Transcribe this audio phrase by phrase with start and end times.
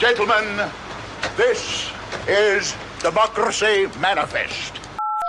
[0.00, 0.70] Gentlemen,
[1.36, 1.92] this
[2.26, 4.80] is Democracy Manifest.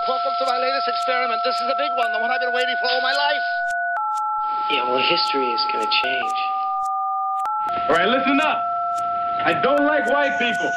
[0.08, 1.42] Welcome to my latest experiment.
[1.44, 3.42] This is a big one, the one I've been waiting for all my life.
[4.70, 6.32] Yeah, well, history is gonna change.
[7.86, 8.64] All right, listen up.
[9.44, 10.72] I don't like white people.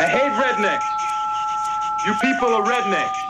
[0.00, 0.82] I hate rednecks.
[2.04, 3.20] You people are rednecks.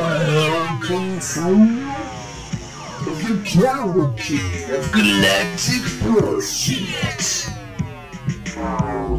[0.00, 1.81] Welcome to
[3.04, 7.48] the cavalcade of galactic bullshit.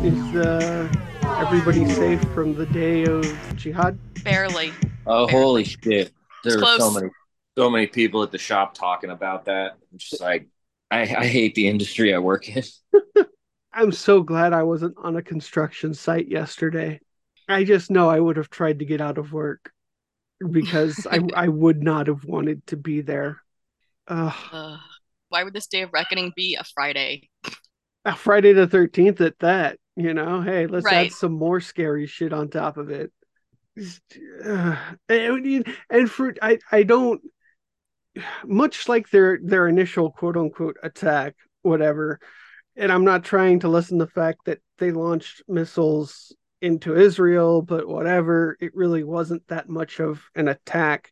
[0.03, 0.89] Is uh,
[1.23, 3.25] everybody safe from the day of
[3.55, 3.99] jihad?
[4.23, 4.71] Barely.
[5.05, 5.31] Oh, Barely.
[5.31, 6.13] holy shit!
[6.45, 7.09] There were so many,
[7.57, 9.73] so many people at the shop talking about that.
[9.91, 10.47] I'm just like,
[10.89, 12.63] I, I hate the industry I work in.
[13.73, 17.01] I'm so glad I wasn't on a construction site yesterday.
[17.49, 19.71] I just know I would have tried to get out of work
[20.51, 23.43] because I I would not have wanted to be there.
[24.07, 24.79] Uh, Ugh.
[25.29, 27.29] why would this day of reckoning be a Friday?
[28.05, 30.41] A Friday the 13th at that, you know.
[30.41, 31.07] Hey, let's Right.
[31.07, 33.11] add some more scary shit on top of it.
[34.45, 34.75] Uh,
[35.09, 37.21] and and for I I don't
[38.45, 42.19] much like their their initial quote unquote attack, whatever.
[42.75, 47.87] And I'm not trying to lessen the fact that they launched missiles into Israel, but
[47.87, 51.11] whatever, it really wasn't that much of an attack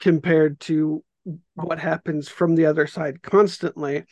[0.00, 1.04] compared to
[1.54, 4.04] what happens from the other side constantly.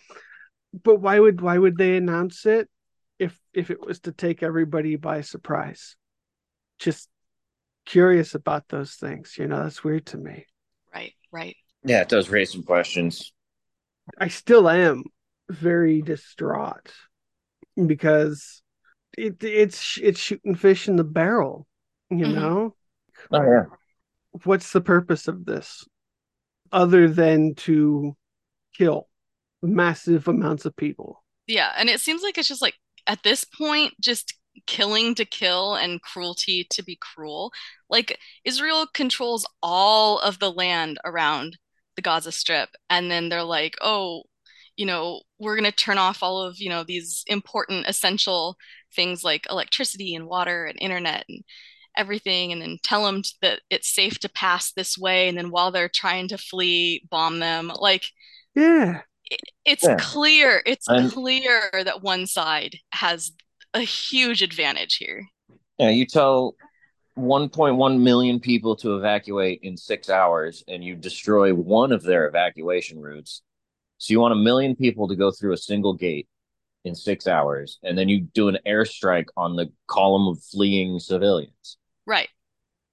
[0.73, 2.69] But why would why would they announce it
[3.19, 5.97] if if it was to take everybody by surprise?
[6.79, 7.09] Just
[7.87, 10.47] curious about those things, you know, that's weird to me.
[10.95, 11.57] Right, right.
[11.85, 13.33] Yeah, it does raise some questions.
[14.19, 15.05] I still am
[15.49, 16.93] very distraught
[17.87, 18.63] because
[19.17, 21.67] it it's it's shooting fish in the barrel,
[22.11, 22.35] you Mhm.
[22.35, 22.77] know?
[23.33, 23.65] Oh yeah,
[24.45, 25.85] What's the purpose of this
[26.73, 28.17] other than to
[28.75, 29.09] kill
[29.63, 31.23] massive amounts of people?
[31.47, 32.75] Yeah, and it seems like it's just like
[33.07, 34.35] at this point, just
[34.67, 37.53] killing to kill and cruelty to be cruel.
[37.89, 41.57] Like Israel controls all of the land around
[41.97, 44.25] the Gaza Strip, and then they're like, oh,
[44.77, 48.57] you know, we're gonna turn off all of, you know, these important essential
[48.95, 51.45] things like electricity and water and internet and
[51.97, 55.71] everything, and then tell them that it's safe to pass this way, and then while
[55.71, 57.71] they're trying to flee, bomb them.
[57.75, 58.05] Like
[58.55, 59.03] Yeah.
[59.65, 59.97] it's Yeah.
[59.99, 63.33] clear it's And- clear that one side has
[63.75, 65.29] a huge advantage here
[65.79, 65.89] yeah.
[65.91, 66.57] You tell
[67.17, 73.01] 1.1 million people to evacuate in six hours, and you destroy one of their evacuation
[73.01, 73.43] routes.
[73.99, 76.29] So you want a million people to go through a single gate
[76.85, 81.79] in six hours, and then you do an airstrike on the column of fleeing civilians.
[82.11, 82.29] Right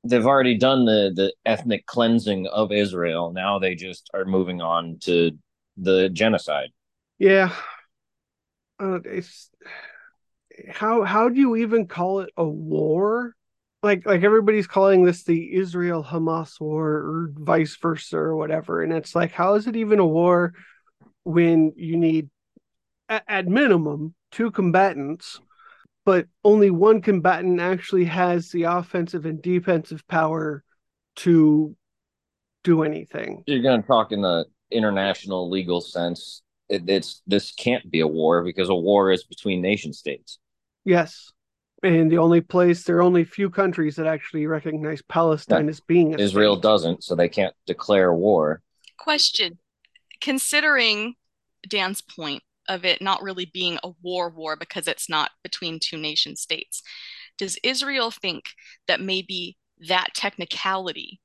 [0.03, 3.31] they've already done the the ethnic cleansing of Israel.
[3.31, 5.31] Now they just are moving on to
[5.77, 6.69] the genocide.
[7.19, 7.53] Yeah.
[8.79, 9.49] Uh, it's
[10.69, 13.35] how how do you even call it a war?
[13.83, 18.93] Like like everybody's calling this the Israel Hamas war or vice versa or whatever, and
[18.93, 20.53] it's like how is it even a war
[21.23, 22.29] when you need
[23.09, 25.39] at, at minimum two combatants,
[26.07, 30.63] but only one combatant actually has the offensive and defensive power
[31.17, 31.75] to
[32.63, 33.43] do anything.
[33.45, 36.43] You're going to talk in the international legal sense.
[36.69, 40.39] It, it's this can't be a war because a war is between nation states.
[40.85, 41.33] Yes.
[41.83, 46.15] And the only place, there are only few countries that actually recognize Palestine as being
[46.15, 46.63] a Israel state.
[46.63, 48.61] doesn't, so they can't declare war.
[48.97, 49.59] question
[50.21, 51.15] considering
[51.67, 55.97] dan's point of it not really being a war war because it's not between two
[55.97, 56.81] nation states.
[57.37, 58.45] Does israel think
[58.87, 59.57] that maybe
[59.87, 61.19] that technicality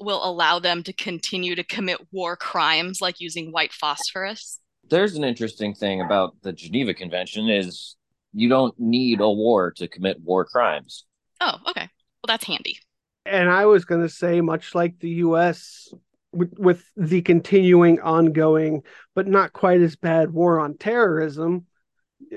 [0.00, 4.60] will allow them to continue to commit war crimes like using white phosphorus?
[4.88, 7.96] There's an interesting thing about the Geneva Convention is
[8.32, 11.04] you don't need a war to commit war crimes.
[11.40, 11.88] oh okay.
[12.22, 12.78] Well that's handy.
[13.26, 15.92] And I was going to say, much like the US,
[16.34, 18.82] with, with the continuing, ongoing,
[19.14, 21.66] but not quite as bad war on terrorism,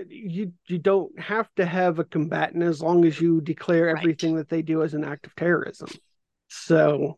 [0.09, 3.97] you you don't have to have a combatant as long as you declare Right.
[3.97, 5.89] everything that they do as an act of terrorism.
[6.49, 7.17] So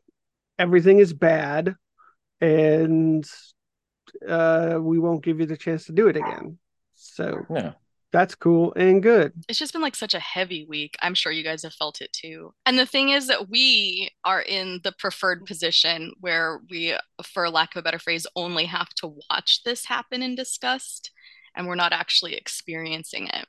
[0.58, 1.76] everything is bad,
[2.42, 3.30] and
[4.28, 6.58] uh, we won't give you the chance to do it again.
[6.96, 7.74] So Yeah.
[8.12, 9.34] That's cool and good.
[9.48, 10.96] it's just been like such a heavy week.
[11.02, 12.54] I'm sure you guys have felt it too.
[12.66, 17.76] And the thing is that we are in the preferred position where we, for lack
[17.76, 21.12] of a better phrase, only have to watch this happen in disgust
[21.56, 23.46] and we're not actually experiencing it.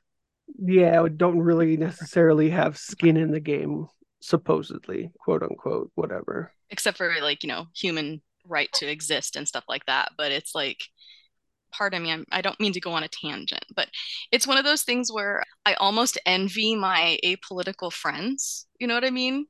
[0.63, 3.87] yeah, don't really necessarily have skin in the game,
[4.21, 6.51] supposedly, quote unquote, whatever.
[6.69, 10.55] except for like you know human right to exist and stuff like that but it's
[10.55, 10.79] like
[11.71, 13.89] pardon me, I'm, I don't mean to go on a tangent, but
[14.31, 18.67] it's one of those things where I almost envy my apolitical friends.
[18.79, 19.45] You know what I mean?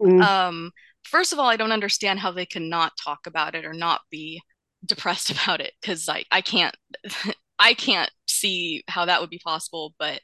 [0.00, 0.22] Mm.
[0.22, 0.72] Um,
[1.04, 4.02] first of all, I don't understand how they can not talk about it or not
[4.10, 4.42] be
[4.84, 6.76] depressed about it because I, I can't
[7.58, 10.20] I can't see how that would be possible, but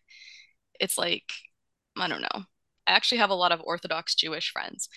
[0.81, 1.25] it's like
[1.97, 2.45] I don't know.
[2.87, 4.89] I actually have a lot of Orthodox Jewish friends.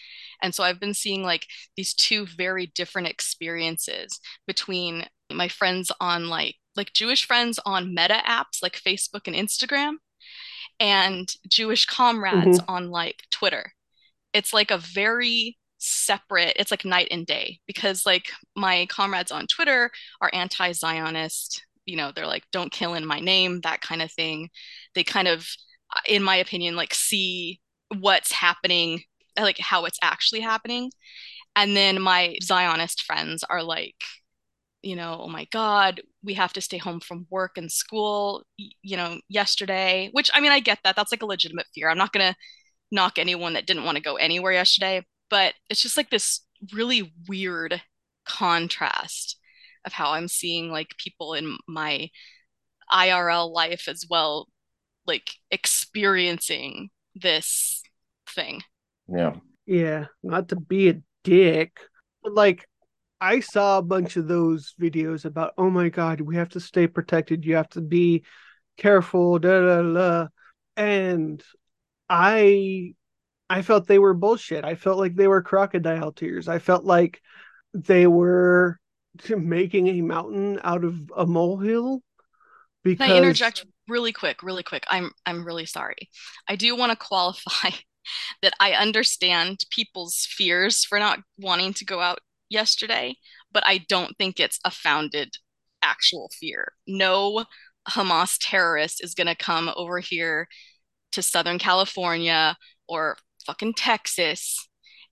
[0.41, 1.45] And so I've been seeing like
[1.77, 5.05] these two very different experiences between
[5.35, 9.97] my friends on like like Jewish friends on meta apps like Facebook and Instagram
[10.80, 12.65] and Jewish comrades Mhm.
[12.68, 13.74] on like Twitter.
[14.33, 19.45] It's like a very separate, it's like night and day because like my comrades on
[19.47, 19.91] Twitter
[20.21, 24.50] are anti-Zionist, you know, they're like don't kill in my name, that kind of thing.
[24.95, 25.47] They kind of
[26.07, 27.59] in my opinion like see
[28.00, 29.03] what's happening,
[29.39, 30.91] like how it's actually happening.
[31.56, 34.03] And then my Zionist friends are like
[34.83, 38.97] you know, oh my God, we have to stay home from work and school, you
[38.97, 40.95] know, yesterday, which I mean, I get that.
[40.95, 41.89] That's like a legitimate fear.
[41.89, 42.38] I'm not going to
[42.91, 46.41] knock anyone that didn't want to go anywhere yesterday, but it's just like this
[46.74, 47.81] really weird
[48.25, 49.38] contrast
[49.85, 52.09] of how I'm seeing like people in my
[52.91, 54.47] IRL life as well,
[55.07, 57.81] like experiencing this
[58.27, 58.62] thing.
[59.07, 59.36] Yeah.
[59.65, 61.79] Yeah, not to be a dick,
[62.21, 62.68] but like
[63.23, 66.87] I saw a bunch of those videos about, oh my God, we have to stay
[66.87, 67.45] protected.
[67.45, 68.25] You have to be
[68.75, 70.27] careful, da da da.
[70.75, 71.41] And
[72.09, 72.95] I
[73.49, 74.65] I felt they were bullshit.
[74.65, 76.49] I felt like they were crocodile tears.
[76.49, 77.21] I felt like
[77.73, 78.77] they were
[79.29, 82.03] making a mountain out of a molehill
[82.83, 84.83] because Can I interject really quick, really quick?
[84.89, 86.09] I'm I'm really sorry.
[86.49, 87.69] I do want to qualify
[88.41, 92.19] that I understand people's fears for not wanting to go out
[92.49, 93.15] yesterday,
[93.51, 95.35] but I don't think it's a founded
[95.81, 96.73] actual fear.
[96.87, 97.45] No
[97.89, 100.47] Hamas terrorist is going to come over here
[101.11, 102.55] to Southern California
[102.87, 104.67] or fucking Texas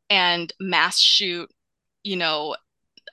[0.10, 1.50] and mass shoot,
[2.04, 2.56] you know,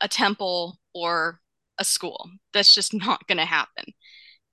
[0.01, 1.41] a temple or
[1.79, 2.31] a school.
[2.53, 3.85] That's just not going to happen.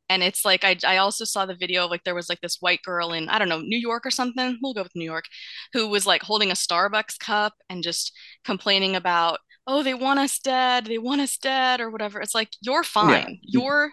[0.09, 2.57] And it's like I I also saw the video of like there was like this
[2.59, 4.59] white girl in I don't know New York or something.
[4.61, 5.25] We'll go with New York,
[5.73, 8.11] who was like holding a Starbucks cup and just
[8.43, 12.21] complaining about oh they want us dead, they want us dead or whatever.
[12.21, 13.39] It's like you're fine.
[13.41, 13.91] You're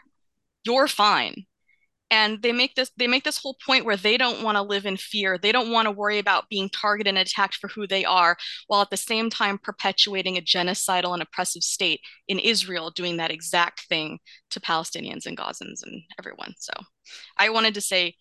[0.65, 1.45] you're fine.
[2.11, 4.85] And they make this they make this whole point where they don't want to live
[4.85, 5.39] in fear.
[5.39, 8.37] They don't want to worry about being targeted and attacked for who they are,
[8.67, 13.31] while at the same time perpetuating a genocidal and oppressive state in Israel, doing that
[13.31, 14.19] exact thing
[14.51, 16.53] to Palestinians and Gazans and everyone.
[16.59, 16.73] So
[17.39, 18.15] I wanted to say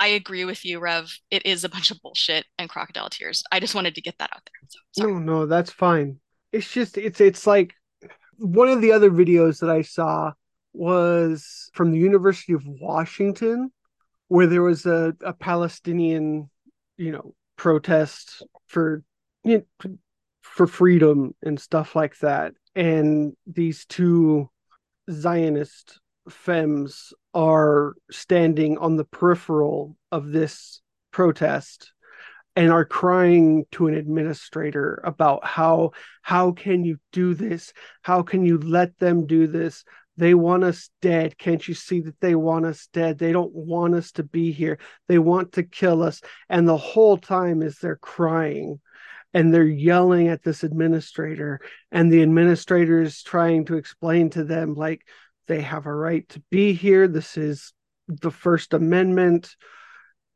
[0.00, 1.16] I agree with you, Rev.
[1.30, 3.44] It is a bunch of bullshit and crocodile tears.
[3.52, 4.80] I just wanted to get that out there.
[4.90, 5.06] So.
[5.06, 6.18] No, no, that's fine.
[6.52, 7.74] It's just it's it's like
[8.38, 10.32] one of the other videos that I saw
[10.72, 13.72] was from the University of Washington,
[14.28, 16.50] where there was a, a Palestinian,
[16.96, 19.02] you know, protest for
[19.44, 19.96] you know,
[20.42, 22.54] for freedom and stuff like that.
[22.74, 24.50] And these two
[25.10, 31.92] Zionist femmes are standing on the peripheral of this protest
[32.54, 37.72] and are crying to an administrator about how how can you do this?
[38.02, 39.84] How can you let them do this?
[40.16, 41.38] They want us dead.
[41.38, 43.18] Can't you see that they want us dead?
[43.18, 44.78] They don't want us to be here.
[45.08, 46.20] They want to kill us.
[46.50, 48.80] And the whole time as they're crying
[49.32, 51.60] and they're yelling at this administrator.
[51.90, 55.00] And the administrator is trying to explain to them like
[55.46, 57.08] they have a right to be here.
[57.08, 57.72] This is
[58.06, 59.56] the first amendment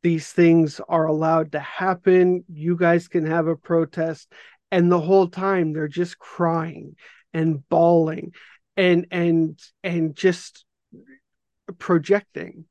[0.07, 2.45] these things are allowed to happen.
[2.49, 4.33] You guys can have a protest.
[4.71, 6.95] And the whole time they're just crying
[7.35, 8.33] and bawling
[8.77, 10.65] and and and just
[11.79, 12.67] projecting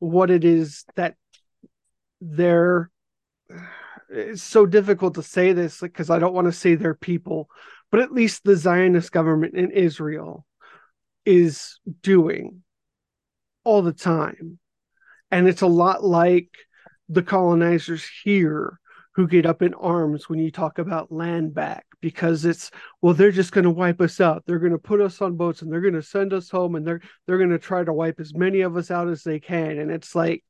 [0.00, 1.14] what it is that
[2.20, 2.90] they're
[4.08, 7.48] it's so difficult to say this because I don't want to say they're people,
[7.92, 10.44] but at least the Zionist government in Israel
[11.24, 12.64] is doing
[13.62, 14.58] all the time.
[15.30, 16.50] And it's a lot like
[17.12, 18.78] the colonizers here
[19.14, 22.70] who get up in arms when you talk about land back because it's
[23.02, 25.60] well they're just going to wipe us out they're going to put us on boats
[25.62, 28.18] and they're going to send us home and they're they're going to try to wipe
[28.20, 30.42] as many of us out as they can and it's like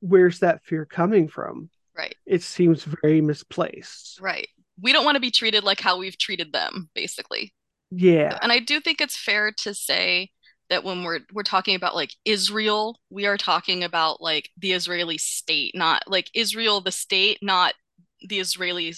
[0.00, 2.14] where's that fear coming from Right.
[2.26, 4.48] it seems very misplaced Right.
[4.80, 7.52] We don't want to be treated like how we've treated them, basically.
[7.90, 10.30] yeah And I do think it's fair to say
[10.70, 15.18] that when we're we're talking about like Israel, we are talking about like the Israeli
[15.18, 17.74] state, not like Israel the state, not
[18.22, 18.94] the Israeli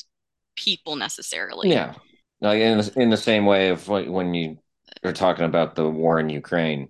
[0.57, 1.71] people necessarily.
[1.71, 1.95] Yeah.
[2.41, 4.59] Like in the, in the same way of like when you
[5.05, 6.89] are talking about the war in Ukraine.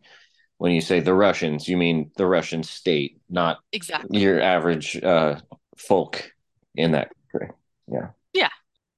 [0.58, 4.20] When you say the Russians, you mean the Russian state, not Exactly.
[4.20, 5.40] your average uh,
[5.78, 6.30] folk
[6.75, 7.54] in that country.
[7.90, 8.08] Yeah.
[8.34, 8.50] Yeah.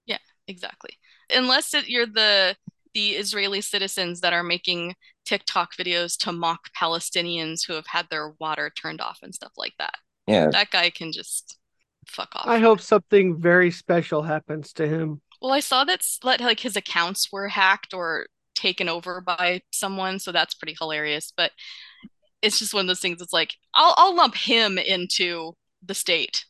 [0.07, 0.19] Yeah.
[0.49, 0.99] Exactly.
[1.31, 2.57] Unless it, you're the
[2.95, 8.35] the Israeli citizens that are making TikTok videos to mock Palestinians who have had their
[8.39, 9.95] water turned off and stuff like that.
[10.27, 10.51] Yeah.
[10.51, 11.59] That guy can just
[12.07, 12.47] fuck off.
[12.49, 15.21] I hope something very special happens to him.
[15.41, 20.19] Well, I saw that s- like his accounts were hacked or taken over by someone,
[20.19, 21.33] so that's pretty hilarious.
[21.37, 21.53] But
[22.43, 23.21] it's just one of those things.
[23.23, 26.45] It's like I'll I'll lump him into the state,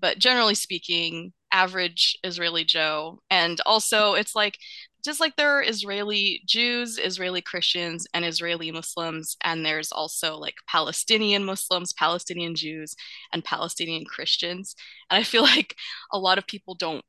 [0.00, 3.20] but generally speaking, average Israeli Joe.
[3.30, 4.58] And also, it's like
[5.04, 10.56] just like there are Israeli Jews, Israeli Christians, and Israeli Muslims, and there's also like
[10.68, 12.94] Palestinian Muslims, Palestinian Jews,
[13.32, 14.74] and Palestinian Christians.
[15.10, 15.76] And I feel like
[16.12, 17.04] a lot of people don't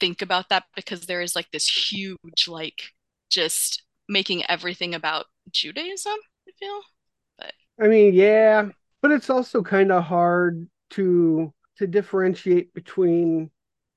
[0.00, 2.82] think about that because there is like this huge like
[3.30, 6.16] just making everything about Judaism,
[6.48, 6.80] I feel.
[7.38, 8.68] But I mean, yeah,
[9.02, 13.50] but it's also kind of hard to to differentiate between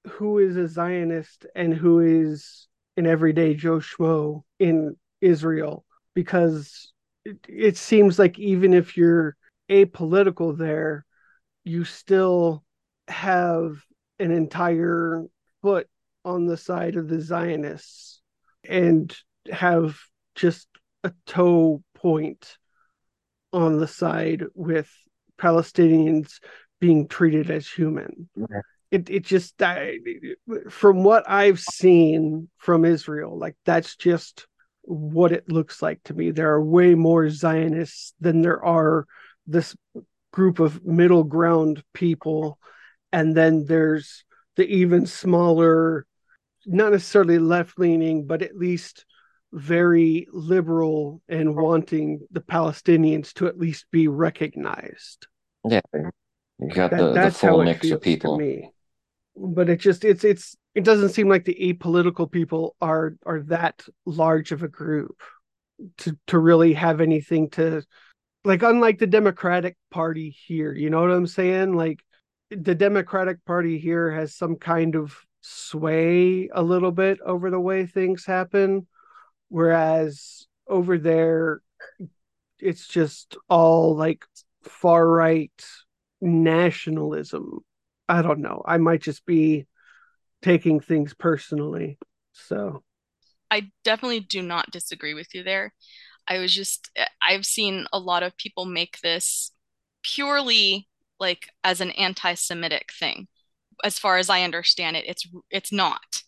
[0.08, 6.91] who is a Zionist and who is an everyday Joe Schmo in Israel because
[7.25, 9.36] it, it seems like even if you're
[9.69, 11.05] apolitical there,
[11.63, 12.63] you still
[13.08, 13.84] have
[14.19, 15.24] an entire
[15.62, 15.88] foot
[16.25, 18.22] on the side of the Zionists
[18.67, 19.15] and
[19.51, 19.98] have
[20.36, 20.67] just
[21.03, 22.58] a toe point
[23.53, 24.91] on the side with
[25.39, 26.39] Palestinians
[26.79, 28.29] being treated as human.
[28.41, 28.62] Okay.
[28.91, 30.00] It it just I,
[30.69, 34.48] from what I've seen from Israel, like that's just
[34.81, 36.31] what it looks like to me.
[36.31, 39.05] There are way more Zionists than there are
[39.46, 39.75] this
[40.31, 42.58] group of middle ground people,
[43.12, 44.24] and then there's
[44.55, 46.05] the even smaller,
[46.65, 49.05] not necessarily left leaning, but at least
[49.51, 55.27] very liberal and wanting the Palestinians to at least be recognized.
[55.67, 55.81] Yeah.
[55.93, 58.39] You got That, the, the full mix of people.
[59.41, 63.86] But it just it's it's it doesn't seem like the apolitical people are are that
[64.05, 65.22] large of a group
[66.00, 67.84] to to really have anything to
[68.43, 71.74] like unlike the Democratic Party here, you know what I'm saying?
[71.75, 72.03] Like
[72.50, 77.86] the Democratic Party here has some kind of sway a little bit over the way
[77.86, 78.86] things happen
[79.50, 81.62] whereas over there
[82.60, 84.25] it's just all like
[84.63, 85.65] far right
[86.22, 87.60] nationalism
[88.09, 89.65] i don't know i might just be
[90.41, 91.97] taking things personally
[92.33, 92.83] so
[93.51, 95.73] I definitely do not disagree with you there.
[96.27, 99.51] I was just, eh, I've seen a lot of people make this
[100.03, 100.87] purely
[101.19, 103.27] like as an anti-Semitic thing.
[103.83, 106.23] As far as I understand it, it's it's not.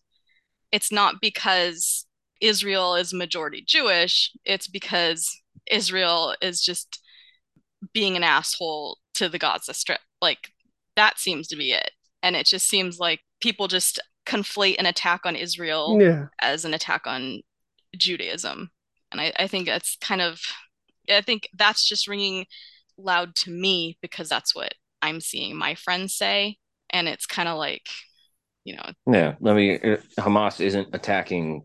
[0.71, 2.07] It's not because
[2.41, 5.29] Israel is majority Jewish, it's because
[5.69, 7.01] Israel is just
[7.93, 9.99] being an asshole to the Gaza Strip.
[10.21, 10.49] Like
[11.01, 11.89] that seems to be it.
[12.21, 16.75] And it just seems like people just conflate an attack on Israel yeah as an
[16.75, 17.41] attack on
[17.97, 18.69] Judaism.
[19.11, 20.39] And I, I think that's kind of,
[21.09, 22.45] I think that's just ringing
[22.97, 26.57] loud to me because that's what I'm seeing my friends say.
[26.91, 27.87] And it's kind of like,
[28.63, 29.35] you know, Yeah.
[29.43, 31.63] I mean, uh, Hamas isn't attacking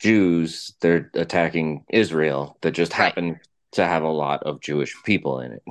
[0.00, 3.04] Jews, they're attacking Israel that just Right.
[3.04, 3.38] happen
[3.72, 5.62] to have a lot of Jewish people in it.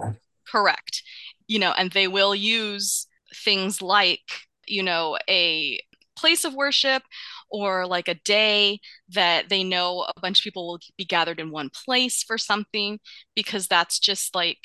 [0.48, 1.03] correct.
[1.51, 4.22] You know, and they will use things like,
[4.67, 5.79] you know, a
[6.15, 7.03] place of worship
[7.50, 8.79] or like a day
[9.10, 13.00] that they know a bunch of people will be gathered in one place for something
[13.36, 14.60] because that's just like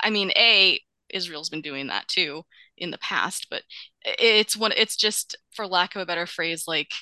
[0.00, 0.80] I mean, A,
[1.10, 2.44] Israel's been doing that too
[2.76, 3.62] in the past, but
[4.04, 6.92] it's one it's just for lack of a better phrase like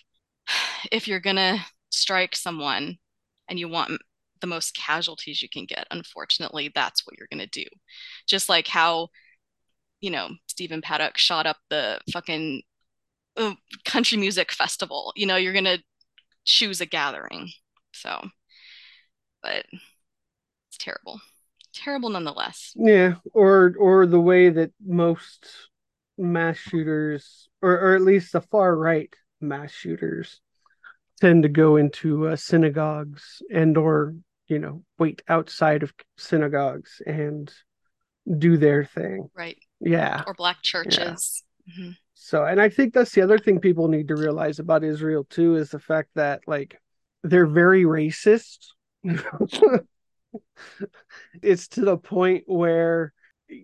[0.93, 1.59] if you're gonna
[1.91, 2.99] strike someone
[3.49, 4.01] and you want
[4.47, 7.65] the most casualties you can get, unfortunately, that's what you're gonna do.
[8.27, 9.09] Just like how,
[10.01, 12.63] you know, Stephen Paddock shot up the fucking
[13.37, 15.13] uh, country music festival.
[15.17, 15.79] You know, you're gonna
[16.45, 17.51] choose a gathering.
[17.93, 18.29] So,
[19.43, 19.67] but
[20.69, 21.21] it's terrible.
[21.75, 22.73] Terrible nonetheless.
[22.77, 25.47] yeah or or the way that most
[26.17, 29.13] mass shooters or or at least the far right
[29.43, 30.41] mass shooters
[31.21, 34.15] tend to go into uh, synagogues and or
[34.49, 37.53] you know wait outside of synagogues and
[38.39, 39.59] do their thing Right.
[39.81, 41.43] yeah Or black churches.
[41.69, 41.97] Mhm.
[42.15, 45.57] So, and I think that's the other thing people need to realize about Israel too
[45.57, 46.81] is the fact that like
[47.23, 48.69] they're very racist.
[51.43, 53.13] it's to the point where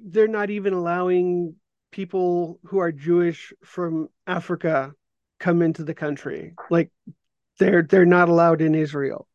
[0.06, 1.56] they're not even allowing
[1.90, 4.92] people who are Jewish from Africa
[5.40, 6.54] come into the country.
[6.70, 6.90] Like
[7.58, 9.28] they're they're not allowed in Israel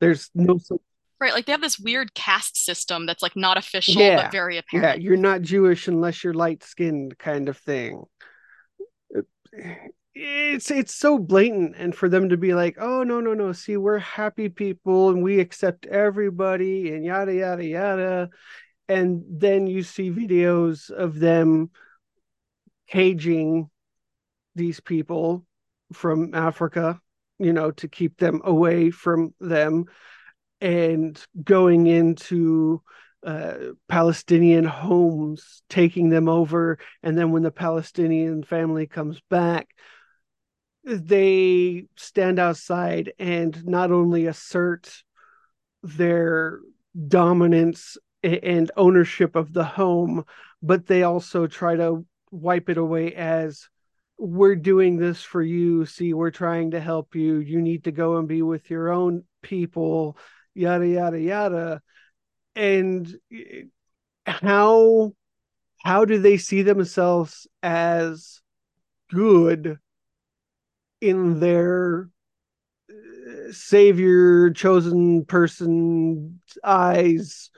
[0.00, 0.80] There's no such
[1.22, 4.58] Right, like they have this weird caste system that's like not official Yeah, but very
[4.58, 4.98] apparent.
[4.98, 8.02] yeah, you're not Jewish unless you're light skinned kind of thing.
[10.14, 13.76] It's it's so blatant, and for them to be like, oh no no no, see
[13.76, 18.30] we're happy people and we accept everybody and yada yada yada,
[18.88, 21.70] and then you see videos of them
[22.88, 23.70] caging
[24.56, 25.46] these people
[25.92, 27.00] from Africa,
[27.38, 29.84] you know, to keep them away from them,
[30.62, 32.80] and going into
[33.26, 33.54] uh,
[33.88, 39.68] Palestinian homes, taking them over, and then when the Palestinian family comes back,
[40.84, 45.02] they stand outside and not only assert
[45.82, 46.60] their
[47.08, 50.24] dominance and ownership of the home,
[50.62, 53.68] but they also try to wipe it away as
[54.16, 55.86] we're doing this for you.
[55.86, 57.38] See, we're trying to help you.
[57.38, 60.16] You need to go and be with your own people,
[60.54, 61.82] yada, yada, yada.
[62.54, 63.64] And eh,
[64.26, 65.12] how
[65.84, 68.40] how do they see themselves as
[69.10, 69.78] good
[71.00, 72.08] in their
[72.90, 77.50] uh, savior chosen person eyes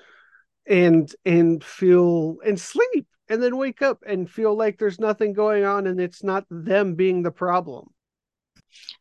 [0.66, 5.64] and and feel and sleep and then wake up and feel like there's nothing going
[5.64, 7.88] on and it's not them being the problem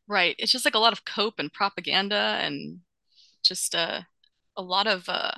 [0.07, 0.35] Right.
[0.37, 2.79] It's just like a lot of cope and propaganda and
[3.43, 4.01] just uh,
[4.55, 5.31] a lot of uh,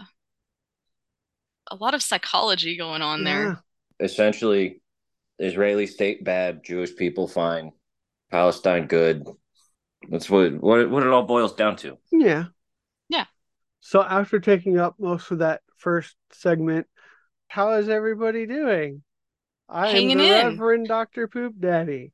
[1.70, 3.60] a lot of psychology going on there.
[4.00, 4.82] Essentially,
[5.40, 7.72] Israeli state bad, Jewish people fine,
[8.32, 9.28] Palestine good.
[10.10, 11.98] That's what what what it all boils down to.
[12.12, 12.46] yeah
[13.10, 13.26] Yeah.
[13.80, 16.86] so after taking up most of that first segment
[17.48, 19.02] how is everybody doing
[19.68, 20.48] i Hanging am the in.
[20.50, 22.12] reverend dr poop daddy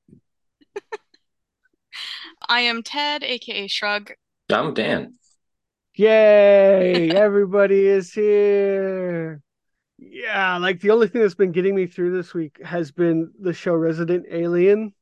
[2.48, 4.14] I am Ted, aka Shrug.
[4.50, 5.14] I'm Dan.
[6.02, 7.12] Yay!
[7.12, 9.40] Everybody is here.
[10.00, 13.54] Yeah, like the only thing that's been getting me through this week has been the
[13.54, 14.96] show Resident Alien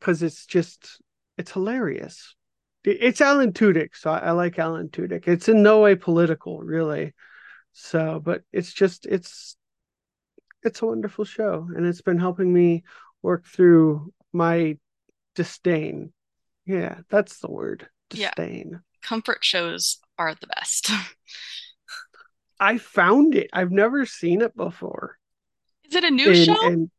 [0.00, 1.00] because it's just
[1.38, 2.34] it's hilarious.
[2.82, 5.28] It's Alan Tudyk, so I, I like Alan Tudyk.
[5.28, 7.14] It's in no way political, really.
[7.72, 9.56] So, but it's just it's
[10.64, 12.82] it's a wonderful show, and it's been helping me
[13.22, 14.78] work through my
[15.36, 16.12] disdain.
[16.66, 17.88] Yeah, that's the word.
[18.12, 18.32] Yeah.
[18.34, 18.80] Disdain.
[19.00, 20.90] Comfort shows are the best.
[22.60, 23.48] I found it.
[23.52, 25.16] I've never seen it before.
[25.88, 26.66] Is it a new And- show?
[26.66, 26.90] and-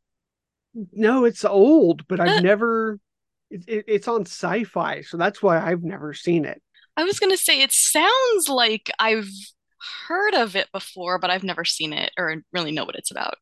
[0.92, 2.24] no, it's old, but Uh.
[2.24, 2.98] I've never.
[3.50, 6.62] It, it, it's on Syfy, so that's why I've never seen it.
[6.96, 9.28] I was gonna say it sounds like I've
[10.08, 13.34] heard of it before, but I've never seen it or really know what it's about.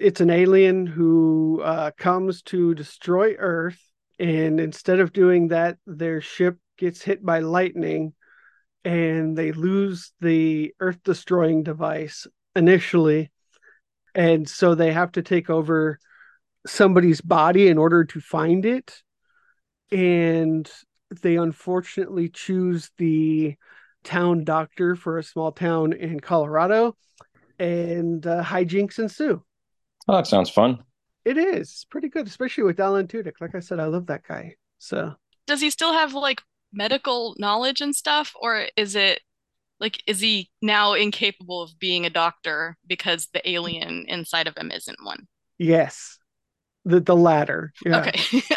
[0.00, 3.78] It's an alien who uh, comes to destroy Earth,
[4.18, 8.14] and instead of doing that, their ship gets hit by lightning,
[8.84, 13.30] and they lose the Earth-destroying device initially,
[14.14, 15.98] and so they have to take over
[16.66, 19.02] somebody's body in order to find it.
[19.90, 20.70] And
[21.20, 23.56] they unfortunately choose the
[24.04, 26.96] town doctor for a small town in Colorado,
[27.58, 29.42] and uh, hijinks ensue.
[30.08, 30.82] Oh, that sounds fun.
[31.24, 33.34] It is pretty good, especially with Alan Tudyk.
[33.40, 34.56] Like I said, I love that guy.
[34.78, 35.14] So
[35.46, 36.42] Does he still have like
[36.72, 39.20] medical knowledge and stuff, or is it
[39.80, 44.70] like is he now incapable of being a doctor because the alien inside of him
[44.72, 45.26] isn't one?
[45.58, 46.18] yes,
[46.84, 47.72] the the latter.
[47.84, 48.00] Yeah.
[48.00, 48.42] Okay.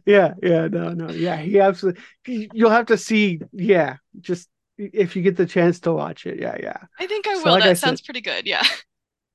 [0.06, 1.36] yeah, yeah, no, no, yeah.
[1.36, 2.02] He absolutely.
[2.26, 3.40] You'll have to see.
[3.52, 6.40] Yeah, just if you get the chance to watch it.
[6.40, 6.78] Yeah, yeah.
[6.98, 7.52] I think I So will.
[7.52, 8.46] like I That said- sounds pretty good.
[8.46, 8.62] Yeah.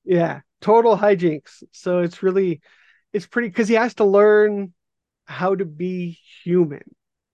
[0.04, 1.62] Yeah, total hijinks.
[1.72, 2.60] So it's really,
[3.12, 4.72] it's pretty because he has to learn
[5.24, 6.82] how to be human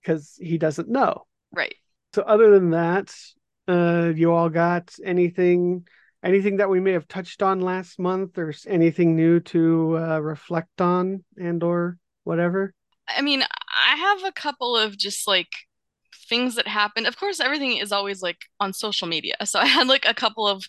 [0.00, 1.24] because he doesn't know.
[1.52, 1.74] Right.
[2.14, 3.14] So other than that,
[3.66, 5.86] uh, you all got anything,
[6.22, 10.80] anything that we may have touched on last month, or anything new to uh, reflect
[10.80, 12.74] on and or whatever?
[13.08, 15.48] I mean, I have a couple of just like
[16.28, 17.06] things that happened.
[17.06, 19.34] Of course, everything is always like on social media.
[19.44, 20.64] So I had like a couple of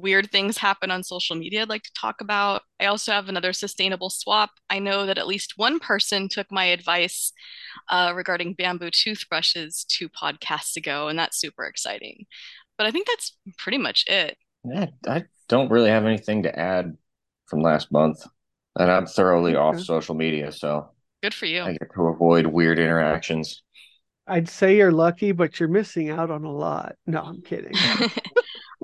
[0.00, 2.62] weird things happen on social media I'd like to talk about.
[2.80, 4.50] I also have another sustainable swap.
[4.70, 7.32] I know that at least one person took my advice
[7.90, 12.26] uh, regarding bamboo toothbrushes two podcasts ago, and that's super exciting.
[12.78, 14.38] But I think that's pretty much it.
[14.64, 16.96] Yeah, I don't really have anything to add
[17.46, 18.24] from last month,
[18.78, 19.82] and I'm thoroughly off Okay.
[19.82, 20.90] social media, so
[21.22, 21.66] Good for you.
[21.66, 23.62] I get to avoid weird interactions.
[24.26, 26.96] I'd say you're lucky, but you're missing out on a lot.
[27.06, 27.72] No, I'm kidding.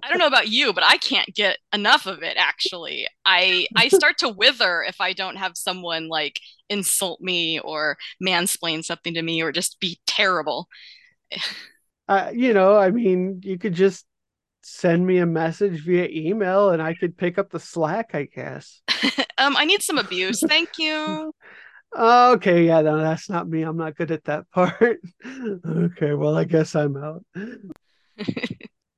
[0.02, 3.06] I don't know about you, but I can't get enough of it actually.
[3.24, 8.84] I I start to wither if I don't have someone like insult me or mansplain
[8.84, 10.68] something to me or just be terrible.
[12.06, 14.04] Uh, you know, I mean, you could just
[14.62, 18.82] send me a message via email and I could pick up the slack, I guess.
[19.38, 20.42] um, I need some abuse.
[20.46, 21.32] Thank you.
[21.96, 23.62] Okay, yeah, no, that's not me.
[23.62, 25.00] I'm not good at that part.
[25.24, 27.24] okay, well, I guess I'm out.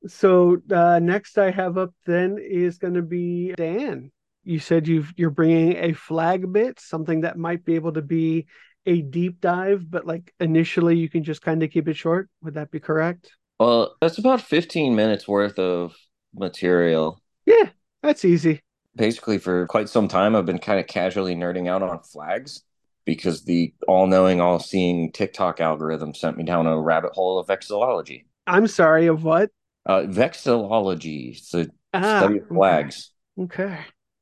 [0.08, 4.10] So uh, next I have up then is going to be Dan.
[4.44, 8.46] You said you've you're bringing a flag bit, something that might be able to be
[8.86, 12.28] a deep dive, but like initially you can just kind of keep it short.
[12.42, 13.32] Would that be correct?
[13.58, 15.94] Well, that's about 15 minutes worth of
[16.34, 17.20] material.
[17.46, 17.70] Yeah,
[18.02, 18.62] that's easy.
[18.94, 22.62] Basically, for quite some time, I've been kind of casually nerding out on flags
[23.04, 27.46] because the all knowing, all seeing TikTok algorithm sent me down a rabbit hole of
[27.46, 28.24] vexillology.
[28.46, 29.50] I'm sorry, of what?
[29.86, 31.36] Uh, vexillology.
[31.36, 33.12] It's a Ah, study of flags.
[33.38, 33.78] Okay,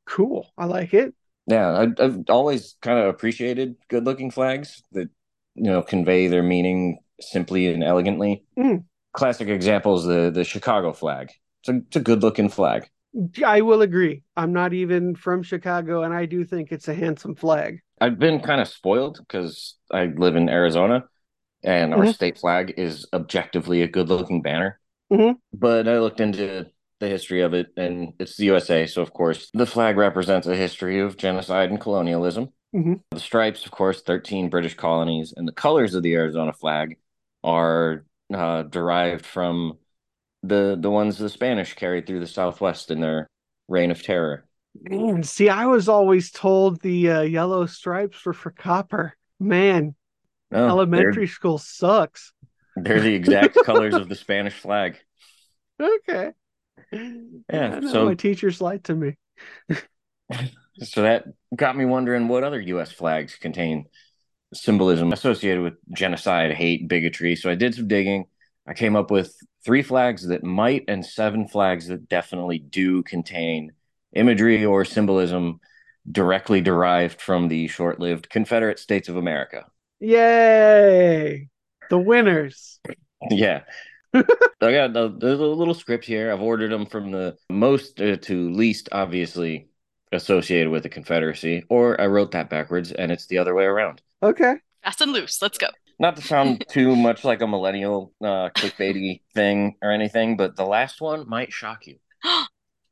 [0.06, 0.52] cool.
[0.58, 1.14] I like it.
[1.46, 5.08] Yeah, I, I've always kind of appreciated good looking flags that,
[5.54, 8.44] you know, convey their meaning simply and elegantly.
[8.58, 8.84] Mm.
[9.12, 11.30] Classic example is the, the Chicago flag.
[11.60, 12.88] It's a, it's a good looking flag.
[13.44, 14.22] I will agree.
[14.36, 17.80] I'm not even from Chicago, and I do think it's a handsome flag.
[18.00, 21.04] I've been kind of spoiled because I live in Arizona
[21.62, 22.14] and our Mhm.
[22.14, 24.80] state flag is objectively a good looking banner.
[25.14, 25.36] Mhm.
[25.52, 26.66] But I looked into
[27.00, 28.86] the history of it and it's the USA.
[28.86, 32.48] So, of course, the flag represents a history of genocide and colonialism.
[32.74, 33.00] Mhm.
[33.10, 36.98] The stripes, of course, 13 British colonies, and the colors of the Arizona flag
[37.42, 39.78] are uh, derived from
[40.42, 43.28] the the ones the Spanish carried through the Southwest in their
[43.68, 44.44] reign of terror.
[44.82, 49.14] Man, see, I was always told the uh, yellow stripes were for copper.
[49.38, 49.94] Man,
[50.50, 52.32] No, elementary school sucks.
[52.76, 54.98] They're, the exact colors of the Spanish flag.
[55.80, 56.30] Okay.
[56.92, 59.16] Yeah, so- my teachers lied to me.
[60.82, 62.90] So that got me wondering what other U.S.
[62.90, 63.84] flags contain
[64.52, 67.36] symbolism associated with genocide, hate, bigotry.
[67.36, 68.26] So I did some digging.
[68.66, 73.72] I came up with three flags that might and seven flags that definitely do contain
[74.14, 75.60] imagery or symbolism
[76.10, 79.66] directly derived from the short lived Confederate States of America.
[80.00, 81.48] Yay!
[81.90, 82.80] The winners.
[83.30, 83.62] yeah.
[84.14, 84.22] I
[84.60, 86.32] got a, there's a little script here.
[86.32, 89.68] I've ordered them from the most uh, to least obviously
[90.12, 94.00] associated with the Confederacy, or I wrote that backwards and it's the other way around.
[94.22, 94.54] Okay.
[94.84, 95.42] Fast and loose.
[95.42, 95.66] Let's go.
[95.98, 100.66] Not to sound too much like a millennial uh, clickbaity thing or anything, but the
[100.66, 101.96] last one might shock you.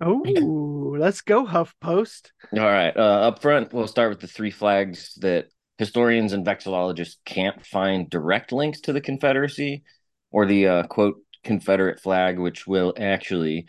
[0.04, 2.32] Oh, let's go, HuffPost.
[2.54, 2.96] All right.
[2.96, 5.46] Uh, up front, we'll start with the three flags that
[5.78, 9.82] historians and vexillologists can't find direct links to the Confederacy
[10.30, 13.66] or the uh, quote Confederate flag, which will actually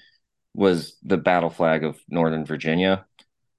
[0.53, 3.05] was the battle flag of Northern Virginia.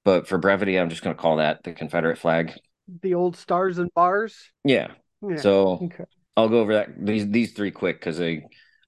[0.03, 2.53] But for brevity, I'm just going to call that the Confederate flag.
[3.01, 4.37] The old stars and bars.
[4.63, 4.89] Yeah.
[5.27, 5.37] Yeah.
[5.37, 6.05] So okay.
[6.37, 8.43] I'll go over that these these three quick because they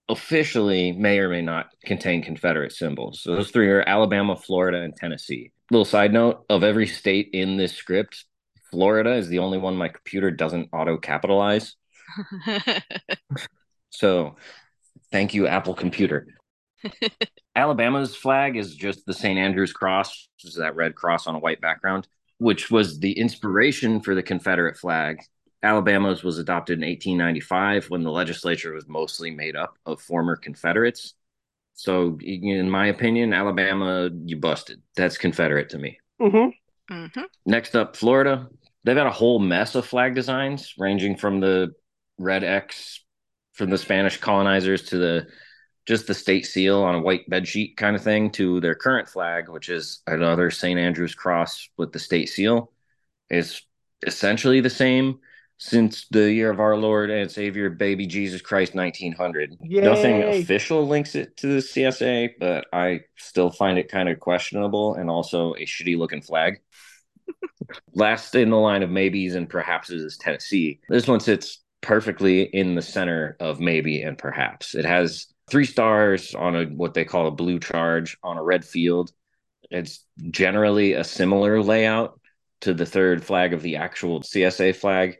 [0.09, 3.21] officially may or may not contain Confederate symbols.
[3.23, 5.51] So those three are Alabama, Florida, and Tennessee.
[5.71, 8.25] Little side note of every state in this script,
[8.71, 11.75] Florida is the only one my computer doesn't auto capitalize.
[13.89, 14.35] So
[15.11, 16.27] thank you, Apple Computer.
[17.55, 19.39] Alabama's flag is just the St.
[19.39, 24.01] Andrew's cross, which is that red cross on a white background, which was the inspiration
[24.01, 25.21] for the Confederate flag.
[25.63, 31.15] Alabama's was adopted in 1895 when the legislature was mostly made up of former Confederates.
[31.73, 34.81] So, in my opinion, Alabama, you busted.
[34.95, 35.99] That's Confederate to me.
[36.21, 36.49] Mm-hmm.
[36.93, 37.25] Mhm.
[37.45, 38.47] Next up, Florida.
[38.87, 41.73] They've got a whole mess of flag designs, ranging from the
[42.17, 43.03] red X
[43.51, 45.27] from the Spanish colonizers to the
[45.85, 49.49] just the state seal on a white bedsheet kind of thing to their current flag,
[49.49, 50.79] which is another St.
[50.79, 52.71] Andrew's cross with the state seal.
[53.29, 53.61] It's
[54.05, 55.19] essentially the same
[55.57, 59.57] since the year of our Lord and Savior, baby Jesus Christ, 1900.
[59.83, 64.95] Nothing official links it to the CSA, but I still find it kind of questionable
[64.95, 66.61] and also a shitty looking flag.
[67.93, 70.79] Last in the line of maybes and perhaps is Tennessee.
[70.89, 74.75] This one sits perfectly in the center of maybe and perhaps.
[74.75, 78.65] It has three stars on a what they call a blue charge on a red
[78.65, 79.11] field.
[79.69, 82.19] It's generally a similar layout
[82.61, 85.17] to the third flag of the actual CSA flag.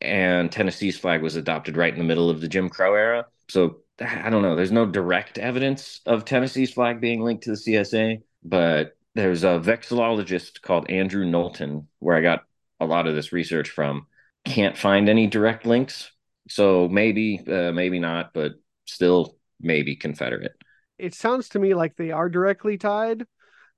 [0.00, 3.26] And Tennessee's flag was adopted right in the middle of the Jim Crow era.
[3.48, 4.56] So I don't know.
[4.56, 9.60] There's no direct evidence of Tennessee's flag being linked to the CSA, but there's a
[9.60, 12.44] vexillologist called Andrew Knowlton, where I got
[12.78, 14.06] a lot of this research from.
[14.44, 16.10] Can't find any direct links.
[16.48, 18.52] So maybe, uh, maybe not, but
[18.86, 20.52] still maybe Confederate.
[20.98, 23.24] it sounds to me like they are directly tied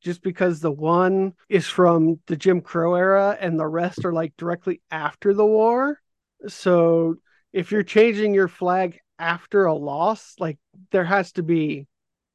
[0.01, 4.33] just because the one is from the Jim Crow era and the rest are like
[4.37, 6.01] directly after the war.
[6.49, 7.17] So
[7.53, 10.59] if you're changing your flag after a loss, like
[10.91, 11.87] there has to be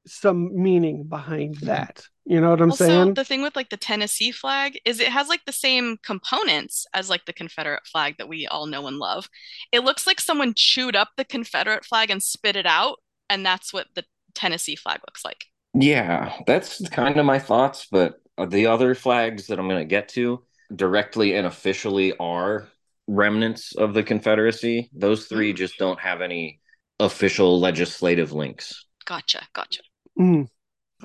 [0.05, 2.05] some meaning behind that.
[2.29, 3.13] You know what I'm saying also, saying?
[3.13, 7.09] the thing with like the Tennessee flag is it has like the same components as
[7.09, 9.29] like the Confederate flag that we all know and love.
[9.71, 12.97] It looks like someone chewed up the Confederate flag and spit it out,
[13.29, 14.03] and that's what the
[14.35, 15.45] Tennessee flag looks like.
[15.73, 20.09] Yeah, that's kind of my thoughts, but the other flags that I'm going to get
[20.09, 20.43] to
[20.75, 22.67] directly and officially are
[23.07, 24.89] remnants of the Confederacy.
[24.93, 26.59] Those three just don't have any
[26.99, 28.85] official legislative links.
[29.05, 29.81] Gotcha, gotcha.
[30.19, 30.49] Mm.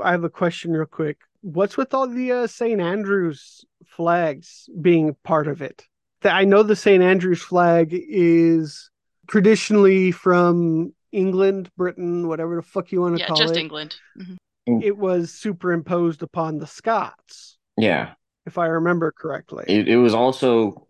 [0.00, 1.18] I have a question real quick.
[1.42, 2.80] What's with all the uh, St.
[2.80, 5.86] Andrews flags being part of it?
[6.22, 7.02] That I know the St.
[7.02, 8.90] Andrews flag is
[9.26, 13.40] traditionally from England, Britain, whatever the fuck you want to Yeah, call it.
[13.40, 13.60] Yeah, just it.
[13.60, 13.94] England.
[14.18, 14.82] Mhm.
[14.84, 18.14] It was superimposed upon the Scots, Yeah,
[18.46, 19.64] if I remember correctly.
[19.66, 20.86] it, it was also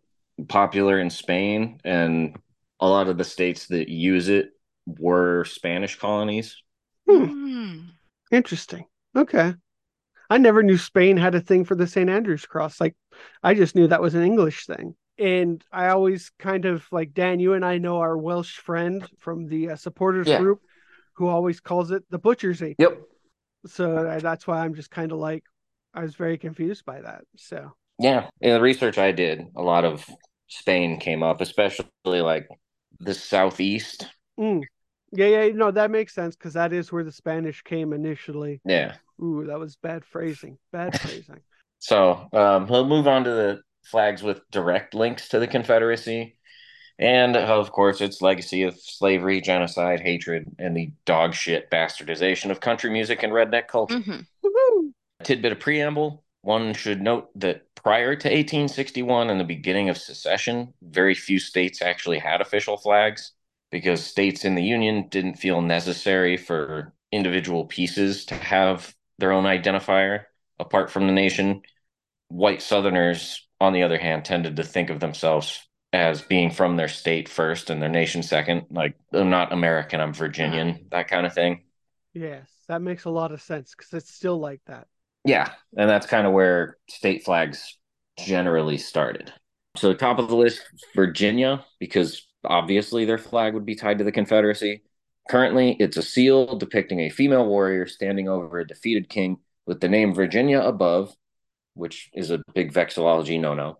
[0.48, 2.36] popular in Spain, and
[2.80, 4.50] a lot of the states that use it
[4.86, 6.62] were Spanish colonies.
[7.08, 7.88] Hmm.
[8.30, 8.84] Interesting.
[9.16, 9.54] Okay.
[10.30, 12.08] I never knew Spain had a thing for the St.
[12.08, 12.80] Andrew's cross.
[12.80, 12.94] Like,
[13.42, 14.94] I just knew that was an English thing.
[15.18, 19.46] And I always kind of like Dan, you and I know our Welsh friend from
[19.46, 20.38] the uh, supporters Yeah.
[20.38, 20.60] group
[21.14, 22.76] who always calls it the butcher's apron.
[22.78, 23.02] Yep.
[23.66, 25.44] So I, that's why I'm just kind of like,
[25.92, 27.24] I was very confused by that.
[27.36, 30.08] So, Yeah, in the research I did, a lot of
[30.48, 32.48] Spain came up, especially like
[32.98, 34.08] the southeast.
[34.40, 34.62] mm.
[35.12, 38.62] yeah, yeah, no, that makes sense because that is where the Spanish came initially.
[38.64, 38.94] Yeah.
[39.22, 40.58] Ooh, that was bad phrasing.
[40.72, 41.40] Bad phrasing.
[41.84, 46.36] So um, we'll move on to the flags with direct links to the Confederacy.
[46.96, 52.60] And of course, its legacy of slavery, genocide, hatred, and the dog shit bastardization of
[52.60, 53.98] country music and redneck culture.
[53.98, 54.24] Mhm.
[54.44, 54.92] Woohoo!
[55.24, 60.74] Tidbit of preamble one should note that prior to 1861 and the beginning of secession,
[60.82, 63.32] very few states actually had official flags
[63.70, 69.44] because states in the Union didn't feel necessary for individual pieces to have their own
[69.44, 70.24] identifier
[70.58, 71.62] apart from the nation.
[72.26, 75.60] White Southerners, on the other hand, tended to think of themselves
[75.92, 78.66] as being from their state first and their nation second.
[78.70, 81.62] Like, I'm not American, I'm Virginian, that kind of thing.
[82.14, 84.88] Yes, that makes a lot of sense because it's still like that.
[85.24, 87.78] Yeah, and that's kind of where state flags
[88.18, 89.32] generally started.
[89.76, 90.62] So, top of the list,
[90.96, 94.82] Virginia, because obviously their flag would be tied to the Confederacy.
[95.28, 99.88] Currently, it's a seal depicting a female warrior standing over a defeated king with the
[99.88, 101.14] name Virginia above,
[101.74, 103.78] which is a big vexillology no no.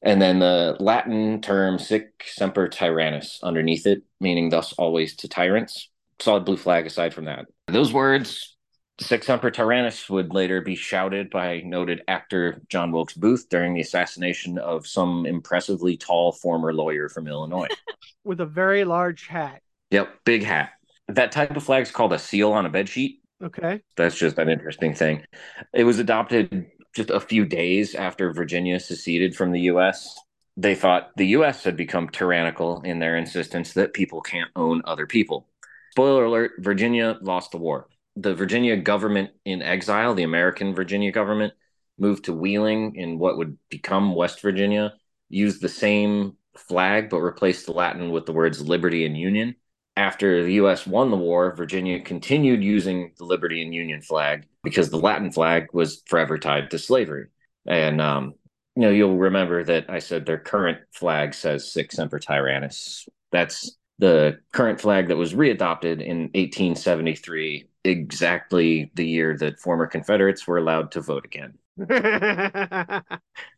[0.00, 5.90] And then the Latin term sic semper tyrannis underneath it, meaning thus always to tyrants.
[6.20, 7.46] Solid blue flag aside from that.
[7.66, 8.56] Those words
[9.00, 13.80] Sic Semper Tyrannis would later be shouted by noted actor John Wilkes Booth during the
[13.80, 17.68] assassination of some impressively tall former lawyer from Illinois.
[18.24, 19.62] With a very large hat.
[19.90, 20.70] Yep, big hat.
[21.08, 23.20] That type of flag is called a seal on a bed sheet.
[23.42, 23.80] Okay.
[23.96, 25.24] That's just an interesting thing.
[25.72, 30.18] It was adopted just a few days after Virginia seceded from the U.S.
[30.56, 31.62] They thought the U.S.
[31.62, 35.46] had become tyrannical in their insistence that people can't own other people.
[35.92, 37.88] Spoiler alert Virginia lost the war.
[38.16, 41.54] The Virginia government in exile, the American Virginia government,
[41.98, 44.94] moved to Wheeling in what would become West Virginia,
[45.28, 49.54] used the same flag but replaced the Latin with the words liberty and union.
[49.98, 54.90] After the US won the war, Virginia continued using the liberty and union flag because
[54.90, 57.26] the Latin flag was forever tied to slavery.
[57.66, 58.34] And, um,
[58.76, 63.08] you know, you'll remember that I said their current flag says Sic Semper Tyrannis.
[63.32, 70.46] That's the current flag that was readopted in 1873, exactly the year that former Confederates
[70.46, 71.58] were allowed to vote again.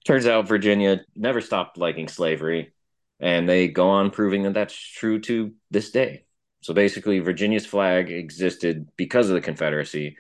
[0.07, 2.73] Turns out Virginia never stopped liking slavery,
[3.21, 6.25] and they go on proving that that's true to this day.
[6.63, 10.17] So basically, Virginia's flag existed because of the Confederacy,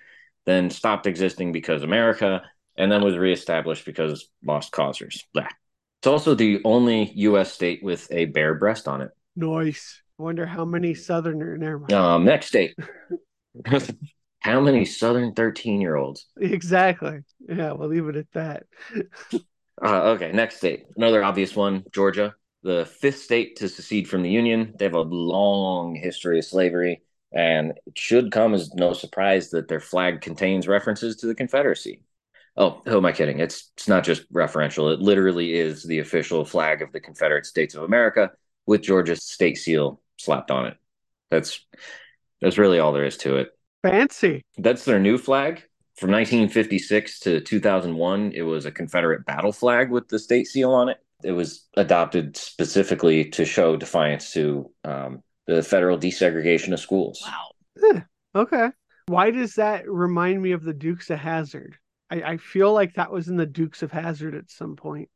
[0.46, 2.42] then stopped existing because America,
[2.76, 5.26] and then was reestablished because lost causers.
[5.35, 5.48] Blah.
[6.00, 7.53] It's also the only U.S.
[7.53, 9.11] state with a bare breast on it.
[9.37, 10.03] nice.
[10.18, 11.57] I Wonder how many Southerner.
[11.57, 11.92] Never mind.
[11.92, 12.74] Um, next state.
[14.40, 16.26] How many Southern 13 year olds?
[16.40, 17.20] Exactly.
[17.46, 18.64] Yeah, we'll leave it at that.
[19.83, 20.85] Uh, okay, next state.
[20.96, 24.74] Another obvious one Georgia, the fifth state to secede from the Union.
[24.78, 29.68] They have a long history of slavery, and it should come as no surprise that
[29.68, 32.02] their flag contains references to the Confederacy.
[32.56, 33.38] Oh, who am I kidding?
[33.38, 34.92] It's it's not just referential.
[34.92, 38.32] It literally is the official flag of the Confederate States of America
[38.66, 40.76] with Georgia's state seal slapped on it.
[41.30, 41.64] That's
[42.40, 43.56] that's really all there is to it.
[43.82, 44.44] Fancy.
[44.58, 45.62] That's their new flag.
[45.96, 50.88] From 1956 to 2001, it was a Confederate battle flag with the state seal on
[50.88, 50.98] it.
[51.24, 57.22] It was adopted specifically to show defiance to um, the federal desegregation of schools.
[57.26, 58.02] Wow.
[58.35, 58.68] Okay.
[59.06, 61.76] Why does that remind me of the Dukes of Hazzard?
[62.11, 65.09] I, I feel like that was in the Dukes of Hazzard at some point.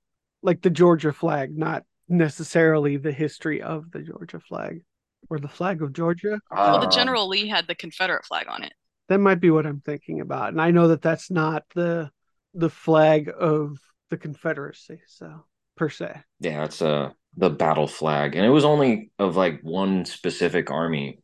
[0.43, 4.83] Like the Georgia flag, not necessarily the history of the Georgia flag
[5.31, 6.41] or the flag of Georgia.
[6.51, 8.73] Well, the Um, General Lee had the Confederate flag on it.
[9.09, 10.49] That might be what I'm thinking about.
[10.49, 12.11] And I know that that's not the
[12.53, 13.79] the flag of
[14.11, 15.45] the Confederacy, so
[15.77, 16.23] per se.
[16.41, 21.21] Yeah, it's uh the battle flag, and it was only of like one specific army.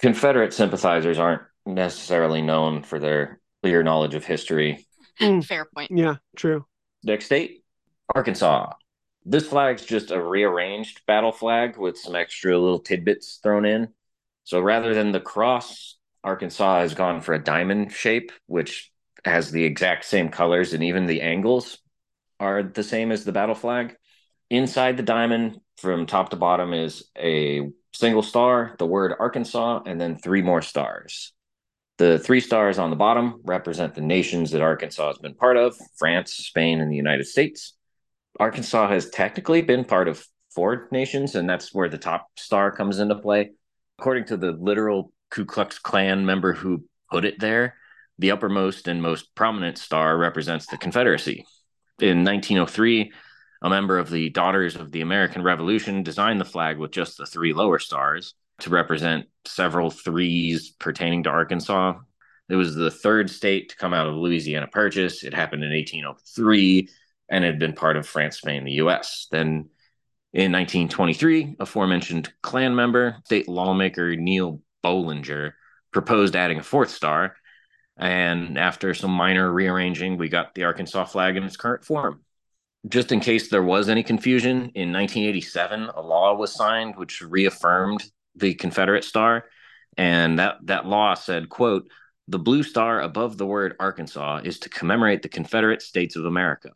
[0.00, 4.86] Confederate sympathizers aren't necessarily known for their clear knowledge of history.
[5.20, 5.44] Mm.
[5.44, 5.90] Fair point.
[5.94, 6.66] Yeah, true.
[7.04, 7.64] Next state,
[8.14, 8.72] Arkansas.
[9.24, 13.88] This flag's just a rearranged battle flag with some extra little tidbits thrown in.
[14.42, 18.92] So rather than the cross, Arkansas has gone for a diamond shape, which
[19.24, 21.78] has the exact same colors, and even the angles
[22.40, 23.96] are the same as the battle flag.
[24.50, 30.00] Inside the diamond, from top to bottom, is a single star, the word Arkansas, and
[30.00, 31.32] then three more stars.
[31.96, 35.76] The three stars on the bottom represent the nations that Arkansas has been part of
[35.96, 37.74] France, Spain, and the United States.
[38.40, 42.98] Arkansas has technically been part of four nations, and that's where the top star comes
[42.98, 43.52] into play.
[43.98, 47.76] According to the literal Ku Klux Klan member who put it there,
[48.18, 51.44] the uppermost and most prominent star represents the Confederacy.
[52.04, 53.12] In 1903,
[53.62, 57.24] a member of the Daughters of the American Revolution designed the flag with just the
[57.24, 61.94] three lower stars to represent several threes pertaining to Arkansas.
[62.50, 65.24] It was the third state to come out of Louisiana Purchase.
[65.24, 66.90] It happened in 1803
[67.30, 69.26] and had been part of France, Spain, the US.
[69.30, 69.70] Then
[70.34, 75.52] in 1923, aforementioned Klan member, state lawmaker Neil Bollinger
[75.90, 77.36] proposed adding a fourth star.
[77.96, 82.20] And after some minor rearranging, we got the Arkansas flag in its current form.
[82.88, 88.04] Just in case there was any confusion, in 1987, a law was signed which reaffirmed
[88.34, 89.44] the Confederate star.
[89.96, 91.88] And that, that law said, quote,
[92.26, 96.70] the blue star above the word Arkansas is to commemorate the Confederate States of America.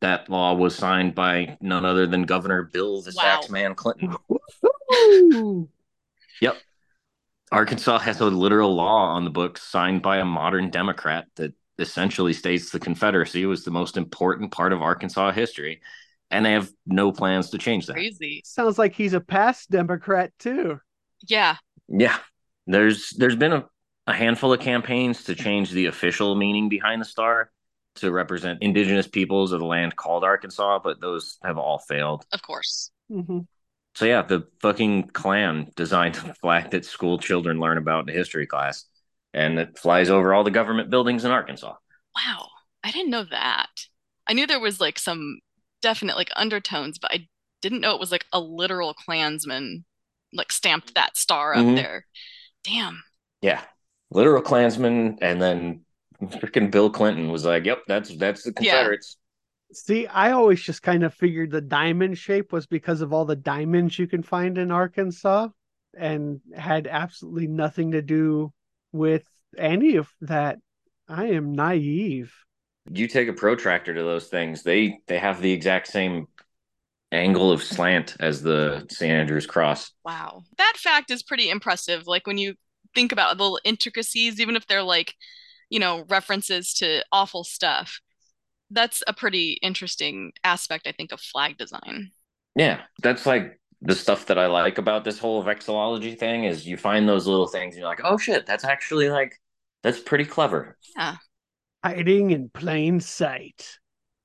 [0.00, 3.40] That law was signed by none other than Governor Bill the Wow.
[3.40, 4.16] Saxman Clinton.
[6.40, 6.56] Yep.
[7.52, 12.32] Arkansas has a literal law on the books signed by a modern Democrat that essentially
[12.32, 15.80] states the Confederacy was the most important part of Arkansas history.
[16.30, 17.94] And they have no plans to change that.
[17.94, 18.40] Crazy.
[18.44, 20.80] Sounds like he's a past Democrat too.
[21.28, 21.56] Yeah.
[21.88, 22.16] Yeah.
[22.66, 23.66] There's there's been a,
[24.06, 27.50] a handful of campaigns to change the official meaning behind the star
[27.96, 32.24] to represent indigenous peoples of the land called Arkansas, but those have all failed.
[32.32, 32.90] Of course.
[33.10, 33.40] hmm
[33.94, 38.46] So yeah, the fucking Klan designed the flag that school children learn about in history
[38.46, 38.84] class,
[39.34, 41.74] and it flies over all the government buildings in Arkansas.
[42.16, 42.48] Wow.
[42.84, 43.86] I didn't know that.
[44.26, 45.40] I knew there was like some
[45.82, 47.28] definite like undertones, but I
[47.60, 49.84] didn't know it was like a literal Klansman
[50.32, 51.76] like stamped that star up Mhm.
[51.76, 52.06] there.
[52.64, 53.02] Damn.
[53.40, 53.62] Yeah,
[54.10, 55.84] literal Klansman, and then
[56.22, 58.52] freaking Bill Clinton was like, "Yep, that's that's the.
[58.52, 59.16] Confederates."
[59.72, 63.36] See, I always just kind of figured the diamond shape was because of all the
[63.36, 65.48] diamonds you can find in Arkansas
[65.96, 68.52] and had absolutely nothing to do
[68.92, 69.24] with
[69.56, 70.58] any of that.
[71.08, 72.34] I am naive.
[72.90, 76.26] You take a protractor to those things; they they have the exact same
[77.12, 79.12] angle of slant as the St.
[79.12, 79.92] Andrew's cross.
[80.04, 80.42] Wow.
[80.58, 82.06] That fact is pretty impressive.
[82.06, 82.54] Like when you
[82.94, 85.14] think about the intricacies, even if they're like,
[85.68, 88.00] you know, references to awful stuff.
[88.72, 92.10] That's a pretty interesting aspect, I think, of flag design.
[92.54, 96.76] Yeah, that's like the stuff that I like about this whole vexillology thing is you
[96.76, 99.38] find those little things and you're like, oh shit, that's actually like
[99.82, 100.78] that's pretty clever.
[100.96, 101.16] Yeah.
[101.84, 103.78] Hiding in plain sight.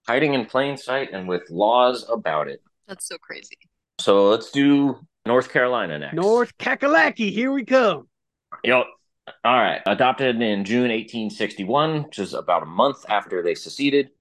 [0.08, 2.62] Hiding in plain sight and with laws about it.
[2.88, 3.58] That's so crazy.
[4.00, 6.14] So let's do North Carolina next.
[6.14, 8.08] North Kakalaki, here we come.
[8.64, 8.86] Yep.
[9.44, 9.82] All right.
[9.88, 14.12] Adopted in June 1861, which is about a month after they seceded.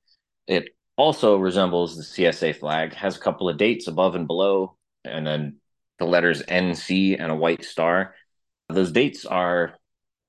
[0.47, 5.27] It also resembles the CSA flag, has a couple of dates above and below, and
[5.27, 5.57] then
[5.99, 8.15] the letters NC and a white star.
[8.69, 9.77] Those dates are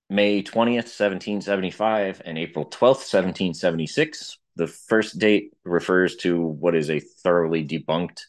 [0.10, 4.38] May 20th, 1775, and April 12th, 1776.
[4.56, 8.22] The first date refers to what is a thoroughly debunked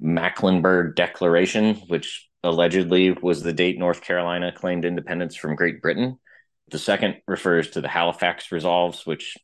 [0.00, 6.18] Mecklenburg Declaration, which allegedly was the date North Carolina claimed independence from Great Britain.
[6.70, 9.36] The second refers to the Halifax Resolves, which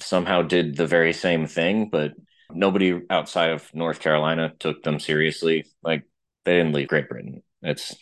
[0.00, 2.12] somehow did the very same thing, but
[2.50, 5.66] nobody outside of North Carolina took them seriously.
[5.82, 6.04] Like
[6.44, 7.42] they didn't leave Great Britain.
[7.62, 7.94] It's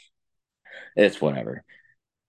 [0.97, 1.65] it's whatever.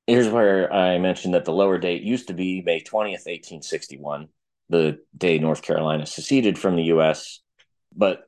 [0.07, 4.28] Here's where I mentioned that the lower date used to be May 20th, 1861,
[4.70, 7.39] the day North Carolina seceded from the U.S.
[7.95, 8.24] But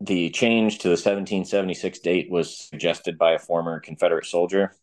[0.00, 4.74] the change to the 1776 date was suggested by a former Confederate soldier.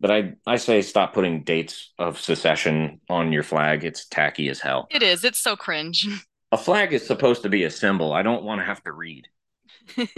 [0.00, 3.84] But I, I say stop putting dates of secession on your flag.
[3.84, 4.86] It's tacky as hell.
[4.90, 5.24] It is.
[5.24, 6.06] It's so cringe.
[6.52, 8.14] A flag is supposed to be a symbol.
[8.14, 9.28] I don't want to have to read.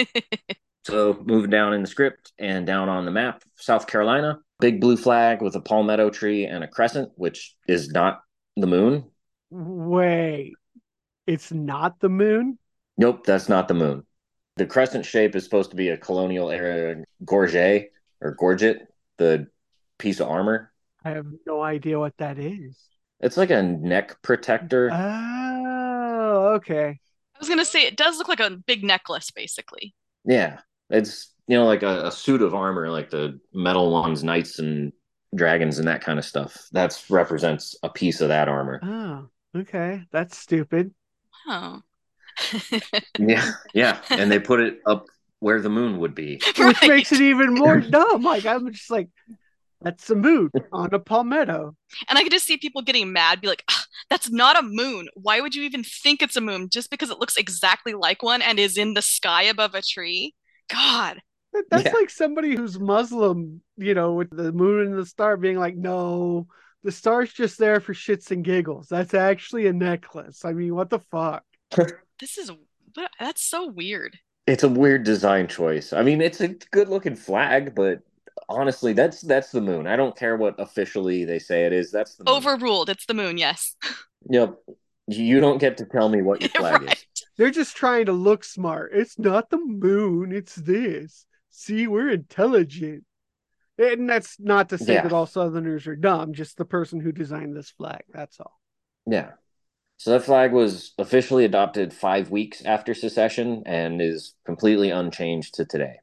[0.85, 4.97] So moving down in the script and down on the map, South Carolina, big blue
[4.97, 8.20] flag with a palmetto tree and a crescent, which is not
[8.57, 9.05] the moon.
[9.51, 10.55] Wait,
[11.26, 12.59] it's not the moon?
[12.97, 14.05] Nope, that's not the moon.
[14.57, 19.49] The crescent shape is supposed to be a colonial era gorget or gorget, the
[20.01, 20.72] piece of armor.
[21.05, 22.76] I have no idea what that is.
[23.20, 24.90] It's like a neck protector.
[24.92, 26.88] Oh, okay.
[26.88, 29.94] I was gonna say it does look like a big necklace, basically.
[30.24, 34.59] Yeah, it's you know like a, a suit of armor, like the metal ones, knights
[34.59, 34.92] and
[35.34, 36.68] dragons and that kind of stuff.
[36.72, 38.80] That represents a piece of that armor.
[38.82, 40.03] Oh, okay.
[40.11, 40.92] That's stupid.
[41.46, 41.80] Oh.
[43.18, 45.07] Yeah, yeah, and they put it up
[45.40, 46.40] where the moon would be.
[46.59, 48.22] Which makes it even more dumb.
[48.22, 49.09] Like I'm just like,
[49.83, 51.74] that's the moon on a palmetto.
[52.09, 55.09] And I could just see people getting mad, be like, "Ah, that's not a moon.
[55.14, 58.43] Why would you even think it's a moon just because it looks exactly like one
[58.43, 60.35] and is in the sky above a tree?
[60.68, 61.20] God.
[61.53, 61.93] That- That's Yeah.
[61.95, 66.47] like somebody who's Muslim, you know, with the moon and the star being like, no,
[66.85, 68.87] the star's just there for shits and giggles.
[68.89, 70.45] That's actually a necklace.
[70.45, 71.45] I mean, what the fuck?
[72.20, 72.51] This is
[73.18, 74.18] that's so weird.
[74.47, 75.93] It's a weird design choice.
[75.95, 78.01] I mean, it's a good looking flag, but
[78.51, 79.86] honestly, that's that's the moon.
[79.86, 81.90] I don't care what officially they say it is.
[81.90, 82.36] That's the moon.
[82.36, 82.90] Overruled.
[82.90, 83.76] It's the moon, yes.
[84.28, 84.57] Yep.
[85.07, 86.92] You don't get to tell me what your flag right.
[86.94, 87.24] is.
[87.36, 88.92] They're just trying to look smart.
[88.94, 91.24] It's not the moon, it's this.
[91.51, 93.05] See, we're intelligent.
[93.78, 95.03] And that's not to say Yeah.
[95.03, 98.03] that all Southerners are dumb, just the person who designed this flag.
[98.12, 98.61] That's all.
[99.07, 99.30] Yeah.
[99.96, 105.64] So that flag was officially adopted five weeks after secession and is completely unchanged to
[105.64, 105.96] today.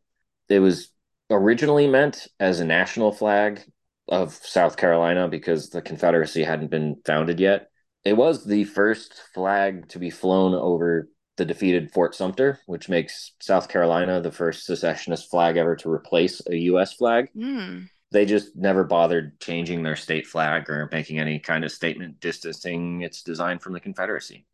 [0.49, 0.91] It was
[1.29, 3.61] originally meant as a national flag
[4.07, 7.69] of South Carolina because the Confederacy hadn't been founded yet.
[8.03, 13.33] It was the first flag to be flown over the defeated Fort Sumter, which makes
[13.41, 16.93] South Carolina the first secessionist flag ever to replace a U.S.
[16.93, 17.87] flag Hmm.
[18.11, 23.01] they just never bothered changing their state flag or making any kind of statement distancing
[23.01, 24.45] its design from the Confederacy.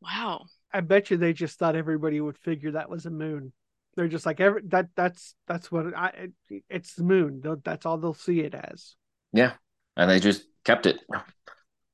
[0.00, 0.46] Wow.
[0.72, 3.52] I bet you they just thought everybody would figure that was a moon.
[3.94, 7.40] They're just like every that that's that's what I it, it's the moon.
[7.42, 8.94] They'll, that's all they'll see it as.
[9.32, 9.52] Yeah,
[9.96, 10.98] and they just kept it.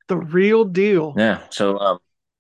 [0.09, 1.14] The real deal.
[1.16, 1.99] Yeah, so um,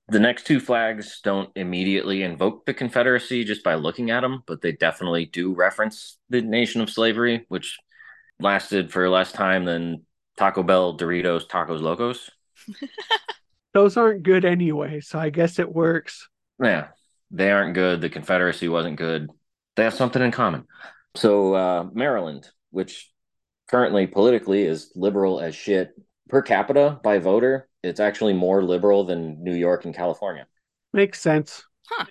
[0.08, 4.62] the next two flags don't immediately invoke the Confederacy just by looking at them, but
[4.62, 7.78] they definitely do reference the nation of slavery, which
[8.40, 10.06] lasted for less time than
[10.38, 12.30] Taco Bell, Doritos, Tacos Locos.
[13.74, 16.28] Those aren't good anyway, so I guess it works.
[16.62, 16.88] Yeah,
[17.30, 18.00] they aren't good.
[18.00, 19.28] The Confederacy wasn't good.
[19.78, 20.66] They have something in common.
[21.14, 23.12] So, uh, Maryland, which
[23.68, 25.92] currently politically is liberal as shit
[26.28, 30.48] per capita by voter, it's actually more liberal than New York and California.
[30.92, 31.62] Makes sense.
[31.88, 32.06] Huh.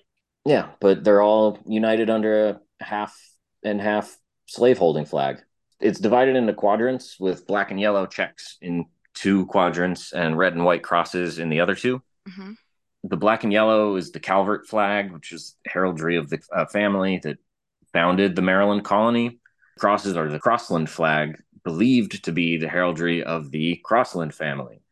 [0.45, 3.13] Yeah, but they're all united under a half
[3.65, 5.41] and half slaveholding flag.
[5.81, 10.63] It's divided into quadrants with black and yellow checks in two quadrants and red and
[10.63, 12.01] white crosses in the other two
[12.33, 12.53] hmm
[13.03, 17.19] the black and yellow is the Calvert flag, which is heraldry of the uh, family
[17.23, 17.37] that
[17.97, 19.39] founded the Maryland colony.
[19.79, 24.83] Crosses are the Crossland flag, believed to be the heraldry of the Crossland family.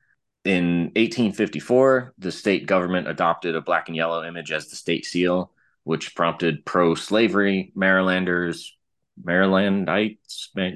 [0.44, 5.52] In 1854, the state government adopted a black and yellow image as the state seal,
[5.84, 8.76] which prompted pro slavery Marylanders,
[9.24, 10.72] Marylandites, Ma-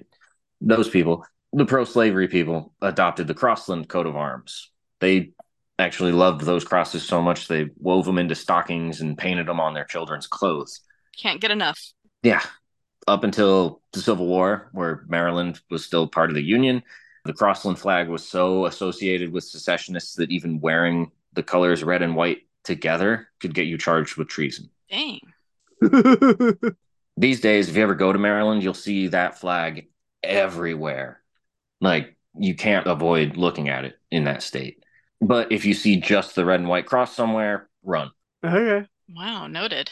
[0.62, 4.70] those people, the pro slavery people, adopted the Crossland coat of arms.
[5.00, 5.32] They
[5.80, 9.74] actually loved those crosses so much they wove them into stockings and painted them on
[9.74, 10.82] their children's clothes.
[11.20, 11.94] Can't get enough.
[12.24, 12.42] Yeah.
[13.08, 16.84] Up until the Civil War, where Maryland was still part of the Union,
[17.26, 22.16] the Crossland flag was so associated with secessionists that even wearing the colors red and
[22.16, 24.70] white together could get you charged with treason.
[24.90, 25.20] Dang.
[27.18, 29.88] These days, if you ever go to Maryland, you'll see that flag
[30.24, 31.22] everywhere.
[31.82, 34.84] Like, you can't avoid looking at it in that state.
[35.22, 38.12] But if you see just the red and white cross somewhere, run.
[38.44, 38.88] okay.
[39.10, 39.92] Wow, noted.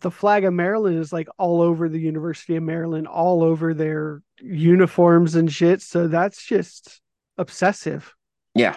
[0.00, 4.22] The flag of Maryland is like all over the University of Maryland, all over their
[4.40, 5.80] uniforms and shit.
[5.80, 7.00] So that's just
[7.38, 8.14] obsessive.
[8.54, 8.76] Yeah.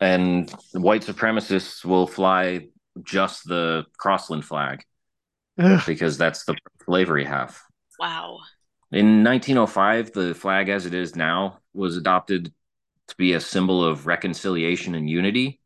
[0.00, 2.68] And white supremacists will fly
[3.02, 4.84] just the Crossland flag
[5.58, 5.82] Ugh.
[5.86, 7.62] because that's the slavery half.
[7.98, 8.40] Wow.
[8.92, 12.52] In 1905, the flag as it is now was adopted
[13.08, 15.60] to be a symbol of reconciliation and unity.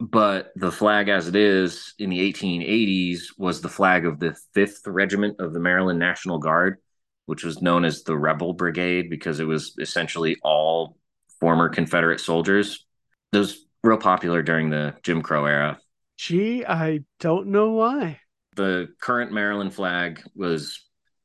[0.00, 4.80] But the flag as it is in the 1880s was the flag of the 5th
[4.86, 6.78] Regiment of the Maryland National Guard,
[7.26, 10.98] which was known as the Rebel Brigade because it was essentially all
[11.40, 12.84] former Confederate soldiers.
[13.32, 15.78] It was real popular during the Jim Crow era.
[16.16, 18.20] Gee, I don't know why.
[18.56, 20.80] The current Maryland flag was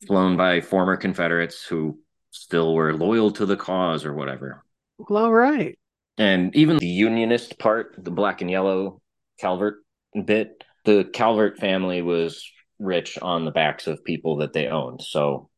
[0.07, 1.99] flown by former Confederates who
[2.31, 4.63] still were loyal to the cause or whatever.
[4.97, 5.77] Well, all right.
[6.19, 9.01] And even the Unionist part, the black and yellow
[9.39, 9.77] Calvert
[10.25, 12.45] bit, the Calvert family was
[12.77, 15.01] rich on the backs of people that they owned.
[15.01, 15.49] So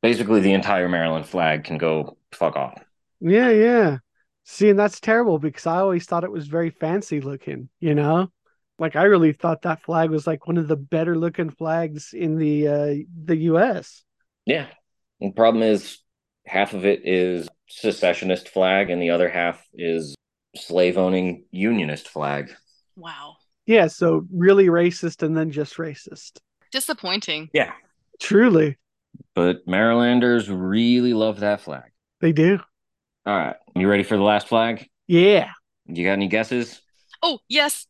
[0.00, 2.80] basically, the entire Maryland flag can go fuck off.
[3.20, 3.98] Yeah, yeah.
[4.44, 8.30] See, and that's terrible because I always thought it was very fancy looking, you know?
[8.78, 12.36] Like I really thought that flag was like one of the better looking flags in
[12.36, 12.94] the uh
[13.24, 14.04] the US.
[14.46, 14.66] Yeah.
[15.20, 15.98] The problem is
[16.46, 20.14] half of it is secessionist flag and the other half is
[20.56, 22.50] slave owning unionist flag.
[22.96, 23.36] Wow.
[23.66, 26.38] Yeah, so really racist and then just racist.
[26.72, 27.50] Disappointing.
[27.52, 27.72] Yeah.
[28.20, 28.76] Truly.
[29.34, 31.90] But Marylanders really love that flag.
[32.20, 32.58] They do.
[33.26, 33.56] All right.
[33.74, 34.88] You ready for the last flag?
[35.06, 35.50] Yeah.
[35.86, 36.80] You got any guesses?
[37.22, 37.86] Oh, yes.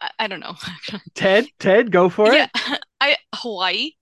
[0.00, 0.54] I, I don't know.
[1.14, 2.48] Ted, Ted, go for yeah.
[2.54, 2.80] it.
[3.00, 3.92] I Hawaii.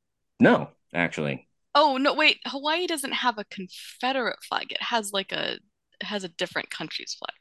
[0.40, 1.47] No, actually.
[1.74, 2.38] Oh no, wait.
[2.46, 4.72] Hawaii doesn't have a Confederate flag.
[4.72, 5.54] It has like a
[6.00, 7.34] it has a different country's flag.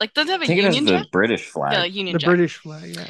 [0.00, 1.10] Like doesn't it have I a think it has Union the Jack?
[1.12, 1.72] British flag.
[1.72, 2.28] Yeah, Union The Jack.
[2.28, 2.96] British flag.
[2.96, 3.08] Yeah,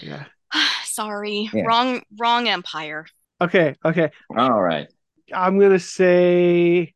[0.52, 0.64] yeah.
[0.84, 1.62] Sorry, Yeah.
[1.64, 3.06] wrong wrong empire.
[3.40, 4.10] Okay, okay.
[4.36, 4.88] All right.
[5.32, 6.94] I'm gonna say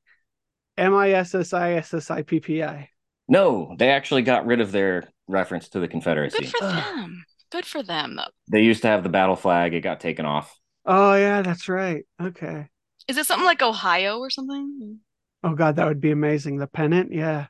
[0.77, 2.91] M I S S I S S I P P I.
[3.29, 6.39] No, they actually got rid of their reference to the Confederacy.
[6.45, 7.25] Good for them.
[7.51, 8.31] Good for them though.
[8.53, 9.75] They used to have the battle flag.
[9.75, 10.57] It got taken off.
[10.85, 12.05] Oh yeah, that's right.
[12.21, 12.69] Okay.
[13.09, 14.99] Is it something like Ohio or something?
[15.45, 16.57] Oh god, that would be amazing.
[16.57, 17.47] The pennant, yeah.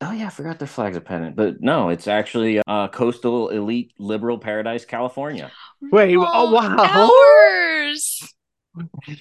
[0.00, 1.36] Oh yeah, I forgot their flag's a pennant.
[1.36, 5.50] But no, it's actually uh, coastal elite liberal paradise, California.
[5.82, 6.76] Wait, oh, wow.
[6.78, 8.34] Ours.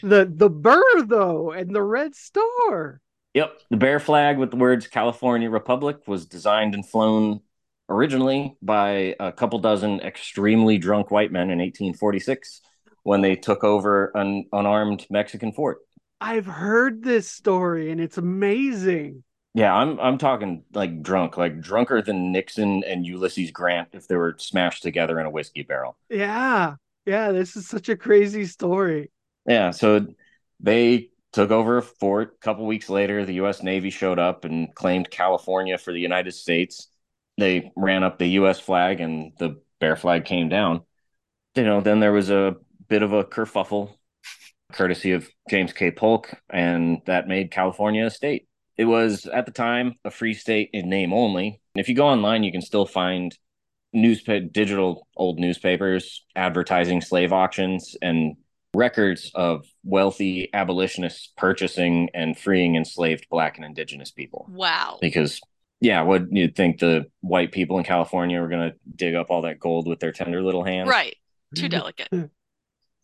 [0.04, 3.02] The the burr though, and the red star.
[3.34, 7.42] Yep, the bear flag with the words California Republic was designed and flown
[7.90, 12.62] originally by a couple dozen extremely drunk white men in 1846
[13.04, 15.80] when they took over an unarmed Mexican fort.
[16.22, 19.24] I've heard this story and it's amazing.
[19.54, 24.16] Yeah, I'm I'm talking like drunk, like drunker than Nixon and Ulysses Grant if they
[24.16, 25.98] were smashed together in a whiskey barrel.
[26.10, 26.76] Yeah.
[27.06, 29.12] Yeah, this is such a crazy story.
[29.48, 30.06] Yeah, so
[30.60, 32.36] they took over a fort.
[32.36, 33.64] A couple weeks later, the U.S.
[33.64, 36.88] Navy showed up and claimed California for the United States.
[37.38, 38.60] They ran up the U.S.
[38.60, 40.82] flag, and the bear flag came down.
[41.56, 42.58] You know, then there was a
[42.90, 43.94] bit of a kerfuffle,
[44.74, 45.92] courtesy of James K.
[45.92, 48.48] Polk, and that made California a state.
[48.78, 51.62] It was at the time a free state in name only.
[51.76, 53.38] And if you go online, you can still find
[53.94, 58.36] newspaper, digital old newspapers advertising slave auctions and
[58.74, 64.48] records of wealthy abolitionists purchasing and freeing enslaved black and indigenous people.
[64.50, 65.00] Wow.
[65.02, 65.42] Because,
[65.82, 69.42] yeah, what you'd think the white people in California were going to dig up all
[69.42, 70.90] that gold with their tender little hands?
[70.90, 71.16] Right.
[71.56, 71.70] Too mm-hmm.
[71.70, 72.10] delicate.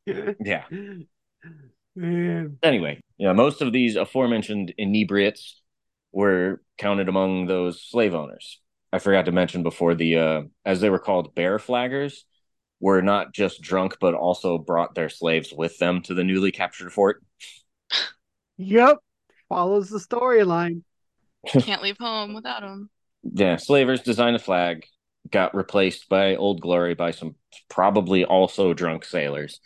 [0.06, 0.64] Yeah.
[1.96, 2.58] Man.
[2.62, 5.62] Anyway, yeah, most of these aforementioned inebriates
[6.12, 8.60] were counted among those slave owners.
[8.92, 12.24] I forgot to mention before the, uh, as they were called, bear flaggers
[12.82, 16.92] were not just drunk, but also brought their slaves with them to the newly captured
[16.92, 17.24] fort.
[18.58, 18.98] Yep.
[19.48, 20.82] Follows the storyline.
[21.48, 22.90] Can't leave home without them.
[23.24, 24.86] Yeah, slavers designed a flag,
[25.32, 27.36] got replaced by Old Glory by some
[27.70, 29.60] probably also drunk sailors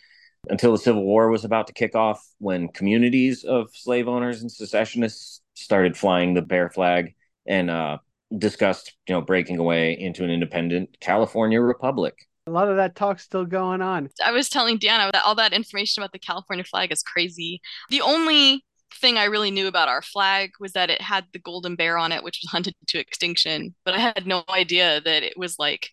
[0.47, 4.51] until the Civil War was about to kick off when communities of slave owners and
[4.51, 7.15] secessionists started flying the bear flag
[7.45, 7.97] and uh,
[8.37, 12.15] discussed, you know, breaking away into an independent California republic.
[12.47, 14.09] A lot of that talk's still going on.
[14.23, 17.61] I was telling Deanna that all that information about the California flag is crazy.
[17.89, 18.63] The only
[18.95, 22.11] thing I really knew about our flag was that it had the golden bear on
[22.11, 23.75] it, which was hunted to extinction.
[23.85, 25.89] But I had no idea that it was like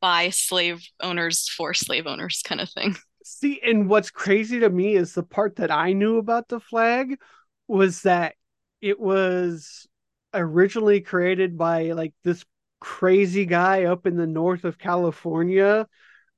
[0.00, 2.96] by slave owners for slave owners kind of thing.
[3.30, 7.20] See, and what's crazy to me is the part that I knew about the flag
[7.66, 8.34] was that
[8.80, 9.86] it was
[10.32, 12.42] originally created by like this
[12.80, 15.86] crazy guy up in the north of California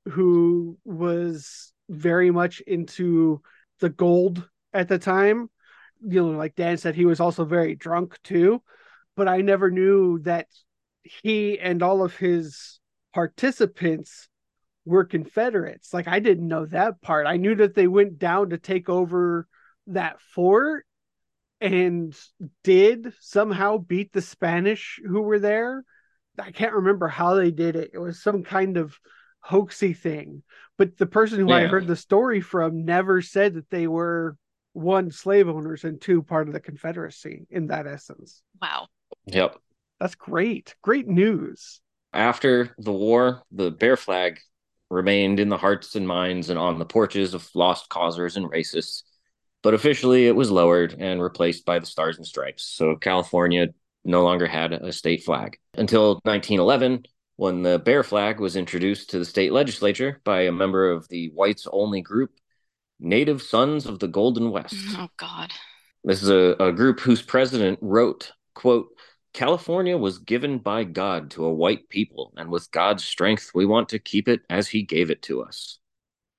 [0.07, 3.41] who was very much into
[3.79, 5.49] the gold at the time.
[6.05, 8.65] You know, like Dan said, he was also very drunk too.
[9.15, 10.49] But I never knew that
[11.05, 12.81] he and all of his
[13.15, 14.29] participants
[14.85, 15.93] were Confederates.
[15.93, 17.27] Like I didn't know that part.
[17.27, 19.47] I knew that they went down to take over
[19.89, 20.87] that fort
[21.61, 22.17] and
[22.65, 25.85] did somehow beat the Spanish who were there,
[26.39, 27.91] I can't remember how they did it.
[27.93, 28.99] It was some kind of
[29.45, 30.43] hoaxy thing.
[30.79, 34.37] But the person who I heard the story from never said that they were
[34.73, 38.43] one slave owners and two part of the Confederacy in that essence.
[38.63, 38.87] Wow.
[39.27, 39.57] Yep.
[39.99, 40.75] That's great.
[40.81, 41.81] Great news.
[42.13, 44.41] After the war, the bear flag
[44.91, 49.05] remained in the hearts and minds and on the porches of lost causers and racists.
[49.63, 52.65] But officially, it was lowered and replaced by the Stars and Stripes.
[52.65, 53.69] So California
[54.05, 57.05] no longer had a state flag until 1911,
[57.37, 61.31] when the bear flag was introduced to the state legislature by a member of the
[61.35, 62.31] whites only group,
[62.99, 64.75] Native Sons of the Golden West.
[64.91, 65.51] Oh God.
[66.05, 68.89] This is a, a group whose president wrote, quote,
[69.33, 73.91] California was given by God to a white people, and with God's strength, we want
[73.91, 75.79] to keep it as he gave it to us.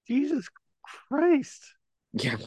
[0.07, 0.47] Jesus
[1.07, 1.63] Christ.
[2.13, 2.37] Yeah.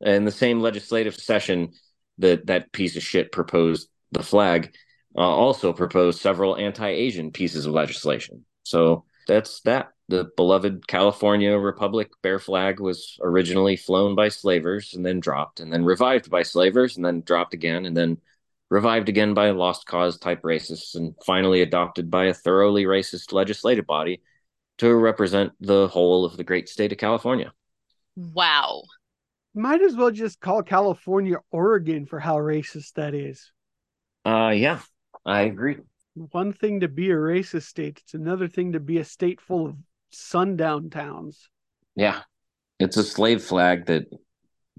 [0.00, 1.72] And the same legislative session
[2.18, 4.74] that that piece of shit proposed the flag
[5.16, 8.44] uh, also proposed several anti-Asian pieces of legislation.
[8.62, 9.88] So that's that.
[10.08, 15.72] The beloved California Republic bear flag was originally flown by slavers and then dropped, and
[15.72, 18.18] then revived by slavers and then dropped again, and then
[18.70, 23.86] revived again by lost cause type racists, and finally adopted by a thoroughly racist legislative
[23.86, 24.22] body
[24.78, 27.52] to represent the whole of the great state of California.
[28.16, 28.84] Wow.
[29.54, 33.50] Might as well just call California Oregon for how racist that is.
[34.24, 34.80] Uh, yeah,
[35.26, 35.78] I agree.
[36.14, 39.66] One thing to be a racist state, it's another thing to be a state full
[39.66, 39.76] of
[40.10, 41.48] sundown towns.
[41.96, 42.20] Yeah,
[42.78, 44.06] it's a slave flag that,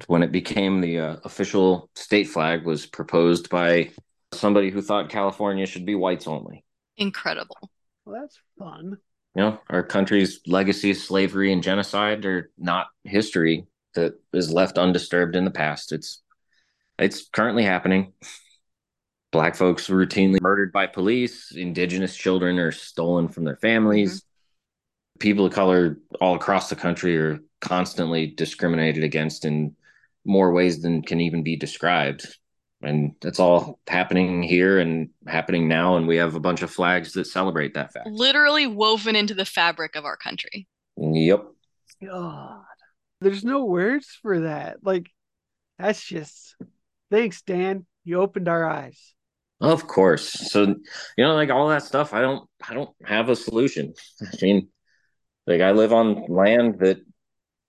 [0.08, 3.92] when it became the uh, official state flag, was proposed by
[4.34, 6.64] somebody who thought California should be whites only.
[6.98, 7.58] Incredible.
[8.06, 8.98] Well, that's fun.
[9.36, 13.66] You know, our country's legacy of slavery and genocide are not history
[13.96, 15.92] that is left undisturbed in the past.
[15.92, 16.22] It's
[17.00, 18.14] it's currently happening.
[19.32, 21.52] Black folks routinely murdered by police.
[21.56, 24.24] Indigenous children are stolen from their families.
[25.20, 29.76] People of color all across the country are constantly discriminated against in
[30.26, 32.28] more ways than can even be described.
[32.84, 35.98] And that's all happening here and happening now.
[35.98, 38.08] And we have a bunch of flags that celebrate that fact.
[38.08, 40.68] Literally woven into the fabric of our country.
[40.98, 41.46] Yep.
[42.04, 42.64] God.
[43.20, 44.78] There's no words for that.
[44.82, 45.12] Like,
[45.78, 46.56] that's just
[47.12, 47.86] thanks, Dan.
[48.04, 49.14] You opened our eyes.
[49.60, 50.28] Of course.
[50.52, 53.94] So, you know, like all that stuff, I don't I don't have a solution.
[54.22, 54.70] I mean,
[55.46, 56.98] like I live on land that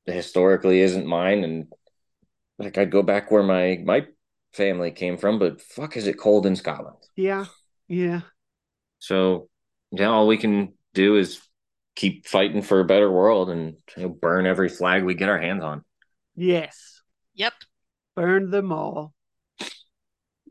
[0.06, 1.66] historically isn't mine and
[2.62, 4.06] like I'd go back where my my
[4.52, 6.98] family came from, but fuck is it cold in Scotland.
[7.16, 7.46] Yeah.
[7.88, 8.20] Yeah.
[8.98, 9.48] So,
[9.90, 11.40] yeah, all we can do is
[11.96, 15.40] keep fighting for a better world and you know, burn every flag we get our
[15.40, 15.84] hands on.
[16.34, 17.02] Yes.
[17.34, 17.54] Yep.
[18.14, 19.12] Burn them all.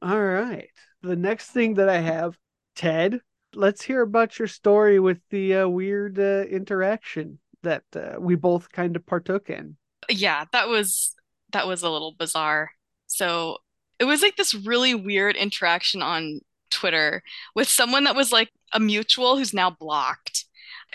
[0.02, 0.70] All right.
[1.02, 2.38] The next thing that I have,
[2.76, 3.22] Ted,
[3.54, 8.72] let's hear about your story with the uh, weird uh, interaction that uh, we both
[8.72, 9.78] kind of partook in.
[10.10, 11.16] Yeah, that was
[11.54, 12.72] that was a little bizarre.
[13.08, 13.58] So
[14.00, 16.42] it was like this really weird interaction on
[16.72, 17.22] Twitter
[17.56, 20.46] with someone that was like a mutual who's now blocked,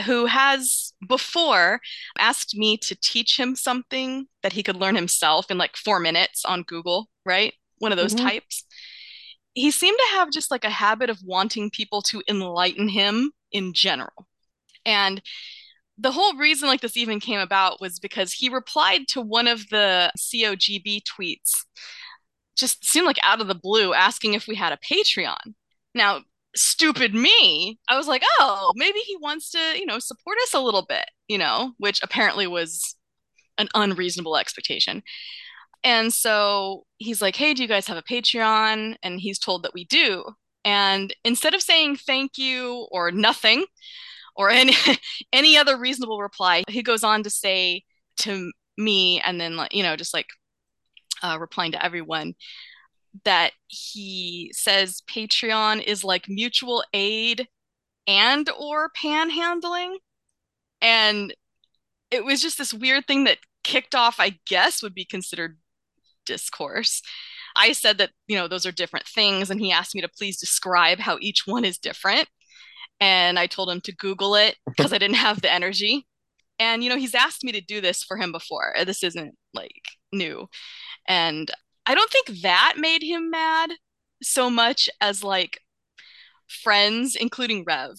[0.05, 1.81] who has before
[2.19, 6.45] asked me to teach him something that he could learn himself in like four minutes
[6.45, 7.55] on Google, right?
[7.79, 8.25] One of those Mhm.
[8.25, 8.65] types.
[9.55, 13.73] He seemed to have just like a habit of wanting people to enlighten him in
[13.73, 14.27] general.
[14.85, 15.23] And
[15.99, 19.69] the whole reason like this even came about was because he replied to one of
[19.71, 21.65] the COGB tweets,
[22.57, 25.55] just seemed like out of the blue, asking if we had a Patreon.
[25.95, 26.21] Now,
[26.55, 30.61] stupid me, I was like, oh, maybe he wants to, you know, support us a
[30.61, 32.97] little bit, you know, which apparently was
[33.59, 35.03] an unreasonable expectation.
[35.85, 38.97] And so he's like, hey, do you guys have a Patreon?
[39.03, 40.25] And he's told that we do.
[40.65, 43.65] And instead of saying thank you or nothing,
[44.37, 44.75] or any
[45.33, 46.63] any other reasonable reply.
[46.69, 47.83] He goes on to say
[48.19, 50.27] to me, and then you know, just like
[51.23, 52.35] uh, replying to everyone,
[53.25, 57.49] that he says Patreon is like mutual aid
[58.07, 59.97] and or panhandling,
[60.81, 61.35] and
[62.11, 64.17] it was just this weird thing that kicked off.
[64.19, 65.59] I guess would be considered
[66.27, 67.03] discourse.
[67.59, 70.39] I said that you know those are different things, and he asked me to please
[70.39, 72.29] describe how each one is different
[73.01, 76.07] and I told him to Google it because I didn't have the energy.
[76.59, 78.75] And you know, he's asked me to do this for him before.
[78.85, 80.49] This isn't like new.
[81.07, 81.51] And
[81.85, 83.71] I don't think that made him mad
[84.23, 85.61] so much as like
[86.49, 87.97] friends, including Rev,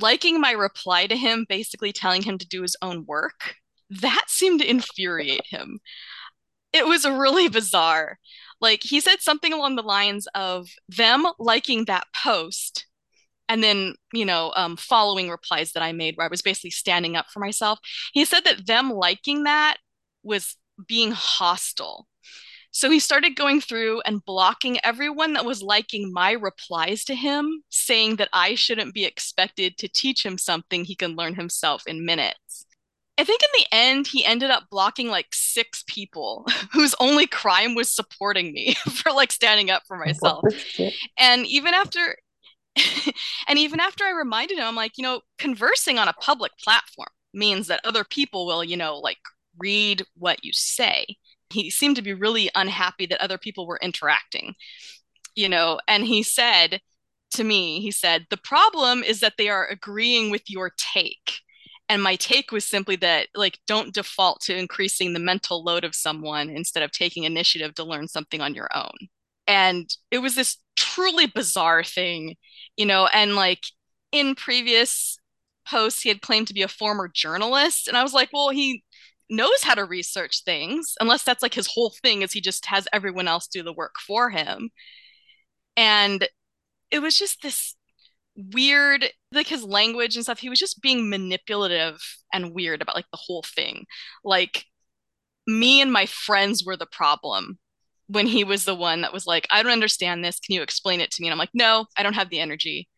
[0.00, 3.54] liking my reply to him, basically telling him to do his own work.
[3.88, 5.80] That seemed to infuriate him.
[6.72, 8.18] It was really bizarre.
[8.60, 12.86] Like he said something along the lines of them liking that post
[13.50, 17.16] and then you know um, following replies that i made where i was basically standing
[17.16, 17.78] up for myself
[18.14, 19.76] he said that them liking that
[20.22, 22.06] was being hostile.
[22.72, 27.64] So he started going through and blocking everyone that was liking my replies to him
[27.68, 32.06] saying that i shouldn't be expected to teach him something he can learn himself in
[32.06, 32.66] minutes.
[33.18, 37.74] I think in the end, he ended up blocking like six people whose only crime
[37.74, 40.44] was supporting me for like standing up for myself.
[41.18, 42.16] And even after,
[43.48, 47.08] and even after I reminded him, I'm like, you know, conversing on a public platform
[47.32, 49.18] means that other people will, you know, like
[49.58, 51.06] read what you say.
[51.50, 54.54] He seemed to be really unhappy that other people were interacting,
[55.34, 56.80] you know, and he said
[57.32, 61.40] to me, he said, the problem is that they are agreeing with your take
[61.90, 65.94] and my take was simply that like don't default to increasing the mental load of
[65.94, 69.08] someone instead of taking initiative to learn something on your own
[69.46, 72.36] and it was this truly bizarre thing
[72.76, 73.64] you know and like
[74.12, 75.18] in previous
[75.68, 78.82] posts he had claimed to be a former journalist and i was like well he
[79.30, 82.88] knows how to research things unless that's like his whole thing is he just has
[82.92, 84.70] everyone else do the work for him.
[85.76, 86.28] And
[86.90, 87.76] it was just this
[88.52, 91.98] weird like his language and stuff he was just being manipulative
[92.32, 93.86] and weird about like the whole thing.
[94.24, 94.64] Like
[95.46, 97.58] me and my friends were the problem
[98.10, 100.40] when he was the one that was like i don't understand this.
[100.40, 101.28] Can you explain it to me?
[101.28, 102.88] And i'm like no i don't have the energy.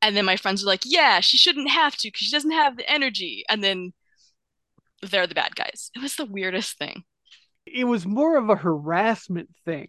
[0.00, 2.76] And then my friends were like yeah she shouldn't have to because she doesn't have
[2.76, 3.44] the energy.
[3.48, 3.92] And then
[5.02, 5.90] they're the bad guys.
[5.96, 7.02] It was the weirdest thing.
[7.66, 9.88] It was more of a harassment thing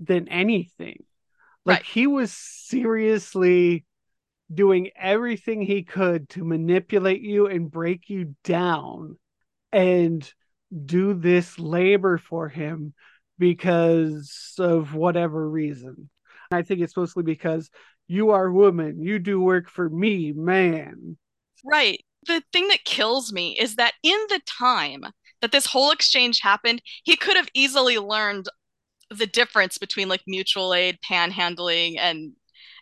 [0.00, 1.04] than anything.
[1.64, 1.86] Like Right.
[1.86, 3.84] he was seriously
[4.52, 9.18] doing everything he could to manipulate you and break you down
[9.72, 10.30] and
[10.84, 12.94] do this labor for him
[13.42, 16.08] because of whatever reason.
[16.52, 17.70] I think it's mostly because
[18.06, 21.16] you are a woman, you do work for me, man.
[21.64, 22.04] Right.
[22.26, 25.02] The thing that kills me is that in the time
[25.40, 28.46] that this whole exchange happened, he could have easily learned
[29.10, 32.32] the difference between like mutual aid, panhandling, and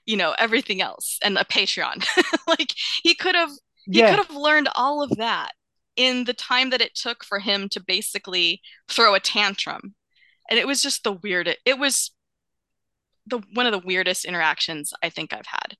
[0.06, 2.04] you know everything else, and a Patreon.
[2.48, 3.50] like he could have
[3.90, 4.10] he Yeah.
[4.16, 5.52] could have learned all of that
[5.96, 9.94] in the time that it took for him to basically throw a tantrum.
[10.50, 12.10] And it was just the weirdest it was
[13.26, 15.76] the one of the weirdest interactions I think I've had.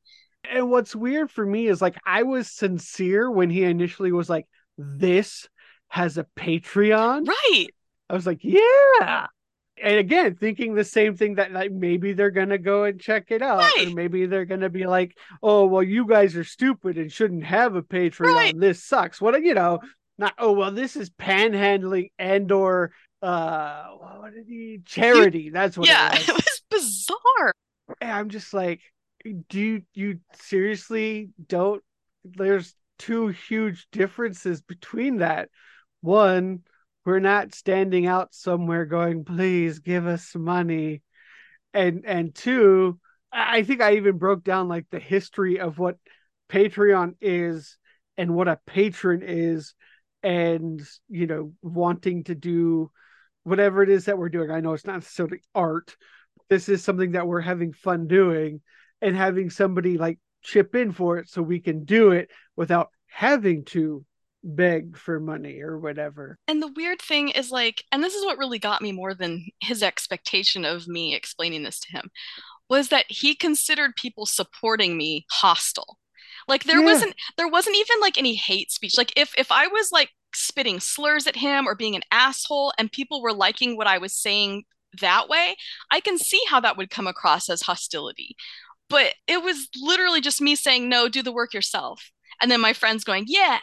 [0.48, 4.46] And what's weird for me is like I was sincere when he initially was like,
[4.78, 5.48] This
[5.88, 7.26] has a Patreon.
[7.26, 7.66] Right.
[8.08, 9.26] I was like, Yeah.
[9.82, 13.42] And again, thinking the same thing that like maybe they're gonna go and check it
[13.42, 13.64] out.
[13.78, 17.74] Or maybe they're gonna be like, Oh, well, you guys are stupid and shouldn't have
[17.76, 18.34] a Patreon.
[18.34, 18.58] Right.
[18.58, 19.20] This sucks.
[19.20, 19.80] What you know,
[20.18, 22.92] not oh well, this is panhandling and or
[23.22, 25.50] uh what did he charity.
[25.50, 26.62] That's what yeah, it it was.
[26.70, 27.54] was bizarre.
[28.00, 28.80] And I'm just like,
[29.48, 31.82] do you, you seriously don't?
[32.24, 35.48] There's two huge differences between that.
[36.00, 36.60] One,
[37.04, 41.02] we're not standing out somewhere going, please give us money.
[41.72, 42.98] And and two,
[43.32, 45.96] I think I even broke down like the history of what
[46.48, 47.78] Patreon is
[48.16, 49.74] and what a patron is,
[50.22, 52.90] and you know, wanting to do
[53.44, 54.50] whatever it is that we're doing.
[54.50, 55.96] I know it's not necessarily art,
[56.48, 58.60] this is something that we're having fun doing
[59.00, 63.64] and having somebody like chip in for it so we can do it without having
[63.66, 64.04] to
[64.42, 66.38] beg for money or whatever.
[66.48, 69.46] And the weird thing is like, and this is what really got me more than
[69.60, 72.10] his expectation of me explaining this to him,
[72.68, 75.98] was that he considered people supporting me hostile.
[76.48, 76.84] Like there Yeah.
[76.86, 78.96] wasn't there wasn't even like any hate speech.
[78.96, 82.92] Like if if I was like spitting slurs at him or being an asshole and
[82.92, 84.64] people were liking what I was saying
[85.00, 85.56] that way,
[85.90, 88.34] I can see how that would come across as hostility.
[88.88, 92.10] But it was literally just me saying, no, do the work yourself.
[92.42, 93.58] And then my friends going, yeah.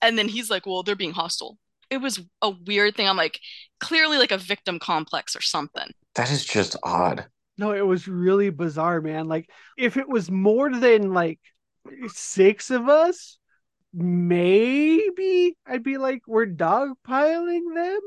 [0.00, 1.58] And then he's like, well, they're being hostile.
[1.90, 3.08] It was a weird thing.
[3.08, 3.40] I'm like,
[3.80, 5.90] clearly like a victim complex or something.
[6.14, 7.26] That is just odd.
[7.58, 9.28] No, it was really bizarre, man.
[9.28, 11.40] Like if it was more than like
[12.06, 13.38] six of us,
[13.92, 18.00] maybe I'd be like, we're dogpiling them.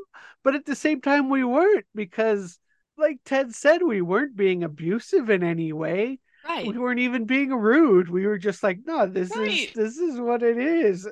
[0.43, 2.59] But at the same time, we weren't because,
[2.97, 6.19] like Ted said, we weren't being abusive in any way.
[6.47, 6.67] Right.
[6.67, 8.09] we weren't even being rude.
[8.09, 9.69] We were just like, no, this Right.
[9.69, 11.07] is this is what it is.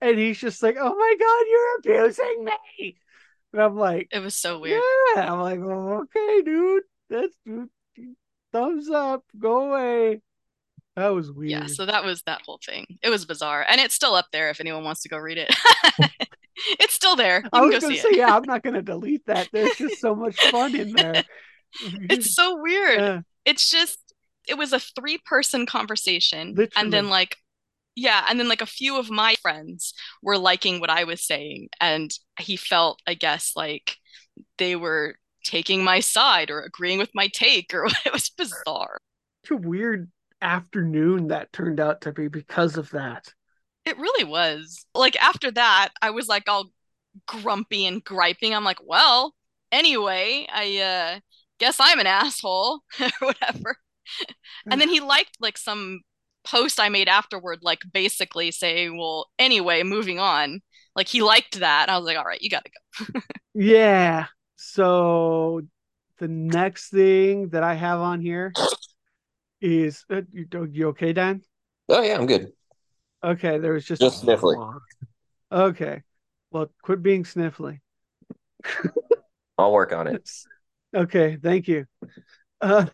[0.00, 2.96] And he's just like, oh my god, you're abusing me.
[3.52, 4.82] And I'm like, It was so weird.
[5.14, 5.32] yeah.
[5.32, 7.36] I'm like, well, okay, dude, that's
[8.52, 10.20] thumbs up, go away.
[10.96, 11.50] That was weird.
[11.50, 12.98] Yeah, so that was that whole thing.
[13.02, 13.64] It was bizarre.
[13.68, 15.54] And it's still up there if anyone wants to go read it.
[16.78, 17.40] it's still there.
[17.42, 18.16] You I was go gonna see say, it.
[18.16, 19.48] yeah, I'm not gonna delete that.
[19.52, 21.24] There's just so much fun in there.
[22.10, 22.98] It's so weird.
[22.98, 23.20] Yeah.
[23.46, 23.98] It's just
[24.48, 26.70] it was a three person conversation Literally.
[26.76, 27.36] and then like
[27.94, 31.68] yeah and then like a few of my friends were liking what i was saying
[31.80, 33.96] and he felt i guess like
[34.58, 35.14] they were
[35.44, 38.98] taking my side or agreeing with my take or it was bizarre
[39.44, 40.10] Such a weird
[40.42, 43.32] afternoon that turned out to be because of that.
[43.84, 46.70] it really was like after that i was like all
[47.26, 49.34] grumpy and griping i'm like well
[49.70, 51.20] anyway i uh
[51.58, 53.76] guess i'm an asshole or whatever
[54.70, 56.00] and then he liked like some
[56.44, 60.60] post I made afterward, like basically saying, well, anyway, moving on.
[60.94, 61.88] Like he liked that.
[61.88, 62.70] I was like, all right, you gotta
[63.04, 63.20] go.
[63.54, 64.26] Yeah.
[64.56, 65.62] So
[66.18, 68.52] the next thing that I have on here
[69.62, 71.42] is uh, you, you okay, Dan?
[71.88, 72.52] Oh yeah, I'm good.
[73.24, 74.56] Okay, there was just Just sniffly.
[75.50, 76.02] Okay.
[76.50, 77.80] Well, quit being sniffly.
[79.58, 80.30] I'll work on it.
[80.94, 81.86] Okay, thank you.
[82.60, 82.84] Uh,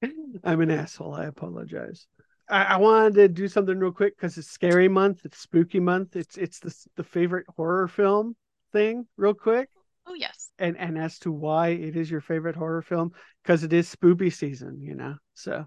[0.44, 1.12] I'm an asshole.
[1.12, 2.06] I apologize.
[2.48, 5.26] I, I wanted to do something real quick because it's scary month.
[5.26, 6.16] It's spooky month.
[6.16, 8.34] It's it's the the favorite horror film
[8.72, 9.68] thing, real quick.
[10.06, 10.43] Oh yes.
[10.58, 14.32] And and as to why it is your favorite horror film, because it is spoopy
[14.32, 15.16] season, you know.
[15.34, 15.66] So,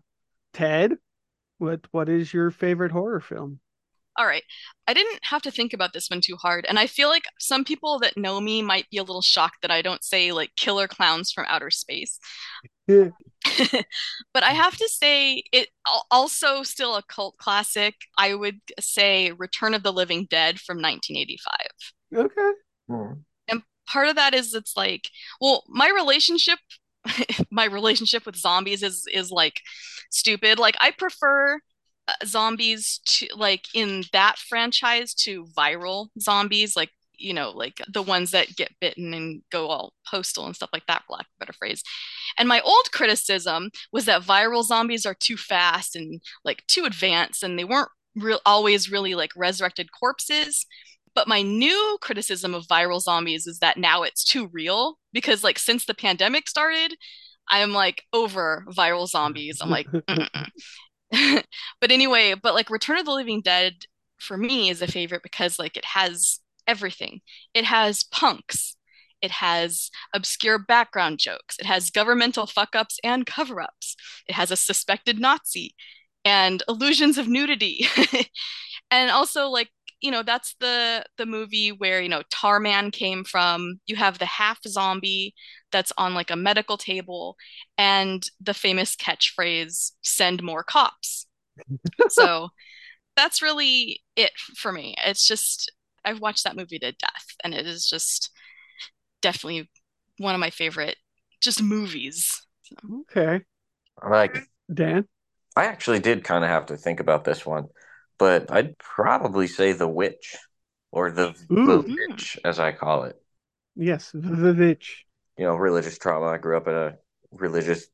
[0.54, 0.98] Ted,
[1.58, 3.60] what what is your favorite horror film?
[4.18, 4.44] All right.
[4.88, 6.66] I didn't have to think about this one too hard.
[6.68, 9.70] And I feel like some people that know me might be a little shocked that
[9.70, 12.20] I don't say like killer clowns from outer space.
[12.88, 13.10] Yeah.
[14.34, 15.70] but I have to say it
[16.10, 17.94] also still a cult classic.
[18.18, 22.26] I would say Return of the Living Dead from 1985.
[22.26, 22.52] Okay.
[22.88, 23.22] Hmm.
[23.88, 25.10] Part of that is it's like,
[25.40, 26.60] well, my relationship
[27.52, 29.62] my relationship with zombies is is like
[30.12, 30.60] stupid.
[30.60, 31.60] Like I prefer
[32.08, 38.02] uh, zombies to like in that franchise to viral zombies like you know like the
[38.02, 41.32] ones that get bitten and go all postal and stuff like that for lack of
[41.38, 41.84] a better phrase
[42.38, 47.44] and my old criticism was that viral zombies are too fast and like too advanced
[47.44, 50.66] and they weren't real always really like resurrected corpses
[51.18, 55.58] but my new criticism of viral zombies is that now it's too real because like
[55.58, 56.94] since the pandemic started
[57.50, 59.88] i'm like over viral zombies i'm like
[61.82, 63.74] but anyway, but like Return of the Living Dead
[64.18, 67.22] for me is a favorite because like it has everything.
[67.54, 68.76] It has punks.
[69.22, 71.58] It has obscure background jokes.
[71.60, 73.96] It has governmental fuck ups and cover ups.
[74.28, 75.74] It has a suspected Nazi
[76.24, 77.88] and illusions of nudity.
[78.92, 79.70] and also like
[80.02, 83.80] you know that's the the movie where you know Tarman came from.
[83.88, 85.34] You have the half zombie
[85.72, 87.36] that's on like a medical table
[87.78, 91.28] and the famous catchphrase send more cops.
[92.10, 92.50] so
[93.16, 94.96] that's really it for me.
[95.04, 95.72] It's just
[96.06, 98.32] I've watched that movie to death and it is just
[99.22, 99.70] definitely
[100.18, 100.98] one of my favorite
[101.42, 102.46] just movies.
[103.02, 103.42] Okay.
[104.08, 104.38] Like
[104.74, 105.08] Dan?
[105.56, 107.66] I actually did kind of have to think about this one,
[108.18, 110.36] but I'd probably say the witch
[110.92, 111.86] or the, the Ooh.
[112.10, 113.22] witch, as I call it.
[113.76, 115.06] Yes, the witch.
[115.38, 116.28] You know, religious trauma.
[116.28, 116.96] I grew up in a
[117.32, 117.88] religious,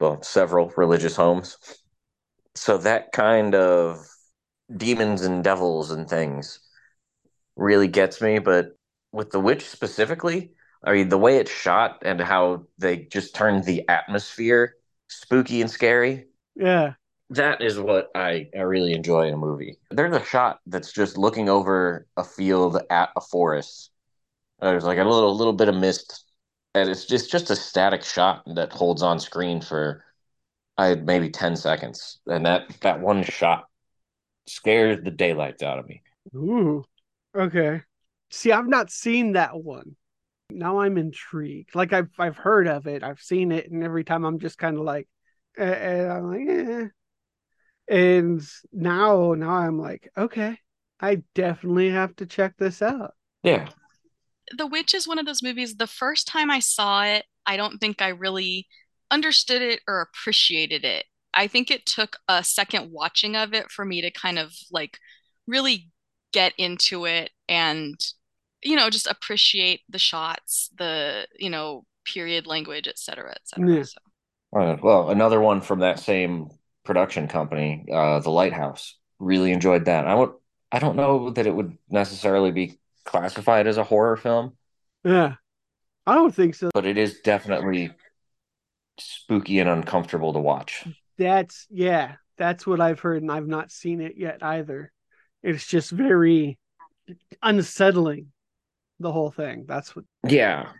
[0.00, 1.58] well, several religious homes.
[2.54, 4.06] So that kind of
[4.76, 6.60] demons and devils and things
[7.56, 8.38] really gets me.
[8.40, 8.76] But
[9.12, 10.52] with the witch specifically,
[10.84, 14.74] I mean, the way it's shot and how they just turned the atmosphere
[15.08, 16.94] spooky and scary Yeah.
[17.30, 19.78] That is what I, I really enjoy in a movie.
[19.90, 23.90] There's a shot that's just looking over a field at a forest.
[24.60, 26.24] There's like a little little bit of mist,
[26.74, 30.04] and it's just just a static shot that holds on screen for
[30.78, 33.66] I maybe ten seconds, and that that one shot
[34.46, 36.02] scares the daylights out of me.
[36.34, 36.84] Ooh.
[37.36, 37.82] Okay.
[38.30, 39.96] See, I've not seen that one.
[40.50, 41.74] Now I'm intrigued.
[41.74, 43.02] Like I've I've heard of it.
[43.02, 45.08] I've seen it, and every time I'm just kind of like,
[45.58, 46.88] eh, eh, I'm like, eh.
[47.88, 50.58] And now, now I'm like, okay,
[51.00, 53.14] I definitely have to check this out.
[53.42, 53.68] Yeah,
[54.52, 55.76] The Witch is one of those movies.
[55.76, 58.66] The first time I saw it, I don't think I really
[59.10, 61.06] understood it or appreciated it.
[61.32, 64.98] I think it took a second watching of it for me to kind of like
[65.46, 65.90] really
[66.32, 67.98] get into it and,
[68.62, 73.68] you know, just appreciate the shots, the, you know, period language, et cetera, et cetera.
[73.68, 73.82] Yeah.
[73.82, 73.98] So,
[74.56, 76.48] Uh, well, another one from that same
[76.84, 78.96] production company, uh, The Lighthouse.
[79.18, 80.06] Really enjoyed that.
[80.06, 80.32] I would.
[80.72, 84.56] I don't know that it would necessarily be classified as a horror film,
[85.04, 85.34] Yeah.
[86.06, 86.70] I don't think so.
[86.74, 87.92] but it is definitely
[88.98, 90.84] spooky and uncomfortable to watch.
[91.16, 94.90] That's yeah, that's what I've heard, and I've not seen it yet either.
[95.42, 96.58] It's just very
[97.42, 98.32] unsettling,
[99.00, 99.64] the whole thing.
[99.68, 100.70] That's what Yeah.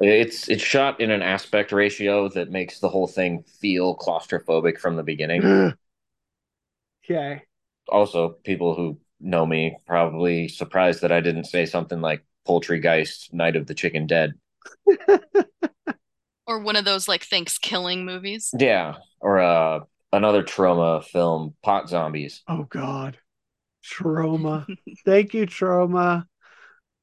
[0.00, 4.96] It's it's shot in an aspect ratio that makes the whole thing feel claustrophobic from
[4.96, 5.42] the beginning.
[7.04, 7.42] okay.
[7.88, 13.56] Also, people who know me probably surprised that I didn't say something like Poultrygeist, Night
[13.56, 14.34] of the Chicken Dead.
[16.46, 18.54] Or one of those like Thanksgiving movies.
[18.58, 19.80] Yeah, or uh
[20.14, 22.42] another Troma film, Pot Zombies.
[22.48, 23.18] Oh God.
[23.84, 24.66] Troma.
[25.04, 26.24] Thank you, Troma.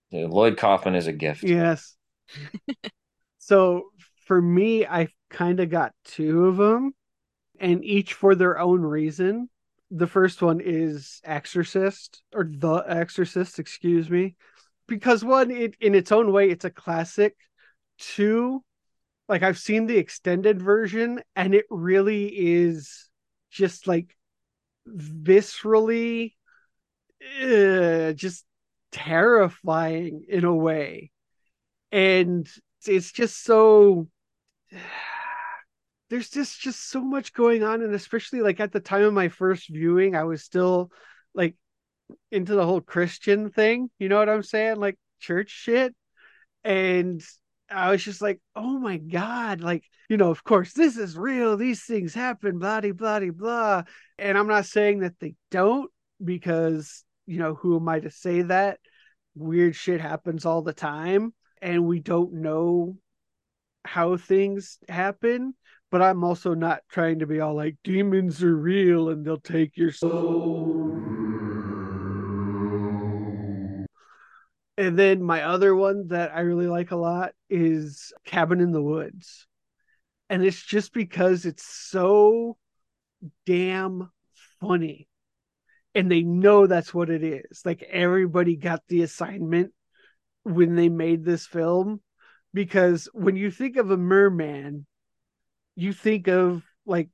[0.09, 1.43] Yeah, Lloyd Kaufman is a gift.
[1.43, 1.94] Yes.
[3.37, 3.89] So
[4.25, 6.93] for me, I kind of got two of them,
[7.59, 9.49] and each for their own reason.
[9.91, 14.35] The first one is Exorcist, or The Exorcist, excuse me,
[14.87, 17.35] because one, it in its own way, it's a classic.
[17.97, 18.63] Two,
[19.29, 23.09] like I've seen the extended version, and it really is
[23.51, 24.15] just like
[24.87, 26.33] viscerally,
[27.41, 28.43] uh, just
[28.91, 31.11] terrifying in a way
[31.95, 32.45] and
[32.85, 34.07] it's just so
[36.09, 37.81] there's just just so much going on.
[37.81, 40.91] And especially like at the time of my first viewing i was still
[41.33, 41.55] like
[42.31, 43.89] into the whole christian thing.
[43.97, 44.75] You know what i'm saying?
[44.75, 45.95] Like church shit.
[46.63, 47.23] And
[47.71, 51.55] i was just like oh my god like you know of course this is real.
[51.55, 53.83] These things happen blah blah blah blah.
[54.19, 55.89] And i'm not saying that they don't
[56.23, 58.79] because you know who am i to say that
[59.33, 61.33] weird shit happens all the time
[61.65, 62.95] and we don't know
[63.83, 65.53] how things happen
[65.91, 69.75] but i'm also not trying to be all like demons are real and they'll take
[69.75, 70.95] your soul
[74.77, 78.81] and then my other one that i really like a lot is cabin in the
[78.81, 79.47] woods.
[80.29, 82.57] And it's just because it's so
[83.45, 84.09] damn
[84.59, 85.07] funny.
[85.93, 87.61] And they know that's what it is.
[87.63, 89.71] Like everybody got the assignment
[90.45, 91.99] when they made this film
[92.53, 94.85] because when you think of a merman
[95.75, 97.09] you think of like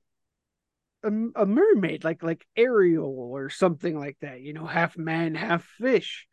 [1.04, 5.64] a, a, mermaid like like ariel or something like that you know half man half
[5.64, 6.28] fish.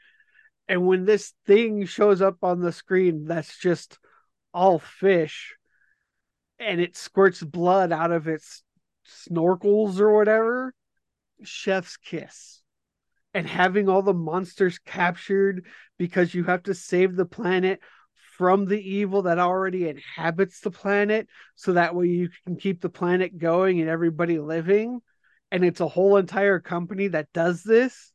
[0.70, 3.99] And when this thing shows up on the screen that's just
[4.53, 5.55] all fish
[6.59, 8.62] and it squirts blood out of its
[9.09, 10.74] snorkels or whatever
[11.44, 12.61] chef's kiss
[13.39, 15.64] and having all the monsters captured
[15.97, 17.78] because you have to save the planet
[18.36, 21.28] from the evil that already inhabits the planet.
[21.55, 24.99] So that way you can keep the planet going and everybody living.
[25.53, 28.12] And it's a whole entire company that does this.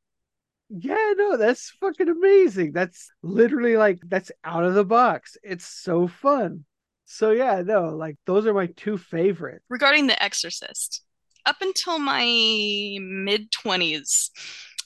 [0.68, 2.74] Yeah no that's fucking amazing.
[2.74, 5.38] That's literally like that's out of the box.
[5.42, 6.66] It's so fun.
[7.06, 9.64] So yeah no like those are my two favorites.
[9.70, 11.02] Regarding the exorcist
[11.46, 14.30] up until my mid 20s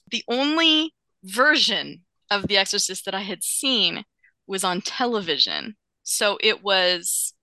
[0.10, 0.94] the only
[1.24, 4.04] version of The Exorcist that I had seen
[4.46, 5.76] was on television.
[6.04, 7.34] So it was,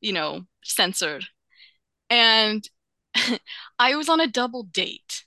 [0.00, 1.26] you know, censored.
[2.08, 2.68] And
[3.78, 5.24] I was on a double date,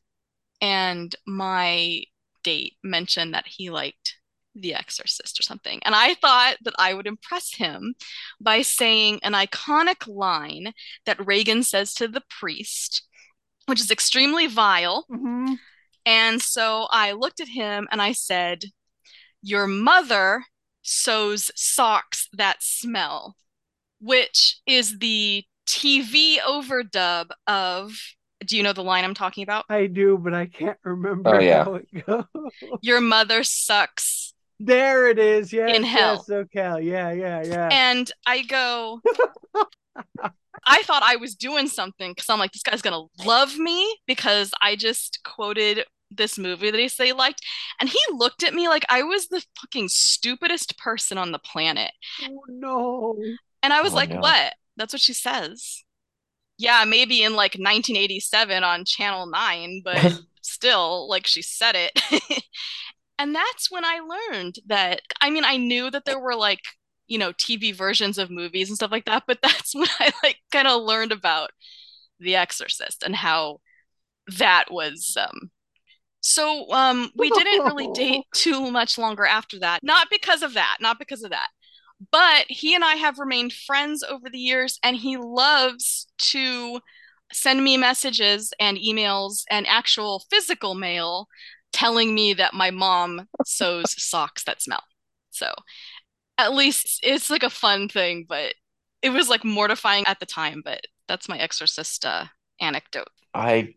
[0.61, 2.03] and my
[2.43, 4.17] date mentioned that he liked
[4.55, 5.79] The Exorcist or something.
[5.83, 7.95] And I thought that I would impress him
[8.39, 10.73] by saying an iconic line
[11.05, 13.03] that Regan says to the priest,
[13.65, 15.05] which is extremely vile.
[15.11, 15.53] Mm-hmm.
[16.05, 18.65] And so I looked at him and I said,
[19.41, 20.43] Your mother
[20.81, 23.35] sews socks that smell,
[24.01, 27.97] which is the TV overdub of.
[28.45, 29.63] Do you know the line I'm talking about?
[29.69, 31.63] I do, but I can't remember Oh, yeah.
[31.63, 32.25] how it goes.
[32.81, 34.33] Your mother sucks.
[34.59, 35.53] There it is.
[35.53, 36.25] Yes, In hell.
[36.27, 36.81] Yes, okay.
[36.83, 37.69] Yeah, yeah, yeah.
[37.71, 38.99] And I go,
[40.65, 44.51] I thought I was doing something because I'm like, this guy's gonna love me because
[44.61, 47.41] I just quoted this movie that he said he liked.
[47.79, 51.91] And he looked at me like I was the fucking stupidest person on the planet.
[52.23, 53.15] oh no.
[53.63, 54.19] And I was Oh, like, no.
[54.19, 54.53] what?
[54.77, 55.83] That's what she says.
[56.57, 62.43] Yeah, maybe in like 1987 on Channel 9, but still, like she said it.
[63.19, 63.99] and that's when I
[64.31, 66.59] learned that, I mean, I knew that there were like,
[67.07, 70.37] you know, TV versions of movies and stuff like that, but that's when I like
[70.51, 71.51] kind of learned about
[72.19, 73.59] The Exorcist and how
[74.39, 75.51] that was um
[76.21, 79.83] so um we didn't really date too much longer after that.
[79.83, 81.49] Not because of that, not because of that.
[82.11, 86.79] But he and I have remained friends over the years and he loves to
[87.31, 91.27] send me messages and emails and actual physical mail
[91.71, 94.83] telling me that my mom sews socks that smell.
[95.31, 95.53] So
[96.37, 98.55] at least it's like a fun thing, but
[99.01, 102.25] it was like mortifying at the time, but that's my exorcist uh,
[102.59, 103.07] anecdote.
[103.33, 103.75] I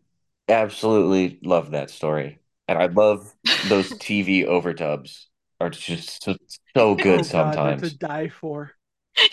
[0.49, 2.39] absolutely love that story.
[2.67, 3.33] And I love
[3.63, 5.25] those TV overdubs
[5.59, 6.35] are just so,
[6.75, 7.81] so Oh, good God, sometimes.
[7.81, 8.73] That's a die for.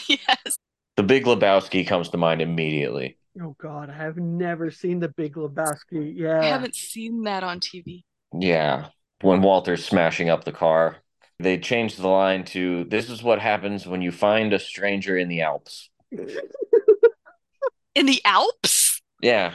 [0.09, 0.59] yes.
[0.97, 3.17] The Big Lebowski comes to mind immediately.
[3.41, 6.13] Oh God, I have never seen the Big Lebowski.
[6.17, 8.05] Yeah, I haven't seen that on TV.
[8.39, 8.91] Yeah.
[9.21, 10.99] When Walter's smashing up the car,
[11.39, 15.29] they changed the line to this is what happens when you find a stranger in
[15.29, 15.91] the Alps.
[17.95, 19.01] In the Alps?
[19.21, 19.55] Yeah.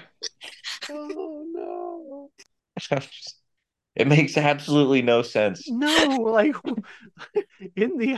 [0.90, 2.32] oh no,
[3.96, 5.70] it makes absolutely no sense.
[5.70, 6.56] no, like
[7.76, 8.18] in the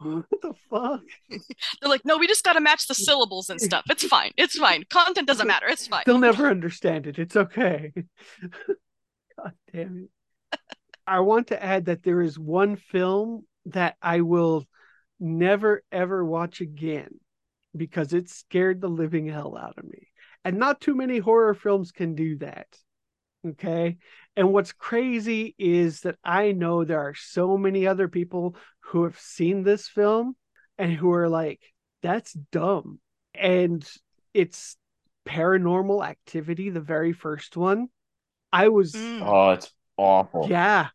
[0.00, 1.00] what the fuck?
[1.28, 3.84] They're like, no, we just got to match the syllables and stuff.
[3.90, 4.30] It's fine.
[4.36, 4.84] It's fine.
[4.90, 5.66] Content doesn't matter.
[5.66, 6.04] It's fine.
[6.06, 7.18] They'll never understand it.
[7.18, 7.92] It's okay.
[9.36, 10.10] God damn it.
[11.08, 14.66] I want to add that there is one film that I will
[15.18, 17.08] never ever watch again
[17.76, 20.08] because it scared the living hell out of me.
[20.44, 22.66] And not too many horror films can do that.
[23.46, 23.96] Okay.
[24.36, 29.18] And what's crazy is that I know there are so many other people who have
[29.18, 30.36] seen this film
[30.76, 31.60] and who are like,
[32.02, 33.00] that's dumb.
[33.34, 33.88] And
[34.34, 34.76] it's
[35.26, 37.88] paranormal activity, the very first one.
[38.52, 39.22] I was Mm.
[39.22, 40.46] Oh, it's awful.
[40.48, 40.88] yeah.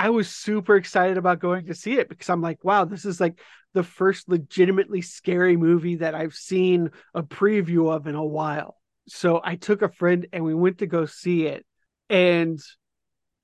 [0.00, 3.20] I was super excited about going to see it because I'm like, wow, this is
[3.20, 3.38] like
[3.74, 8.78] the first legitimately scary movie that I've seen a preview of in a while.
[9.08, 11.66] So I took a friend and we went to go see it.
[12.08, 12.58] And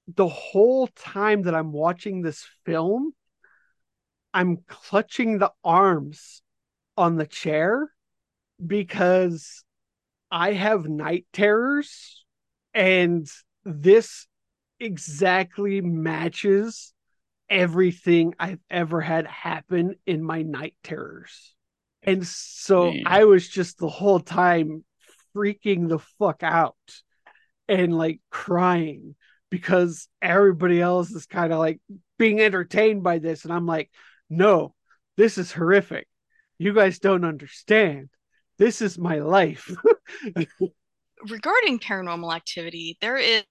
[0.09, 3.13] the whole time that I'm watching this film,
[4.33, 6.41] I'm clutching the arms
[6.97, 7.93] on the chair
[8.67, 9.63] because
[10.31, 12.25] I have night terrors
[12.73, 13.29] and
[13.67, 14.27] this
[14.81, 16.93] exactly matches
[17.49, 21.55] everything I've ever had happen in my night terrors.
[22.03, 23.03] And so Yeah.
[23.07, 24.85] I was just the whole time
[25.35, 26.77] freaking the fuck out
[27.69, 29.15] and like crying
[29.51, 31.81] because everybody else is kind of like
[32.19, 33.45] being entertained by this.
[33.45, 33.91] And I'm like,
[34.29, 34.75] no,
[35.17, 36.09] this is horrific.
[36.59, 38.09] You guys don't understand.
[38.59, 39.71] This is my life.
[41.29, 43.43] regarding paranormal activity, there is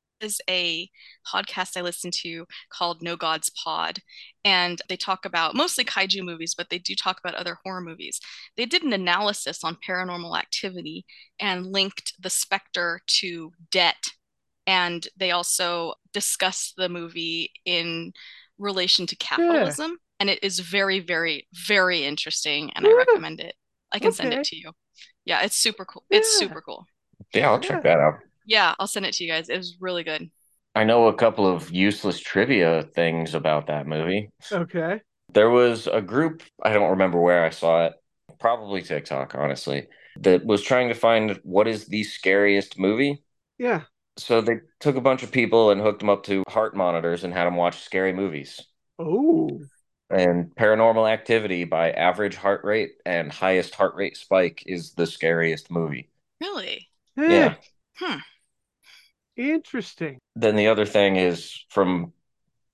[0.49, 0.89] a
[1.31, 3.99] podcast I listen to called No God's Pod,
[4.43, 8.19] and they talk about mostly kaiju movies, but they do talk about other horror movies.
[8.57, 11.05] They did an analysis on paranormal activity
[11.39, 14.03] and linked The Spectre to Debt,
[14.67, 18.13] and they also discussed the movie in
[18.57, 19.97] relation to capitalism.
[20.19, 23.55] And it is very, very, very interesting, and I recommend it.
[23.91, 24.71] I can send it to you.
[25.25, 26.05] Yeah, it's super cool.
[26.09, 26.85] It's super cool.
[27.33, 28.19] Yeah, I'll check that out.
[28.45, 29.49] Yeah, I'll send it to you guys.
[29.49, 30.29] It was really good.
[30.75, 34.29] I know a couple of useless trivia things about that movie.
[34.51, 35.01] okay.
[35.33, 37.93] There was a group, I don't remember where I saw it,
[38.39, 39.87] probably TikTok, honestly,
[40.19, 43.23] that was trying to find what is the scariest movie.
[43.57, 43.83] Yeah.
[44.17, 47.33] So they took a bunch of people and hooked them up to heart monitors and
[47.33, 48.61] had them watch scary movies.
[48.99, 49.61] Oh.
[50.09, 55.71] And Paranormal Activity by average heart rate and highest heart rate spike is the scariest
[55.71, 56.09] movie.
[56.39, 56.87] Really?
[57.17, 57.55] Yeah.
[57.97, 58.19] Hmm.
[59.37, 60.17] Interesting.
[60.35, 62.13] Then the other thing is from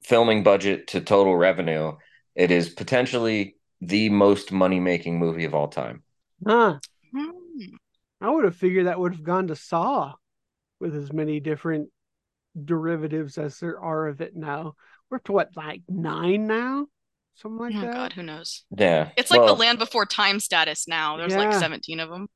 [0.03, 1.93] filming budget to total revenue,
[2.35, 6.03] it is potentially the most money making movie of all time.
[6.45, 6.79] Huh.
[7.15, 7.29] Hmm.
[8.19, 10.13] I would have figured that would have gone to Saw
[10.79, 11.89] with as many different
[12.63, 14.75] derivatives as there are of it now.
[15.09, 16.87] We're up to what, like nine now?
[17.35, 17.93] Something like oh that.
[17.93, 18.63] God, who knows?
[18.75, 19.09] Yeah.
[19.17, 21.17] It's like Well, the Land Before Time status now.
[21.17, 22.27] There's like 17 of them.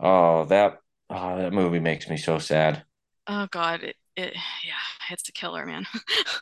[0.00, 0.78] Oh, that
[1.10, 2.84] oh, that movie makes me so sad.
[3.26, 5.86] Oh God, it, it yeah, it's a killer, man.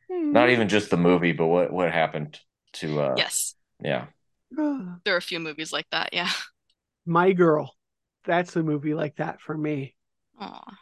[0.10, 2.40] Not even just the movie, but what what happened
[2.74, 4.08] to uh yes, yeah.
[4.52, 6.10] there are a few movies like that.
[6.14, 6.30] Yeah.
[7.06, 7.74] My Girl.
[8.24, 9.96] That's a movie like that for me.
[10.40, 10.78] Aw.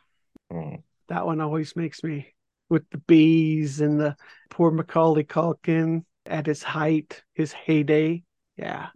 [0.52, 0.84] Mm.
[1.08, 2.34] That one always makes me
[2.70, 4.16] with the bees and the
[4.50, 8.24] poor Macaulay Culkin at his height, his heyday.
[8.58, 8.88] Yeah.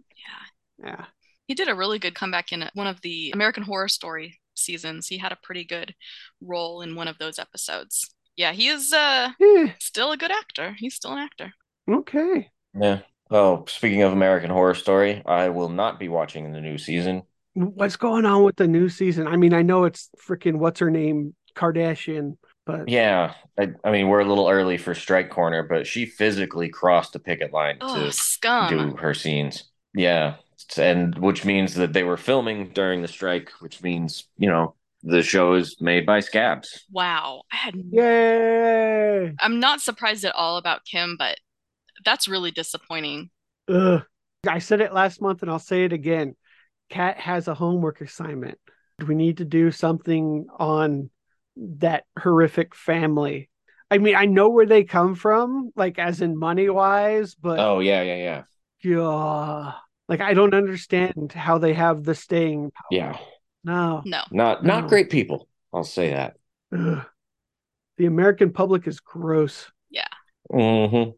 [0.78, 0.86] Yeah.
[0.86, 1.04] Yeah.
[1.46, 5.08] He did a really good comeback in one of the American Horror Story seasons.
[5.08, 5.94] He had a pretty good
[6.40, 8.08] role in one of those episodes.
[8.36, 10.74] Yeah, he is uh Eh, still a good actor.
[10.78, 11.52] He's still an actor.
[11.88, 12.50] okay.
[12.74, 13.00] Yeah.
[13.30, 17.22] Oh, speaking of American Horror Story, I will not be watching the new season.
[17.54, 19.26] What's going on with the new season?
[19.28, 22.36] I mean, I know it's freaking what's her name, Kardashian,
[22.66, 26.68] but Yeah, I, I mean we're a little early for Strike Corner, but she physically
[26.68, 28.66] crossed the picket line Oh, to scum.
[28.66, 29.64] do her scenes.
[29.94, 30.36] Yeah,
[30.76, 35.22] and which means that they were filming during the strike, which means you know the
[35.22, 36.84] show is made by scabs.
[36.90, 37.42] Wow.
[37.52, 39.34] I had yay!
[39.38, 41.38] I'm not surprised at all about Kim, but
[42.04, 43.30] that's really disappointing.
[43.68, 44.02] Ugh.
[44.48, 46.36] I said it last month and I'll say it again.
[46.90, 48.58] Kat has a homework assignment.
[49.06, 51.10] We need to do something on
[51.56, 53.48] that horrific family.
[53.90, 57.80] I mean, I know where they come from, like as in money wise, but Oh
[57.80, 58.42] yeah, yeah, yeah.
[58.82, 59.72] yeah,
[60.08, 62.88] Like I don't understand how they have the staying power.
[62.90, 63.18] Yeah,
[63.64, 64.02] No.
[64.04, 64.22] No.
[64.30, 64.88] not not No.
[64.88, 65.48] great people.
[65.72, 66.34] I'll say that.
[66.76, 67.04] Ugh.
[67.96, 69.70] The American public is gross.
[69.90, 70.08] Yeah.
[70.50, 71.10] hmm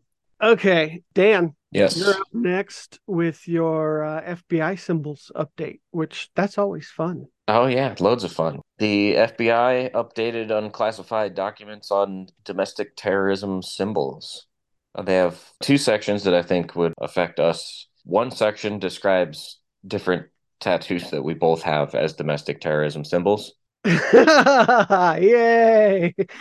[0.42, 1.96] Okay, Dan, Yes.
[1.96, 7.26] you're up next with your uh, FBI symbols update, which that's always fun.
[7.48, 8.60] Oh yeah, loads of fun.
[8.78, 14.46] The FBI updated unclassified documents on domestic terrorism symbols.
[15.02, 17.88] They have two sections that I think would affect us.
[18.06, 20.28] One section describes different
[20.60, 23.52] tattoos that we both have as domestic terrorism symbols.
[23.84, 23.94] Yay!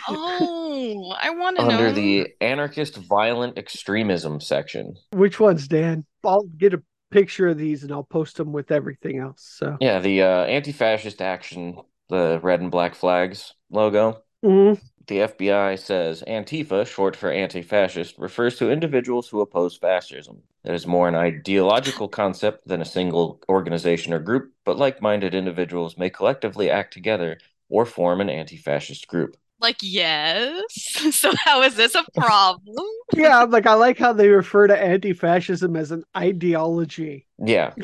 [0.08, 1.70] Oh, I want to know.
[1.70, 4.94] Under the anarchist violent extremism section.
[5.10, 6.06] Which ones, Dan?
[6.24, 9.42] I'll get a picture of these and I'll post them with everything else.
[9.58, 11.78] So, Yeah, the uh, anti-fascist action,
[12.08, 14.22] the red and black flags logo.
[14.44, 14.80] Mhm.
[15.08, 20.42] The FBI says Antifa, short for anti fascist, refers to individuals who oppose fascism.
[20.64, 25.34] It is more an ideological concept than a single organization or group, but like minded
[25.34, 27.38] individuals may collectively act together
[27.68, 29.36] or form an anti fascist group.
[29.60, 30.62] Like, yes.
[31.12, 32.84] So how is this a problem?
[33.14, 37.26] yeah, like I like how they refer to anti-fascism as an ideology.
[37.38, 37.74] Yeah,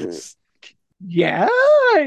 [1.00, 1.48] Yeah,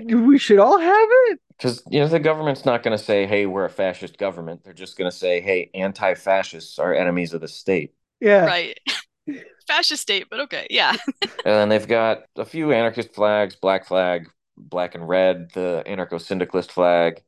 [0.07, 1.39] we should all have it.
[1.57, 4.73] Because you know the government's not going to say, "Hey, we're a fascist government." They're
[4.73, 8.79] just going to say, "Hey, anti-fascists are enemies of the state." Yeah, Right.
[9.67, 10.67] Fascist state, but okay.
[10.69, 10.95] Yeah.
[11.43, 16.71] And then they've got a few anarchist flags, black flag, black and red, the anarcho-syndicalist
[16.71, 17.21] flag,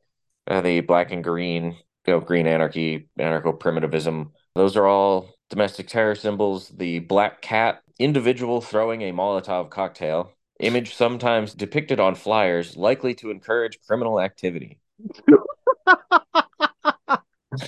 [0.46, 1.76] uh, the black and green,
[2.06, 4.30] you know, green anarchy, anarcho-primitivism.
[4.54, 6.68] Those are all domestic terror symbols.
[6.68, 13.30] The black cat, individual throwing a Molotov cocktail, image sometimes depicted on flyers, likely to
[13.30, 14.78] encourage criminal activity.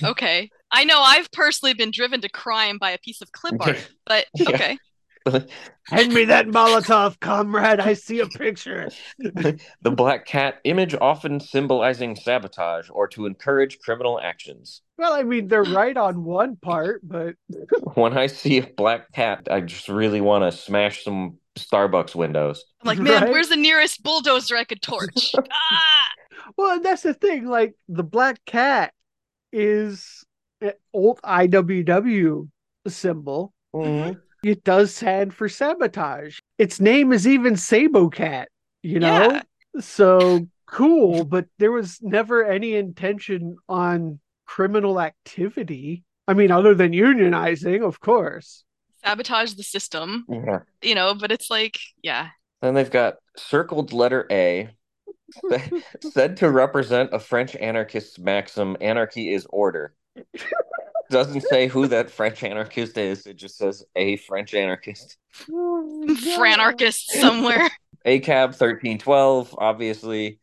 [0.03, 0.49] Okay.
[0.71, 4.25] I know I've personally been driven to crime by a piece of clip art, but
[4.35, 4.49] Yeah.
[4.49, 4.77] okay.
[5.87, 7.79] hand me that Molotov, comrade.
[7.79, 8.89] I see a picture.
[9.19, 14.81] the black cat image often symbolizing sabotage or to encourage criminal actions.
[14.97, 17.35] Well, I mean, they're right on one part, but
[17.93, 22.63] When I see a black cat, I just really want to smash some Starbucks windows.
[22.81, 23.31] I'm like, man, Right?
[23.31, 25.33] where's the nearest bulldozer I could torch?
[25.37, 26.09] ah!
[26.57, 27.45] well, that's the thing.
[27.45, 28.93] Like the black cat
[29.51, 30.23] is
[30.61, 32.49] an old IWW
[32.87, 33.53] symbol.
[34.43, 36.39] It does stand for sabotage.
[36.57, 38.49] Its name is even Sabo Cat.
[38.81, 39.41] You know, Yeah.
[39.81, 41.25] so cool.
[41.25, 46.03] But there was never any intention on criminal activity.
[46.27, 48.63] I mean, other than unionizing, of course.
[49.03, 50.59] Sabotage the system, Yeah.
[50.81, 52.29] you know, but it's like, yeah.
[52.61, 54.69] Then they've got circled letter A,
[56.01, 59.93] said to represent a French anarchist's maxim anarchy is order.
[61.09, 65.17] Doesn't say who that French anarchist is, it just says a French anarchist.
[65.51, 66.05] Oh,
[66.37, 67.69] Franarchist somewhere.
[68.05, 70.39] ACAB 1312, obviously.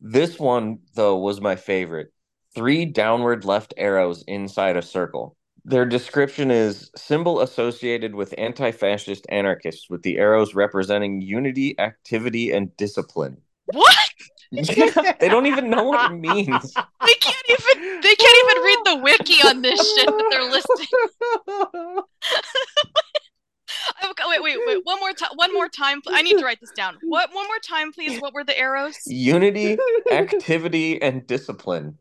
[0.00, 2.12] This one, though, was my favorite.
[2.54, 5.36] Three downward left arrows inside a circle.
[5.64, 12.50] Their description is symbol associated with anti fascist anarchists, with the arrows representing unity, activity,
[12.50, 13.38] and discipline.
[13.66, 13.96] what?
[14.52, 16.74] they don't even know what it means.
[17.04, 20.86] They can't even they can't even read the wiki on this shit that they're listing.
[24.28, 24.78] Wait, wait, wait.
[24.84, 25.30] One more time.
[25.34, 26.00] One more time.
[26.08, 26.96] I need to write this down.
[27.02, 27.34] What?
[27.34, 28.20] One more time, please.
[28.20, 28.96] What were the arrows?
[29.06, 29.76] Unity,
[30.10, 31.98] activity, and discipline.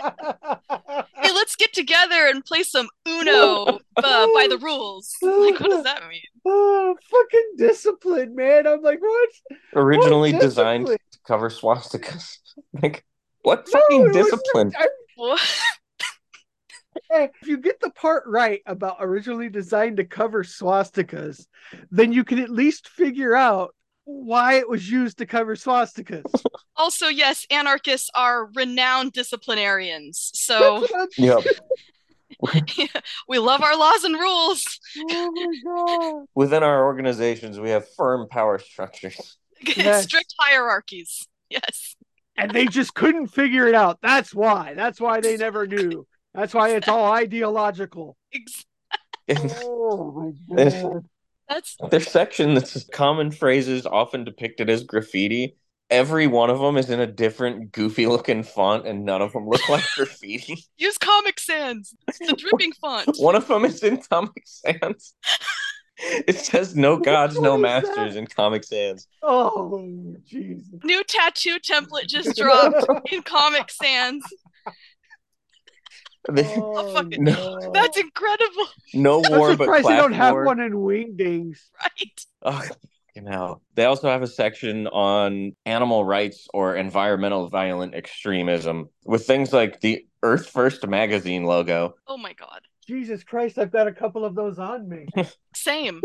[0.00, 5.14] Hey, let's get together and play some Uno uh, by the rules.
[5.22, 6.20] Like, what does that mean?
[6.46, 8.66] oh, fucking discipline, man.
[8.66, 9.28] I'm like, what?
[9.74, 12.38] Originally What designed to cover swastikas.
[12.82, 13.04] like,
[13.42, 14.72] what fucking No, discipline?
[14.76, 15.40] I- What?
[17.10, 21.46] If you get the part right about originally designed to cover swastikas,
[21.90, 23.74] then you can at least figure out
[24.10, 26.24] why it was used to cover swastikas.
[26.80, 30.30] Also, yes, anarchists are renowned disciplinarians.
[30.34, 30.86] So
[31.16, 31.42] Yep.
[33.28, 34.78] we love our laws and rules.
[35.10, 36.26] oh my god.
[36.36, 39.36] Within our organizations, we have firm power structures.
[39.76, 40.04] Yes.
[40.04, 41.26] Strict hierarchies.
[41.50, 41.96] Yes.
[42.36, 43.98] And they just couldn't figure it out.
[44.00, 44.74] That's why.
[44.74, 46.06] That's why they never knew.
[46.32, 48.16] That's why it's all ideological.
[48.32, 48.64] Ex-
[49.28, 51.04] Oh my god.
[51.48, 55.56] That's Their section that's common phrases often depicted as graffiti.
[55.90, 59.48] Every one of them is in a different goofy looking font, and none of them
[59.48, 60.62] look like graffiti.
[60.76, 61.94] use Comic Sans.
[62.06, 63.08] It's the dripping font.
[63.16, 65.14] One of them is in Comic Sans.
[66.00, 67.96] It says "No gods, no What is that?
[67.96, 69.08] masters" in Comic Sans.
[69.20, 70.68] Oh Jesus.
[70.84, 74.22] New tattoo template just dropped in Comic Sans.
[76.60, 77.70] Oh, fucking- no.
[77.72, 80.44] That's incredible, no war, I'm war but surprised class they don't have war.
[80.44, 81.58] one in Wingdings.
[81.82, 82.26] right?
[82.42, 83.62] Oh, fucking hell.
[83.74, 89.80] They also have a section on animal rights or environmental violent extremism with things like
[89.80, 91.94] the Earth First magazine logo.
[92.06, 92.60] Oh my god.
[92.86, 95.06] Jesus Christ, I've got a couple of those on me.
[95.54, 96.00] Same.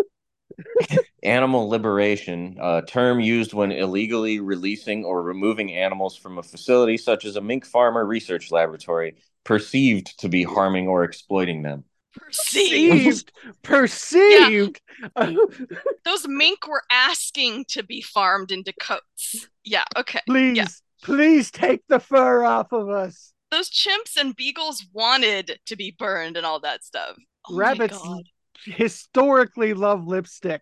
[1.24, 7.24] Animal liberation, a term used when illegally releasing or removing animals from a facility such
[7.26, 11.86] as a mink farm or research laboratory perceived to be harming or exploiting them.
[12.16, 13.32] Perceived.
[13.64, 14.82] Perceived.
[15.16, 15.72] Perceived.
[16.06, 19.48] Those mink were asking to be farmed into coats.
[19.64, 20.20] Yeah, okay.
[20.28, 20.68] please, Yeah.
[21.04, 23.34] please take the fur off of us.
[23.50, 27.16] Those chimps and beagles wanted to be burned and all that stuff.
[27.50, 28.24] Oh Rabbits God.
[28.66, 30.62] Historically love lipstick.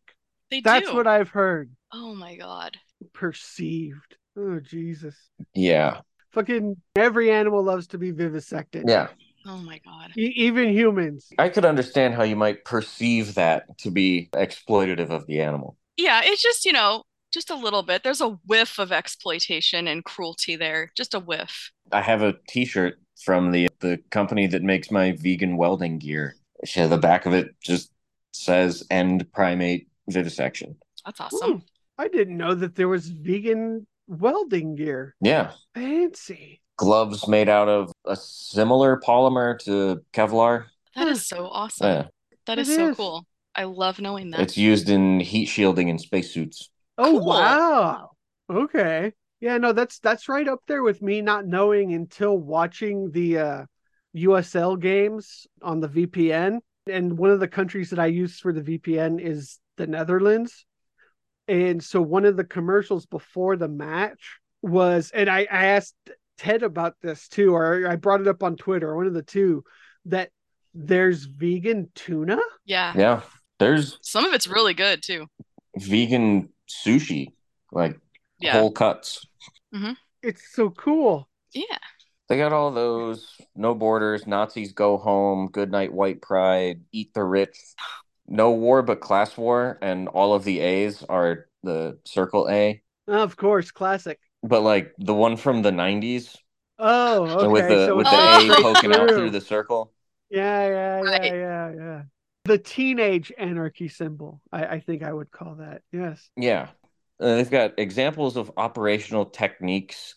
[0.49, 0.95] They That's do.
[0.95, 1.71] what I've heard.
[1.93, 2.77] Oh my god.
[3.13, 4.17] Perceived.
[4.37, 5.15] Oh Jesus.
[5.53, 6.01] Yeah.
[6.33, 8.85] Fucking every animal loves to be vivisected.
[8.87, 9.07] Yeah.
[9.45, 10.11] Oh my god.
[10.17, 11.29] E- even humans.
[11.39, 15.77] I could understand how you might perceive that to be exploitative of the animal.
[15.97, 17.03] Yeah, it's just, you know,
[17.33, 18.03] just a little bit.
[18.03, 20.91] There's a whiff of exploitation and cruelty there.
[20.95, 21.71] Just a whiff.
[21.91, 26.35] I have a T-shirt from the the company that makes my vegan welding gear.
[26.75, 27.90] Yeah, the back of it just
[28.31, 30.75] says "End primate vivisection."
[31.05, 31.51] That's awesome.
[31.51, 31.61] Ooh,
[31.97, 35.15] I didn't know that there was vegan welding gear.
[35.21, 36.61] Yeah, Fancy.
[36.77, 40.65] gloves made out of a similar polymer to Kevlar.
[40.95, 41.87] That is so awesome.
[41.87, 42.07] Yeah,
[42.47, 42.97] That It is so is.
[42.97, 43.25] cool.
[43.55, 44.39] I love knowing that.
[44.41, 46.69] it's used in heat shielding in spacesuits.
[46.97, 47.25] Oh Cool.
[47.25, 48.09] wow.
[48.49, 49.13] Okay.
[49.39, 53.65] Yeah, no, that's that's right up there with me not knowing until watching the uh
[54.15, 56.59] USL games on the VPN.
[56.87, 60.65] And one of the countries that I use for the VPN is the Netherlands.
[61.47, 65.95] And so one of the commercials before the match was, and I, I asked
[66.37, 69.63] Ted about this too, or I brought it up on Twitter, one of the two,
[70.05, 70.29] that
[70.73, 72.37] there's vegan tuna.
[72.65, 72.93] yeah.
[72.95, 73.21] Yeah,
[73.59, 75.27] there's Some of it's really good too.
[75.77, 77.27] vegan sushi,
[77.71, 77.99] like
[78.39, 78.53] Yeah.
[78.53, 79.25] whole cuts.
[79.75, 79.93] Mm-hmm.
[80.23, 81.27] It's so cool.
[81.53, 81.63] Yeah.
[82.31, 83.27] They got all those
[83.57, 87.57] no borders, Nazis go home, good night white pride, eat the rich,
[88.25, 92.81] no war but class war, and all of the A's are the circle A.
[93.05, 94.17] Of course, classic.
[94.43, 96.37] But like the one from the nineties
[96.79, 97.47] Oh, okay.
[97.47, 98.37] with the so with the Oh.
[98.37, 99.17] A straight poking out through.
[99.17, 99.91] through the circle.
[100.29, 101.33] Yeah, yeah, yeah, Right.
[101.33, 102.01] yeah, yeah.
[102.45, 104.39] The teenage anarchy symbol.
[104.53, 105.81] I, I think I would call that.
[105.91, 106.29] Yes.
[106.37, 106.69] Yeah.
[107.19, 110.15] Uh, they've got examples of operational techniques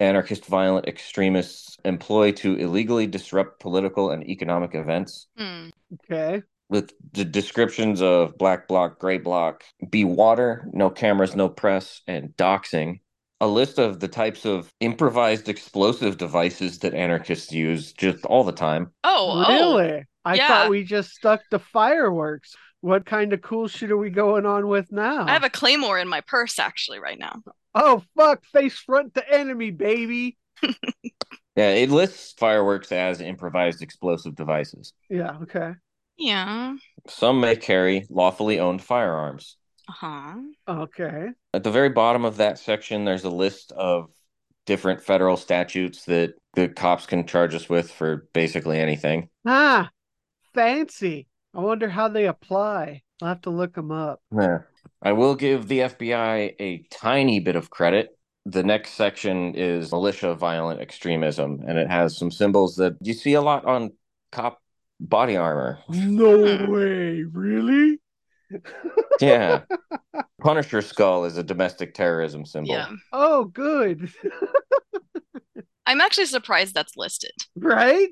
[0.00, 5.26] anarchist violent extremists employ to illegally disrupt political and economic events.
[5.36, 5.68] Hmm.
[6.10, 6.42] Okay.
[6.68, 12.30] with the descriptions of black bloc, gray bloc, be water, no cameras, no press, and
[12.36, 13.00] doxing.
[13.40, 18.52] A list of the types of improvised explosive devices that anarchists use just all the
[18.52, 18.92] time.
[19.04, 19.46] Oh, oh.
[19.46, 20.04] really?
[20.24, 20.48] I yeah.
[20.48, 22.54] thought we just stuck to fireworks.
[22.80, 25.26] What kind of cool shit are we going on with now?
[25.26, 27.42] I have a claymore in my purse actually right now.
[27.74, 30.36] Oh fuck, face front to enemy, baby.
[31.56, 34.92] Yeah, it lists fireworks as improvised explosive devices.
[35.10, 35.72] Yeah, okay.
[36.16, 36.76] Yeah.
[37.08, 39.56] Some may carry lawfully owned firearms.
[39.88, 40.34] Uh-huh.
[40.68, 41.30] Okay.
[41.52, 44.10] At the very bottom of that section, there's a list of
[44.66, 49.28] different federal statutes that the cops can charge us with for basically anything.
[49.44, 49.90] Ah,
[50.54, 51.26] fancy.
[51.58, 53.02] I wonder how they apply.
[53.20, 54.20] I'll have to look them up.
[54.32, 54.58] Yeah.
[55.02, 58.16] I will give the FBI a tiny bit of credit.
[58.46, 63.34] The next section is militia violent extremism, and it has some symbols that you see
[63.34, 63.90] a lot on
[64.30, 64.62] cop
[65.00, 65.80] body armor.
[65.88, 66.38] No
[66.70, 67.98] way, really?
[69.20, 69.62] Yeah.
[70.40, 72.70] Punisher skull is a domestic terrorism symbol.
[72.72, 72.88] Yeah.
[73.12, 74.12] Oh, good.
[75.86, 77.32] I'm actually surprised that's listed.
[77.56, 78.08] right?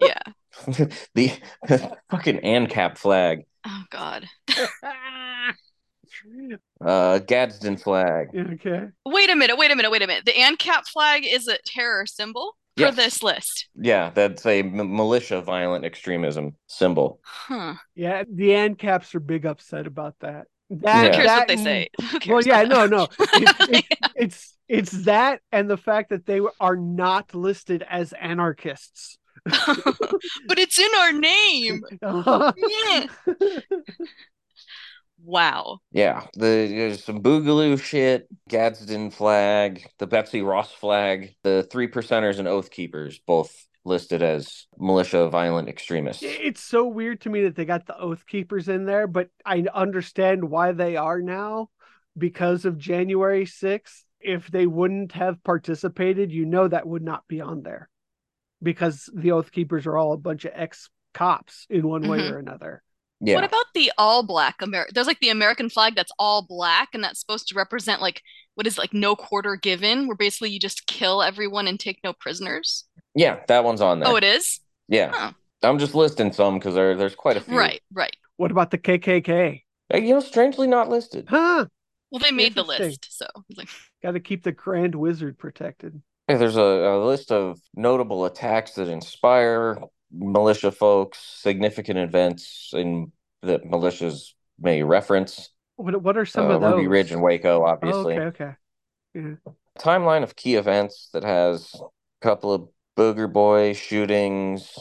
[0.00, 0.22] Yeah.
[1.14, 1.32] the
[2.10, 4.26] fucking ANCAP flag, Oh god.
[6.84, 8.28] uh, Gadsden flag.
[8.34, 8.86] okay.
[9.06, 10.24] Wait a minute, wait a minute, wait a minute.
[10.24, 12.96] The ANCAP flag is a terror symbol for Yes.
[12.96, 13.68] this list.
[13.76, 17.20] Yeah, that's a m- militia violent extremism symbol.
[17.24, 17.74] Huh.
[17.94, 20.46] Yeah, the ANCAPs are big upset about that.
[20.68, 21.12] Who That, Yeah.
[21.12, 21.88] cares that what they say?
[22.00, 23.18] Who cares Well, yeah, about no, that?
[23.20, 23.26] no.
[23.40, 29.18] It's, it's, it's it's that and the fact that they are not listed as anarchists.
[30.46, 31.82] but it's in our name.
[32.02, 33.06] Yeah.
[35.24, 35.78] Wow.
[35.90, 42.38] Yeah, the, there's some Boogaloo shit, Gadsden flag, the Betsy Ross flag, the Three Percenters
[42.38, 46.22] and Oath Keepers, both listed as militia violent extremists.
[46.22, 49.64] It's so weird to me that they got the Oath Keepers in there, but I
[49.74, 51.70] understand why they are now
[52.16, 54.02] because of January 6th.
[54.20, 57.90] If they wouldn't have participated, you know that would not be on there.
[58.62, 62.30] Because the Oath Keepers are all a bunch of ex cops in one way Mhm.
[62.32, 62.82] or another.
[63.20, 63.36] Yeah.
[63.36, 64.86] What about the all black Amer?
[64.92, 68.20] There's like the American flag that's all black, and that's supposed to represent like
[68.54, 72.12] what is like no quarter given, where basically you just kill everyone and take no
[72.12, 72.84] prisoners.
[73.14, 74.08] yeah, that one's on there.
[74.08, 74.60] Oh, it is?
[74.88, 75.10] Yeah.
[75.14, 75.32] Huh.
[75.62, 77.56] I'm just listing some because there, there's quite a few.
[77.56, 78.14] Right, right.
[78.36, 79.62] What about the KKK?
[79.92, 81.26] Uh, You know, strangely not listed.
[81.28, 81.66] Huh?
[82.10, 83.26] Well, they made the list, so
[83.56, 83.68] like
[84.02, 86.02] Got to keep the Grand Wizard protected.
[86.28, 89.78] Yeah, there's a, a list of notable attacks that inspire
[90.10, 95.50] militia folks, significant events in that militias may reference.
[95.76, 96.74] What What are some Uh, of those?
[96.76, 98.18] Ruby Ridge and Waco, Oh, obviously.
[98.18, 98.54] okay, okay.
[99.14, 99.52] Yeah.
[99.78, 101.88] Timeline of key events that has a
[102.22, 104.78] couple of Booger Boy shootings,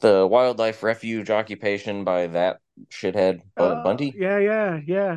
[0.00, 2.58] the wildlife refuge occupation by that
[2.90, 4.12] shithead Bud Oh, Bundy.
[4.18, 5.16] Yeah, yeah, yeah.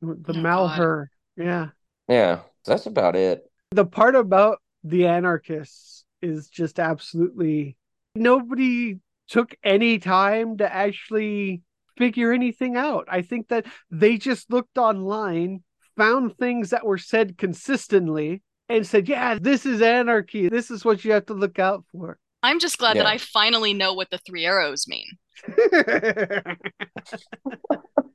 [0.00, 1.10] The Oh, Malheur.
[1.36, 1.68] Yeah.
[2.08, 3.48] Yeah, that's about it.
[3.70, 7.76] The part about the anarchists is just absolutely
[8.14, 8.98] nobody
[9.28, 11.62] took any time to actually
[11.96, 13.04] figure anything out.
[13.08, 15.62] I think that they just looked online,
[15.96, 20.48] found things that were said consistently, and said, Yeah, this is anarchy.
[20.48, 22.18] This is what you have to look out for.
[22.42, 25.06] I'm just glad that I finally know what the three arrows mean.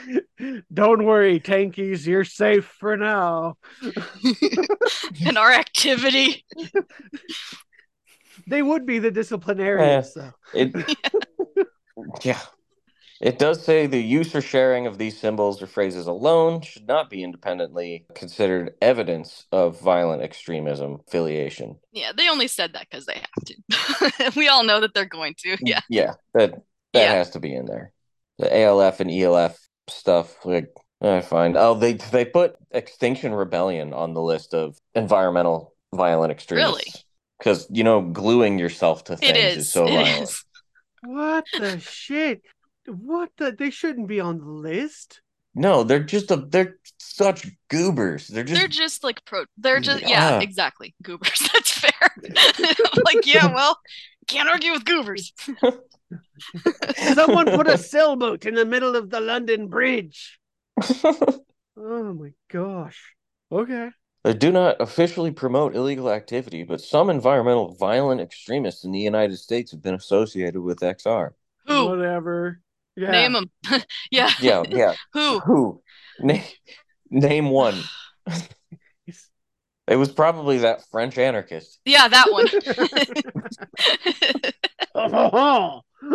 [0.72, 3.56] Don't worry, tankies, you're safe for now.
[5.26, 6.44] and our activity.
[8.46, 10.32] They would be the disciplinarians, though.
[10.54, 10.74] It,
[12.22, 12.40] yeah.
[13.20, 17.08] It does say the use or sharing of these symbols or phrases alone should not
[17.08, 21.76] be independently considered evidence of violent extremism affiliation.
[21.92, 24.32] Yeah, they only said that because they have to.
[24.36, 25.50] we all know that they're going to.
[25.50, 25.80] Mm, yeah.
[25.88, 26.54] Yeah, that
[26.94, 27.12] that Yeah.
[27.12, 27.92] has to be in there.
[28.38, 29.56] The ALF and ELF
[29.88, 30.68] stuff, like
[31.00, 31.56] I find.
[31.56, 36.72] Oh, they they put Extinction Rebellion on the list of environmental violent extremists.
[36.74, 37.04] Really?
[37.38, 39.72] Because you know, gluing yourself to things It is, is.
[39.72, 40.22] so it violent.
[40.22, 40.44] is.
[41.04, 42.42] What the shit?
[42.86, 43.52] What the?
[43.52, 45.20] They shouldn't be on the list.
[45.54, 48.28] No, they're just a they're such goobers.
[48.28, 49.44] They're just They're just like pro.
[49.58, 50.38] They're just yeah, Ah.
[50.40, 50.94] exactly.
[51.02, 51.38] Goobers.
[51.52, 51.90] That's fair.
[53.04, 53.78] like yeah, well,
[54.28, 55.32] can't argue with goobers.
[57.14, 60.38] Someone put a sailboat in the middle of the London Bridge.
[61.74, 63.14] Oh my gosh.
[63.50, 63.90] Okay.
[64.24, 69.38] They do not officially promote illegal activity, but some environmental violent extremists in the United
[69.38, 71.30] States have been associated with XR.
[71.66, 71.86] Who?
[71.86, 72.60] Whatever.
[72.94, 73.10] Yeah.
[73.10, 73.50] Name them.
[74.10, 74.30] yeah.
[74.38, 74.94] Yeah, yeah.
[75.14, 75.40] Who?
[75.40, 75.82] Who?
[76.20, 76.44] Name,
[77.10, 77.74] name one.
[79.88, 81.80] It was probably that French anarchist.
[81.84, 82.46] Yeah, that one.
[84.94, 85.80] Oh,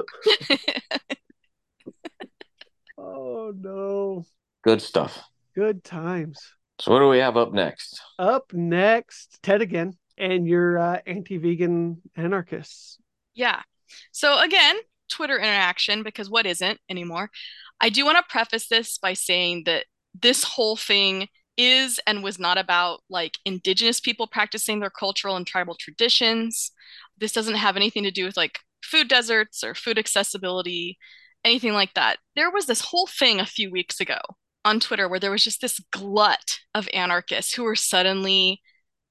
[2.98, 4.26] Oh, no.
[4.64, 5.24] Good stuff.
[5.56, 6.40] Good times.
[6.80, 8.02] So what do we have up next?
[8.20, 12.98] Up next, Ted again, and your uh, anti-vegan anarchists.
[13.34, 13.62] Yeah.
[14.12, 14.78] So again,
[15.10, 17.30] Twitter interaction because what isn't anymore?
[17.80, 19.86] I do want to preface this by saying that
[20.20, 25.46] this whole thing is and was not about like indigenous people practicing their cultural and
[25.48, 26.72] tribal traditions.
[27.18, 30.98] This doesn't have anything to do with like food deserts or food accessibility,
[31.44, 32.18] anything like that.
[32.36, 34.20] There was this whole thing a few weeks ago
[34.66, 38.62] on Twitter where there was just this glut of anarchists who were suddenly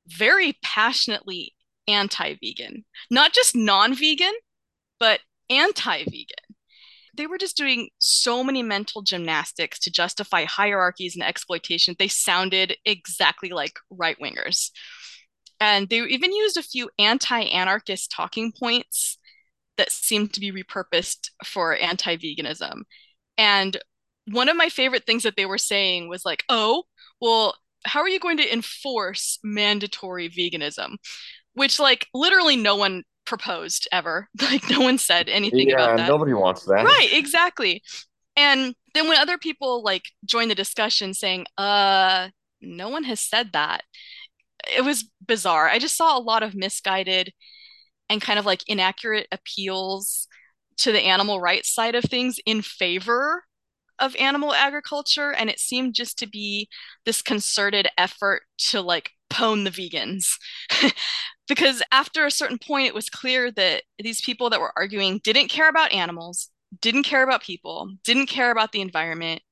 [0.07, 1.55] very passionately
[1.89, 2.85] anti-vegan.
[3.11, 4.35] Not just non-vegan,
[4.99, 5.21] but
[5.51, 6.57] anti-vegan.
[7.17, 11.97] They were just doing so many mental gymnastics to justify hierarchies and exploitation.
[11.99, 14.71] They sounded exactly like right wingers.
[15.59, 19.17] And they even used a few anti anarchist talking points
[19.77, 22.83] that seemed to be repurposed for anti veganism.
[23.39, 23.77] And
[24.27, 26.85] one of my favorite things that they were saying was like, oh,
[27.21, 27.55] well,
[27.85, 30.97] how are you going to enforce mandatory veganism?
[31.55, 34.29] Which, like, literally no one proposed ever.
[34.43, 36.09] Like, no one said anything about that.
[36.09, 36.85] nobody wants that.
[36.85, 37.83] Right, exactly.
[38.37, 42.29] And then when other people like join the discussion saying, uh,
[42.61, 43.83] no one has said that,
[44.77, 45.69] it was bizarre.
[45.69, 47.33] I just saw a lot of misguided
[48.09, 50.29] and kind of like inaccurate appeals
[50.79, 53.45] to the animal rights side of things in favor
[53.99, 55.33] of animal agriculture.
[55.33, 56.69] And it seemed just to be
[57.05, 60.27] this concerted effort to like pwn the vegans.
[61.49, 65.49] because after a certain point, it was clear that these people that were arguing didn't
[65.49, 66.51] care about animals,
[66.81, 69.43] didn't care about people, didn't care about the environment.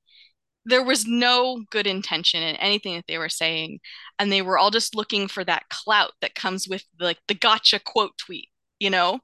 [0.65, 3.79] There was no good intention in anything that they were saying.
[4.19, 7.79] And they were all just looking for that clout that comes with like the gotcha
[7.79, 9.19] quote tweet, you know?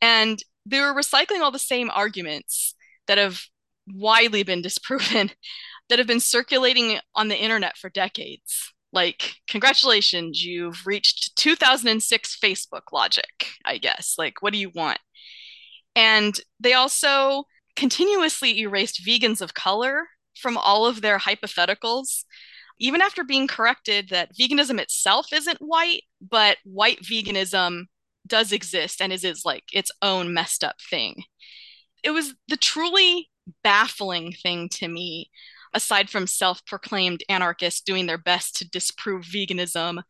[0.00, 2.74] And they were recycling all the same arguments
[3.06, 3.42] that have
[3.86, 5.30] widely been disproven,
[5.88, 8.72] that have been circulating on the internet for decades.
[8.92, 14.16] Like, congratulations, you've reached 2006 Facebook logic, I guess.
[14.18, 14.98] Like, what do you want?
[15.96, 17.44] And they also
[17.74, 20.08] continuously erased vegans of color
[20.42, 22.24] from all of their hypotheticals,
[22.78, 27.84] even after being corrected that veganism itself isn't white, but white veganism
[28.26, 31.22] does exist and is, is like its own messed up thing.
[32.02, 33.30] It was the truly
[33.62, 35.30] baffling thing to me
[35.74, 40.02] aside from self-proclaimed anarchists doing their best to disprove veganism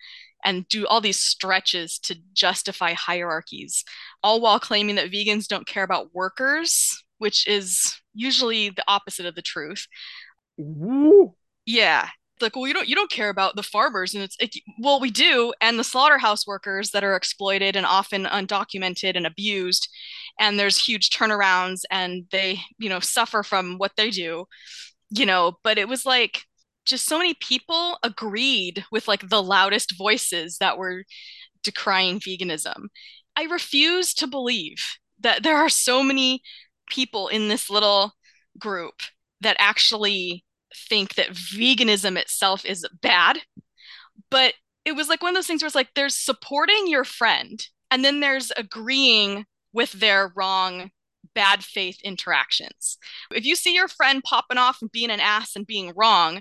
[0.45, 3.85] and do all these stretches to justify hierarchies,
[4.23, 9.35] all while claiming that vegans don't care about workers, which is usually the opposite of
[9.35, 9.87] the truth.
[10.57, 11.35] Woo.
[11.67, 12.09] Yeah.
[12.41, 15.13] Like, well, you don't you don't care about the farmers, and it's it, well, we
[15.13, 19.89] do, and the slaughterhouse workers that are exploited and often undocumented and abused,
[20.41, 24.47] and there's huge turnarounds, and they you know suffer from what they do,
[25.11, 25.59] you know.
[25.63, 26.43] But it was like
[26.85, 31.05] just so many people agreed with like the loudest voices that were
[31.63, 32.87] decrying veganism.
[33.37, 34.85] I refuse to believe
[35.21, 36.43] that there are so many
[36.93, 38.13] people in this little
[38.59, 38.95] group
[39.41, 40.45] that actually
[40.89, 43.41] think that veganism itself is bad.
[44.31, 44.55] But
[44.85, 48.05] it was like one of those things where it's like there's supporting your friend and
[48.05, 50.91] then there's agreeing with their wrong
[51.35, 52.99] bad faith interactions.
[53.35, 56.41] If you see your friend popping off and being an ass and being wrong,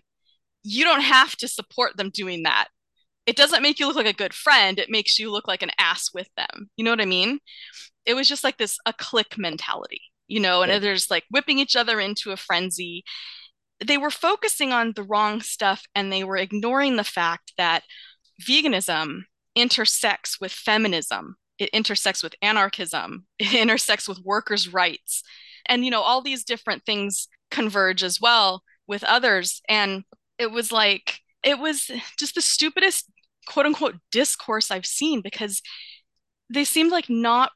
[0.63, 2.67] you don't have to support them doing that.
[3.25, 4.79] It doesn't make you look like a good friend.
[4.79, 6.69] It makes you look like an ass with them.
[6.75, 7.39] You know what I mean?
[8.05, 10.01] It was just like this a click mentality,
[10.31, 10.79] you know, and yeah.
[10.79, 13.03] there's like whipping each other into a frenzy.
[13.85, 17.83] They were focusing on the wrong stuff and they were ignoring the fact that
[18.41, 19.23] veganism
[19.57, 25.21] intersects with feminism, it intersects with anarchism, it intersects with workers' rights.
[25.65, 29.61] And, you know, all these different things converge as well with others.
[29.67, 30.05] And
[30.39, 33.11] it was like it was just the stupidest
[33.47, 35.61] quote unquote discourse I've seen because
[36.49, 37.51] they seemed like not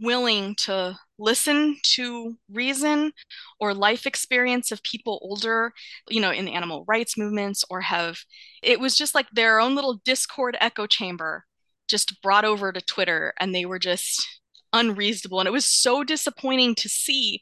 [0.00, 3.12] willing to listen to reason
[3.60, 5.72] or life experience of people older,
[6.08, 8.18] you know, in the animal rights movements or have
[8.62, 11.44] it was just like their own little discord echo chamber
[11.88, 14.26] just brought over to Twitter and they were just
[14.72, 15.40] unreasonable.
[15.40, 17.40] And it was so disappointing to see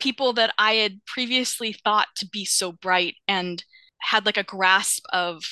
[0.00, 3.62] people that I had previously thought to be so bright and
[3.98, 5.44] had like a grasp of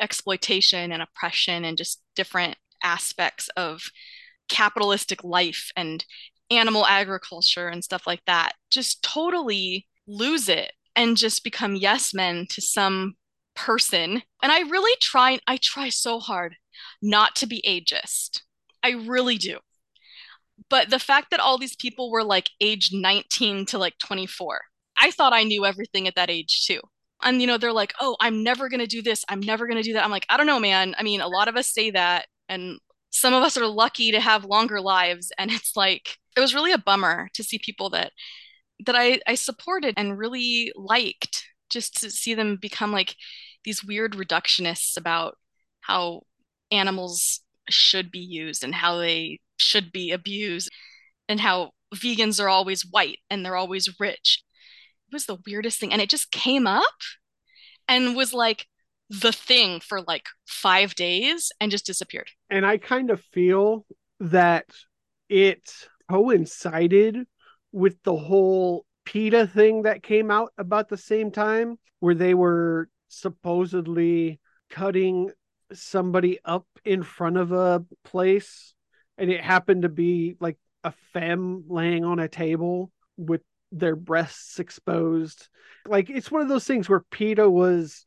[0.00, 3.82] exploitation and oppression and just different aspects of
[4.48, 6.04] capitalistic life and
[6.50, 12.46] animal agriculture and stuff like that just totally lose it and just become yes men
[12.50, 13.14] to some
[13.54, 14.22] person.
[14.42, 16.56] And i really try i try so hard
[17.02, 18.42] not to be ageist.
[18.82, 19.58] I really do.
[20.68, 24.60] But the fact that all these people were like age 19 to like 24
[24.98, 26.80] i thought i knew everything at that age too.
[27.22, 29.24] And you know they're like oh i'm never going to do this.
[29.28, 30.04] I'm never going to do that.
[30.04, 30.94] I'm like i don't know man.
[30.98, 32.78] I mean a lot of us say that and
[33.10, 35.32] some of us are lucky to have longer lives.
[35.38, 38.12] And it's like it was really a bummer to see people that
[38.84, 43.14] that i i supported and really liked just to see them become like
[43.64, 45.36] these weird reductionists about
[45.80, 46.22] how
[46.70, 50.70] animals should be used and how they should be abused
[51.28, 54.44] and how vegans are always white and they're always rich
[55.08, 55.92] it was the weirdest thing.
[55.92, 56.82] And it just came up
[57.88, 58.66] and was like
[59.08, 62.30] the thing for like five days and just disappeared.
[62.50, 63.86] And I kind of feel
[64.18, 64.66] that
[65.28, 65.70] it
[66.10, 67.26] coincided
[67.72, 72.88] with the whole PETA thing that came out about the same time, where they were
[73.08, 75.30] supposedly cutting
[75.72, 78.74] somebody up in front of a place.
[79.18, 83.40] And it happened to be like a femme laying on a table with
[83.72, 85.48] their breasts exposed.
[85.86, 88.06] Like it's one of those things where PETA was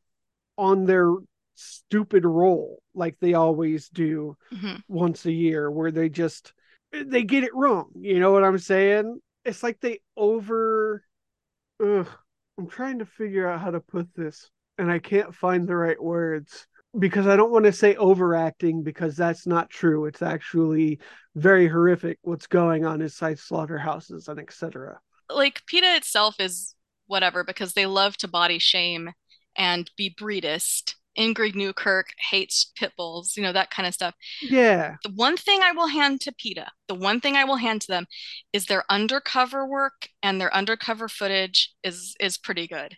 [0.57, 1.13] on their
[1.55, 4.75] stupid roll, like they always do mm-hmm.
[4.87, 6.53] once a year, where they just
[6.91, 7.91] they get it wrong.
[7.99, 9.19] You know what I'm saying?
[9.45, 11.03] It's like they over.
[11.83, 12.07] Ugh,
[12.57, 16.01] I'm trying to figure out how to put this, and I can't find the right
[16.01, 16.67] words
[16.97, 20.05] because I don't want to say overacting because that's not true.
[20.05, 20.99] It's actually
[21.35, 24.99] very horrific what's going on inside slaughterhouses and etc
[25.29, 26.75] like PETA itself is
[27.07, 29.11] whatever because they love to body shame
[29.55, 30.95] and be breedist.
[31.19, 34.15] Ingrid Newkirk hates pit bulls, you know, that kind of stuff.
[34.41, 34.95] Yeah.
[35.03, 37.87] The one thing I will hand to PETA, the one thing I will hand to
[37.87, 38.05] them
[38.53, 42.95] is their undercover work and their undercover footage is is pretty good.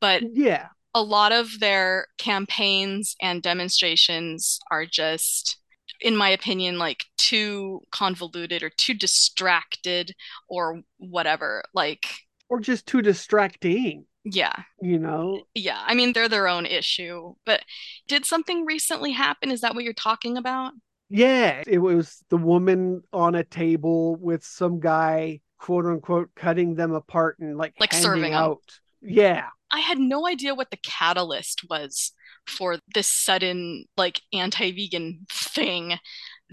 [0.00, 5.58] But yeah, a lot of their campaigns and demonstrations are just
[6.00, 10.14] in my opinion, like too convoluted or too distracted
[10.48, 11.62] or whatever.
[11.74, 12.06] Like,
[12.48, 14.06] or just too distracting.
[14.24, 14.52] Yeah.
[14.82, 15.82] You know, Yeah.
[15.84, 17.34] I mean, they're their own issue.
[17.46, 17.62] But
[18.08, 19.50] did something recently happen?
[19.50, 20.72] Is that what you're talking about?
[21.12, 26.92] yeah, it was the woman on a table with some guy, quote unquote, cutting them
[26.92, 28.60] apart and like Like serving out.
[29.02, 32.12] Yeah, I had no idea what the catalyst was
[32.46, 35.98] for this sudden, like, anti vegan thing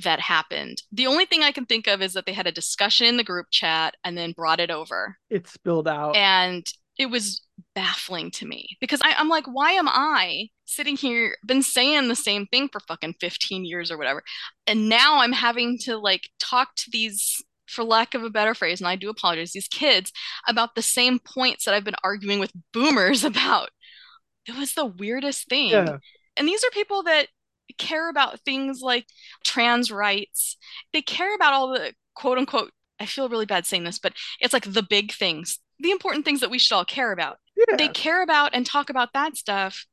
[0.03, 0.81] that happened.
[0.91, 3.23] The only thing I can think of is that they had a discussion in the
[3.23, 5.17] group chat and then brought it over.
[5.29, 6.15] it spilled out.
[6.15, 6.65] And
[6.97, 7.41] it was
[7.75, 12.15] baffling to me because I, I'm like, why am I sitting here, been saying the
[12.15, 14.23] same thing for fucking 15 years or whatever?
[14.65, 18.79] And now I'm having to like talk to these, for lack of a better phrase,
[18.81, 20.11] and I do apologize, these kids
[20.47, 23.69] about the same points that I've been arguing with boomers about.
[24.47, 25.69] It was the weirdest thing.
[25.69, 25.97] yeah,
[26.37, 27.27] And these are people that
[27.77, 29.05] care about things like
[29.43, 30.57] trans rights.
[30.93, 34.53] They care about all the quote unquote, I feel really bad saying this, but it's
[34.53, 37.37] like the big things, the important things that we should all care about.
[37.55, 37.75] yeah.
[37.77, 39.85] They care about and talk about that stuff,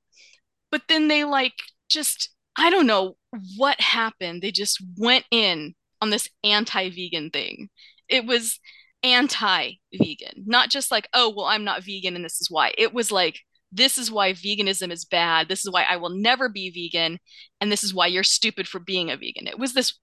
[0.71, 1.55] but then they like
[1.89, 3.17] just, I don't know
[3.57, 4.43] what happened.
[4.43, 7.69] They just went in on this anti vegan thing.
[8.09, 8.61] It was
[9.03, 12.73] anti vegan, not just like, oh, well, I'm not vegan and this is why.
[12.79, 13.41] It was like,
[13.71, 15.49] this is why veganism is bad.
[15.49, 17.19] This is why I will never be vegan.
[17.61, 19.49] And this is why you're stupid for being a vegan.
[19.49, 19.99] It was this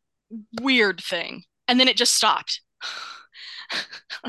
[0.62, 1.44] weird thing.
[1.68, 2.62] And then it just stopped.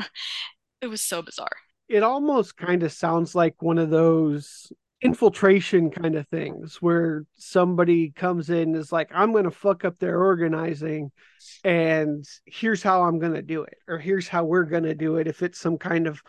[0.83, 1.57] it was so bizarre.
[1.89, 8.09] it almost kind of sounds like one of those infiltration kind of things where somebody
[8.11, 11.11] comes in and is like i'm going to fuck up their organizing
[11.65, 15.17] and here's how i'm going to do it or here's how we're going to do
[15.17, 16.21] it if it's some kind of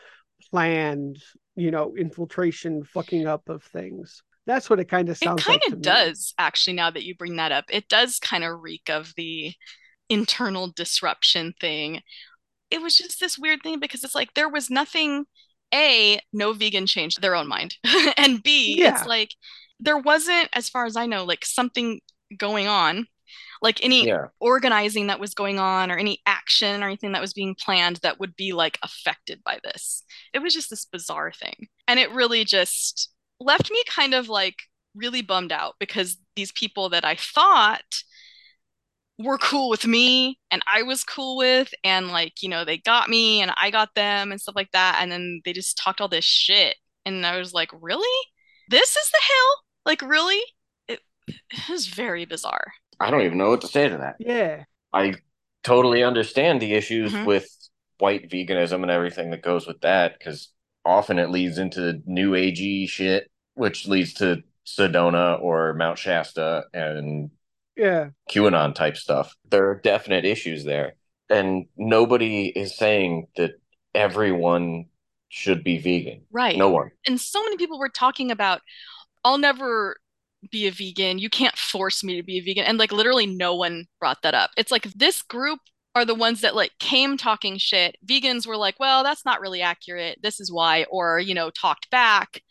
[0.51, 1.19] planned
[1.55, 5.63] you know infiltration fucking up of things that's what it kind of sounds It kind
[5.65, 5.81] like of me.
[5.81, 7.65] does, actually, now that you bring that up.
[7.71, 9.55] It does kind of reek of the
[10.09, 12.03] internal disruption thing.
[12.75, 15.27] It was just this weird thing because it's like there was nothing,
[15.73, 17.77] A, no vegan changed their own mind.
[18.17, 18.91] and B, Yeah.
[18.99, 19.31] it's like
[19.81, 22.01] there wasn't, as far as I know, like something
[22.37, 23.07] going on,
[23.63, 24.27] like any Yeah.
[24.41, 28.19] organizing that was going on or any action or anything that was being planned that
[28.19, 30.03] would be like affected by this.
[30.33, 31.69] It was just this bizarre thing.
[31.87, 33.11] And it really just
[33.41, 34.57] left me kind of like
[34.95, 37.83] really bummed out because these people that I thought
[39.19, 43.09] were cool with me and I was cool with, and like, you know, they got
[43.09, 44.99] me and I got them and stuff like that.
[45.01, 46.77] And then they just talked all this shit.
[47.07, 48.27] And I was like, really?
[48.71, 49.55] This is the hill?
[49.87, 50.41] Like, really?
[50.89, 52.73] It, it was very bizarre.
[52.99, 54.17] I don't even know what to say to that.
[54.19, 55.15] yeah I
[55.63, 57.25] totally understand the issues Mhm.
[57.27, 57.49] with
[57.99, 60.51] white veganism and everything that goes with that because
[60.85, 67.31] often it leads into new agey shit, which leads to Sedona or Mount Shasta and
[67.77, 69.35] yeah QAnon type stuff.
[69.51, 70.95] There are definite issues there.
[71.31, 73.53] And nobody is saying that
[73.95, 74.87] everyone
[75.29, 76.23] should be vegan.
[76.31, 76.57] Right.
[76.57, 76.91] No one.
[77.07, 78.61] and so many people were talking about
[79.25, 79.97] I'll never
[80.51, 81.19] be a vegan.
[81.19, 82.65] You can't force me to be a vegan.
[82.65, 84.51] And like literally no one brought that up.
[84.57, 85.61] It's like this group
[85.95, 87.97] are the ones that like came talking shit.
[88.07, 90.19] Vegans were like, "Well, that's not really accurate.
[90.23, 92.43] This is why." Or, you know, talked back.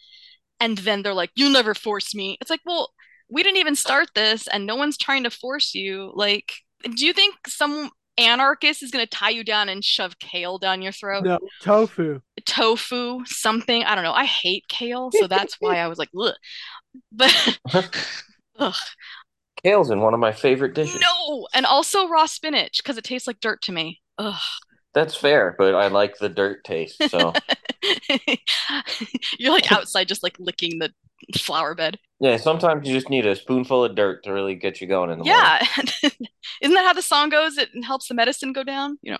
[0.59, 2.91] And then they're like, "You'll never force me." It's like, "Well,
[3.33, 6.53] we didn't even start this and no one's trying to force you." Like,
[6.95, 10.81] do you think some anarchist is going to tie you down and shove kale down
[10.81, 11.23] your throat?
[11.23, 13.83] no tofu tofu, something.
[13.83, 14.13] I don't know.
[14.13, 16.33] I hate kale, so that's why I was like, Ugh.
[17.11, 17.59] But
[18.59, 18.75] ugh,
[19.63, 21.01] Kale's in one of my favorite dishes.
[21.01, 24.01] no, and also raw spinach because it tastes like dirt to me.
[24.17, 24.39] Ugh.
[24.93, 27.01] That's fair, but I like the dirt taste.
[27.09, 27.33] So
[29.39, 30.91] You're like outside, just like licking the
[31.37, 31.97] flower bed.
[32.19, 35.19] yeah, sometimes you just need a spoonful of dirt to really get you going in
[35.19, 35.41] the morning.
[35.41, 36.09] Yeah,
[36.61, 37.57] isn't that how the song goes?
[37.57, 39.19] It helps the medicine go down, you know.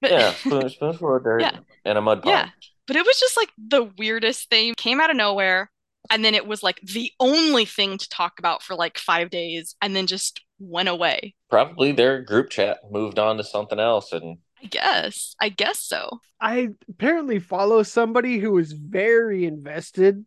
[0.00, 1.58] But Yeah, spoon, spoonful of dirt Yeah.
[1.84, 2.30] and a mud pie.
[2.30, 2.48] Yeah.
[2.86, 4.74] But it was just like the weirdest thing.
[4.76, 5.70] Came out of nowhere.
[6.10, 9.74] And then it was like the only thing to talk about for like five days
[9.80, 11.34] and then just went away.
[11.48, 15.36] Probably their group chat moved on to something else, and I guess.
[15.40, 16.20] I guess so.
[16.40, 20.24] I apparently follow somebody who is very invested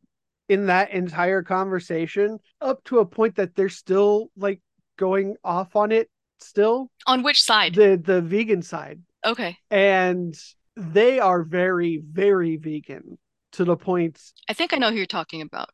[0.50, 4.62] in that entire conversation up to a point that they're still like
[4.98, 6.10] going off on it
[6.40, 7.74] still On which side?
[7.76, 9.58] the the vegan side Okay.
[9.72, 10.36] and
[10.76, 13.18] they are very very vegan
[13.54, 15.70] to the point I think I know who you're talking about.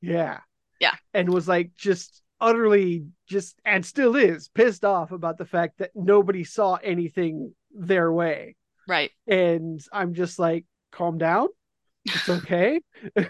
[0.00, 0.40] yeah
[0.80, 0.94] Yeah.
[1.14, 5.90] and was like just utterly just and still is pissed off about the fact that
[5.94, 8.56] nobody saw anything their way
[8.88, 9.10] Right.
[9.26, 11.48] and i'm just like calm down
[12.04, 12.80] it's okay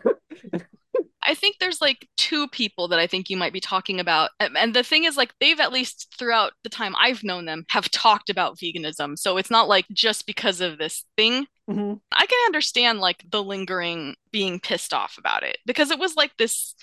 [1.22, 4.30] I think there's like two people that I think you might be talking about.
[4.38, 7.90] And the thing is, like, they've at least throughout the time I've known them have
[7.90, 9.18] talked about veganism.
[9.18, 11.46] So it's not like just because of this thing.
[11.68, 12.00] Mhm.
[12.12, 16.30] I can understand like the lingering being pissed off about it because it was like
[16.38, 16.76] this.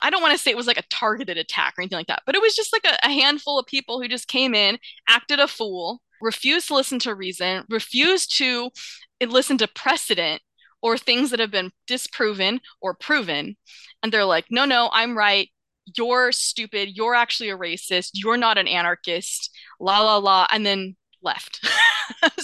[0.00, 2.22] I don't want to say it was like a targeted attack or anything like that,
[2.24, 4.78] but it was just like a, a handful of people who just came in,
[5.08, 8.70] acted a fool, refused to listen to reason, refuse to
[9.24, 10.42] listen to precedent
[10.82, 13.56] or things that have been disproven or proven.
[14.02, 15.48] And they're like, no, no, I'm right.
[15.96, 16.90] You're stupid.
[16.96, 18.10] You're actually a racist.
[18.14, 19.50] You're not an anarchist.
[19.78, 20.46] La, la, la.
[20.50, 21.66] And then left.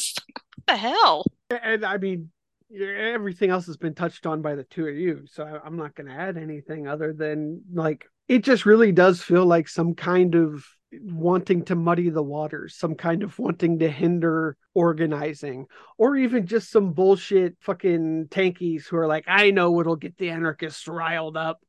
[0.67, 1.25] What the hell?
[1.51, 2.31] And I mean,
[2.75, 6.09] everything else has been touched on by the two of you, so I'm not going
[6.09, 10.65] to add anything other than like it just really does feel like some kind of
[11.03, 15.67] wanting to muddy the waters, some kind of wanting to hinder organizing,
[15.99, 20.31] or even just some bullshit fucking tankies who are like, I know what'll get the
[20.31, 21.61] anarchists riled up,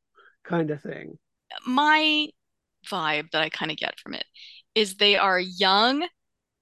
[0.44, 1.18] kind of thing.
[1.66, 2.28] my
[2.86, 4.24] vibe that I kind of get from it
[4.74, 6.06] is they are young,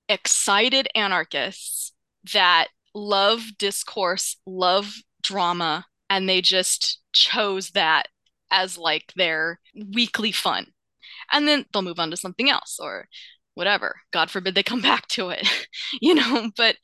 [0.09, 1.93] excited anarchists
[2.33, 8.09] that love discourse, love drama, and they just chose that
[8.51, 9.61] as like their
[9.93, 10.67] weekly fun.
[11.33, 13.09] And then they'll move on to something else or
[13.55, 13.97] whatever.
[14.13, 15.49] God forbid they come back to it,
[16.01, 16.77] you know, but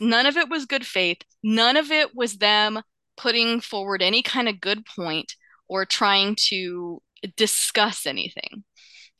[0.00, 1.18] none of it was good faith.
[1.42, 2.80] None of it was them
[3.16, 5.34] putting forward any kind of good point
[5.68, 7.02] or trying to
[7.36, 8.64] discuss anything.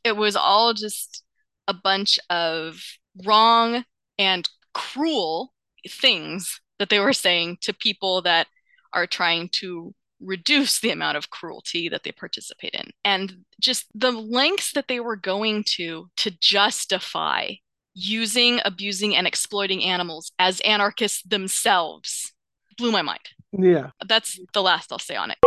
[0.05, 1.25] It was all just
[1.67, 2.81] a bunch of
[3.25, 3.85] wrong
[4.19, 5.53] and cruel
[5.89, 8.47] things that they were saying to people that
[8.93, 12.91] are trying to reduce the amount of cruelty that they participate in.
[13.05, 17.53] And just the lengths that they were going to to justify
[17.95, 22.33] using, abusing, and exploiting animals as anarchists themselves
[22.77, 23.21] blew my mind.
[23.53, 23.91] Yeah.
[24.07, 25.39] That's the last I'll say on it.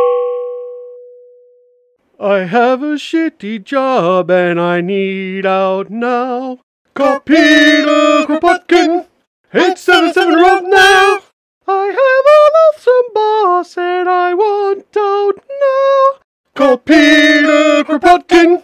[2.19, 6.59] I have a shitty job and I need out now.
[6.93, 9.07] Call Peter Kropotkin,
[9.53, 11.30] 877 right now.
[11.67, 16.19] I have a loathsome boss and I want out now.
[16.55, 18.63] Call Peter Kropotkin,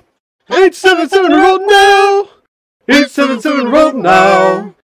[0.49, 2.29] 877 right now.
[2.89, 4.75] 877 right now.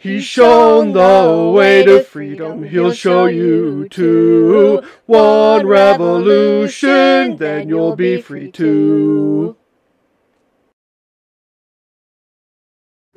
[0.00, 4.80] He's shown the way to freedom, he'll show you too.
[5.04, 9.57] One revolution, then you'll be free too.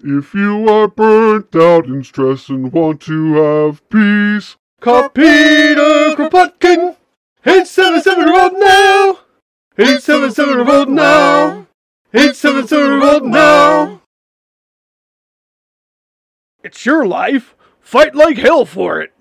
[0.03, 6.95] If you are burnt out and stressed and want to have peace, Call Peter Kropotkin,
[7.45, 9.19] 877 right now.
[9.77, 11.67] 877 right now.
[12.13, 14.01] 877 right now.
[16.63, 17.55] It's your life.
[17.79, 19.13] Fight like hell for it.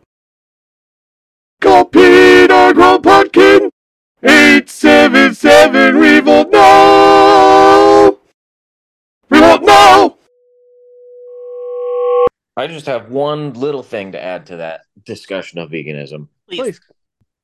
[1.60, 3.70] Call Peter Kropotkin,
[4.22, 8.16] 877 Revolt now.
[9.28, 10.09] Revolt now.
[12.60, 16.28] I just have one little thing to add to that discussion of veganism.
[16.48, 16.78] Please.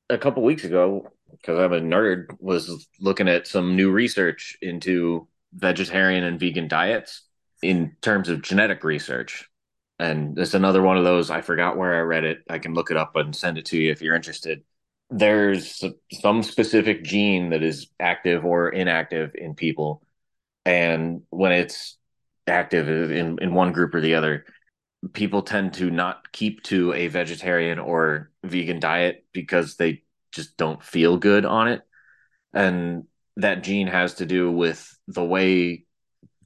[0.09, 5.27] A couple weeks ago, because I'm a nerd, was looking at some new research into
[5.53, 7.23] vegetarian and vegan diets
[7.63, 9.49] in terms of genetic research.
[9.97, 11.31] And it's another one of those.
[11.31, 12.43] I forgot where I read it.
[12.47, 14.61] I can look it up and send it to you if you're interested.
[15.09, 15.83] There's
[16.21, 20.03] some specific gene that is active or inactive in people.
[20.63, 21.97] And when it's
[22.45, 24.45] active in, in one group or the other,
[25.13, 30.83] people tend to not keep to a vegetarian or vegan diet because they just don't
[30.83, 31.81] feel good on it.
[32.53, 33.05] And
[33.37, 35.85] that gene has to do with the way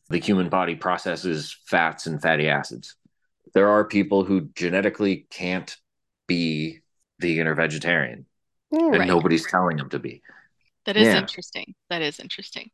[0.10, 2.96] the human body processes fats and fatty acids.
[3.54, 5.76] There are people who genetically can't
[6.28, 6.80] be
[7.20, 8.26] vegan or vegetarian,
[8.72, 9.08] and Right.
[9.08, 10.22] nobody's telling them to be.
[10.86, 11.20] That is Yeah.
[11.20, 11.76] interesting.
[11.90, 12.72] That is interesting.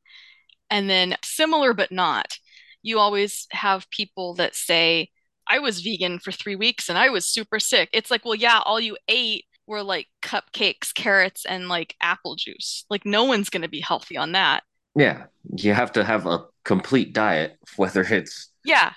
[0.69, 2.37] And then similar but not,
[2.81, 5.09] you always have people that say,
[5.49, 7.89] I was vegan for three weeks and I was super sick.
[7.93, 12.85] It's like, well, yeah, all you ate were like cupcakes, carrots, and like apple juice.
[12.89, 14.63] Like, no one's going to be healthy on that.
[14.95, 15.25] Yeah,
[15.55, 18.93] you have to have a complete diet, whether it's Yeah,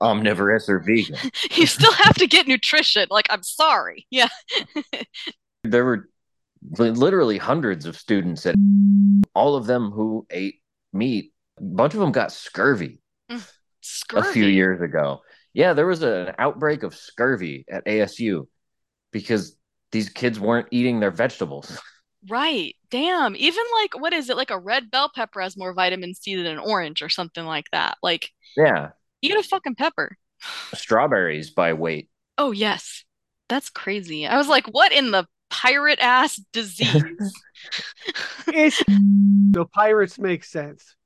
[0.00, 1.16] omnivorous or vegan.
[1.52, 3.06] you still have to get nutrition.
[3.10, 4.06] Like, I'm sorry.
[4.10, 4.28] Yeah.
[5.64, 6.08] there were
[6.78, 8.54] literally hundreds of students at
[9.34, 10.60] all of them who ate
[10.92, 11.32] meat.
[11.58, 12.98] A bunch of them got scurvy,
[13.80, 14.28] Scurvy.
[14.28, 15.22] a few years ago.
[15.54, 18.48] Yeah, there was a- an outbreak of scurvy at ASU
[19.12, 19.56] because
[19.92, 21.80] these kids weren't eating their vegetables.
[22.26, 22.74] Right.
[22.90, 23.36] Damn.
[23.36, 24.36] Even like, what is it?
[24.38, 27.66] Like a red bell pepper has more vitamin C than an orange or something like
[27.72, 27.98] that.
[28.02, 30.16] Like, Yeah, eat a fucking pepper.
[30.74, 32.08] strawberries by weight.
[32.38, 33.04] Oh, yes.
[33.50, 34.26] That's crazy.
[34.26, 36.94] I was like, what in the pirate ass disease?
[38.46, 40.96] It's the pirates make sense.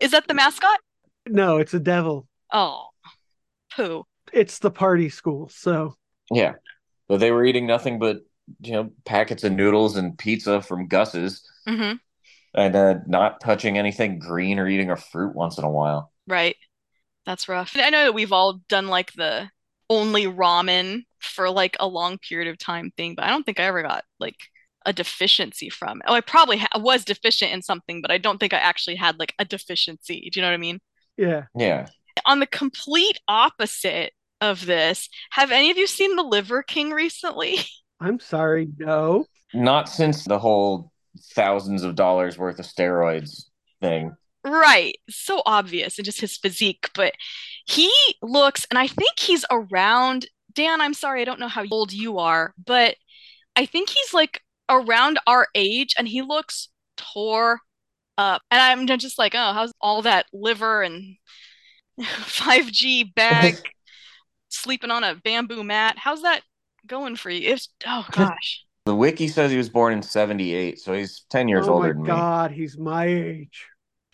[0.00, 0.78] Is that the mascot?
[1.26, 2.28] No, it's a devil.
[2.54, 2.86] Oh,
[3.74, 4.06] poo.
[4.32, 5.96] it's the party school, so
[6.30, 6.54] Yeah.
[7.08, 8.18] But they were eating nothing but,
[8.60, 11.94] you know, packets of noodles and pizza from Gus's hmm
[12.54, 16.12] and uh, not touching anything green or eating a fruit once in a while.
[16.26, 16.56] Right.
[17.26, 17.72] That's rough.
[17.76, 19.50] I know that we've all done like the
[19.90, 23.64] only ramen for like a long period of time thing, but I don't think I
[23.64, 24.36] ever got like
[24.86, 26.04] a deficiency from it.
[26.08, 29.18] Oh, I probably ha was deficient in something, but I don't think I actually had
[29.18, 30.30] like a deficiency.
[30.32, 30.80] Do you know what I mean?
[31.16, 31.44] yeah.
[31.56, 31.86] Yeah.
[32.26, 37.58] On the complete opposite of this, have any of you seen The Liver King recently?
[38.00, 39.26] I'm sorry, no.
[39.52, 40.90] Not since the whole
[41.34, 43.44] thousands of dollars worth of steroids
[43.80, 44.14] thing.
[44.44, 44.96] Right.
[45.08, 47.14] So obvious and just his physique, but
[47.66, 51.92] he looks, and I think he's around, Dan, I'm sorry, I don't know how old
[51.92, 52.96] you are, but
[53.56, 57.60] I think he's like around our age and he looks tore
[58.18, 58.42] up.
[58.50, 61.16] And I'm just like, oh, how's all that liver and
[62.00, 63.56] 5G bag
[64.48, 65.96] sleeping on a bamboo mat?
[65.98, 66.42] How's that
[66.86, 67.50] going for you?
[67.52, 68.64] It's, oh gosh.
[68.86, 71.92] The wiki says he was born in 78, so he's 10 years oh older my
[71.94, 72.06] than me.
[72.08, 73.66] god, he's my age.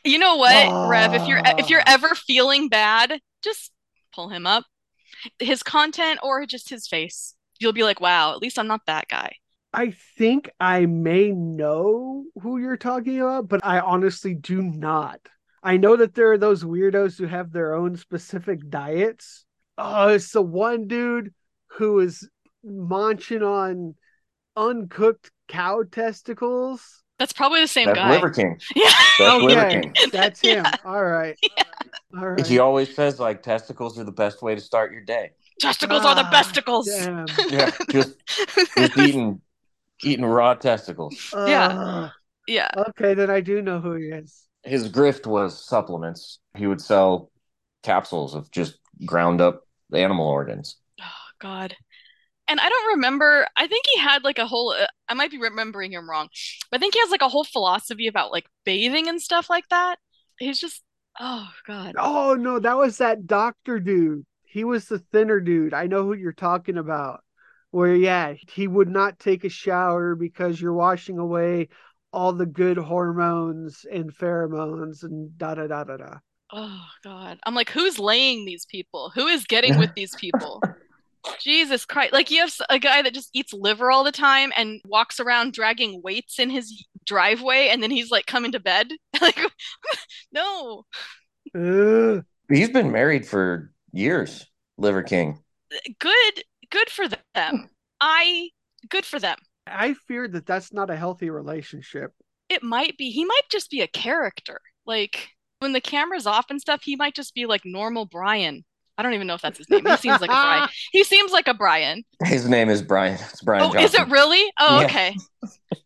[0.05, 1.94] You know what, Rev, if you're if you're Ah.
[1.94, 3.70] ever feeling bad, just
[4.15, 4.65] pull him up.
[5.39, 7.35] His content or just his face.
[7.59, 9.35] You'll be like, wow, at least I'm not that guy.
[9.74, 15.20] I think I may know who you're talking about, but I honestly do not.
[15.62, 19.45] I know that there are those weirdos who have their own specific diets.
[19.77, 21.32] Oh, it's the one dude
[21.78, 22.28] who is
[22.65, 23.95] munching on
[24.57, 27.03] uncooked cow testicles.
[27.19, 28.11] That's probably the same That's guy.
[28.12, 28.59] Liver King.
[28.74, 28.91] Yeah.
[29.19, 29.95] That's Liver King.
[30.12, 30.65] that's him.
[30.65, 30.74] Yeah.
[30.85, 31.37] All right.
[32.16, 32.47] All right.
[32.47, 35.32] He always says like testicles are the best way to start your day.
[35.61, 36.87] Testicles are the Ah, besticles.
[36.87, 37.27] Damn.
[37.51, 38.15] Yeah, just
[38.77, 39.43] just eating
[40.03, 41.15] eating raw testicles.
[41.35, 41.69] Yeah.
[41.70, 42.15] Ah,
[42.49, 42.70] Yeah.
[42.89, 44.47] okay, then I do know who he is.
[44.62, 46.39] His grift was supplements.
[46.57, 47.31] He would sell
[47.82, 50.77] capsules of just ground up animal organs.
[51.01, 51.05] Oh
[51.41, 51.74] God.
[52.49, 53.47] And I don't remember.
[53.57, 54.70] I think he had like a whole.
[54.70, 56.28] Uh, I might be remembering him wrong,
[56.70, 59.69] but I think he has like a whole philosophy about like bathing and stuff like
[59.70, 59.97] that.
[60.39, 60.82] He's just.
[61.19, 61.95] Oh God.
[61.97, 64.24] Oh no, that was that doctor dude.
[64.43, 65.74] He was the thinner dude.
[65.74, 67.23] I know who you're talking about.
[67.70, 71.69] Where yeah, he would not take a shower because you're washing away
[72.12, 76.15] all the good hormones and pheromones and da da da da da.
[76.53, 77.39] Oh God.
[77.45, 79.12] I'm like, who's laying these people?
[79.15, 80.61] Who is getting with these people?
[81.41, 82.12] Jesus Christ.
[82.12, 85.53] Like you have a guy that just eats liver all the time and walks around
[85.53, 88.89] dragging weights in his driveway and then he's like coming to bed.
[89.20, 89.39] Like
[90.32, 90.85] no.
[91.55, 92.24] Ugh.
[92.49, 94.47] He's been married for years,
[94.78, 95.39] Liver King.
[95.99, 97.69] Good good for them.
[98.01, 98.49] I
[98.89, 99.37] good for them.
[99.70, 102.12] I fear that that's not a healthy relationship.
[102.48, 104.60] It might be he might just be a character.
[104.86, 105.28] Like
[105.60, 108.64] when the camera's off and stuff, he might just be like normal Brian.
[108.98, 109.86] I don't even know if that's his name.
[109.86, 110.68] He seems like a Brian.
[110.92, 112.02] He seems like a Brian.
[112.24, 113.14] His name is Brian.
[113.30, 113.84] It's Brian Oh, Johnson.
[113.84, 114.52] is it really?
[114.59, 114.86] Oh, Yeah.
[114.86, 115.16] okay.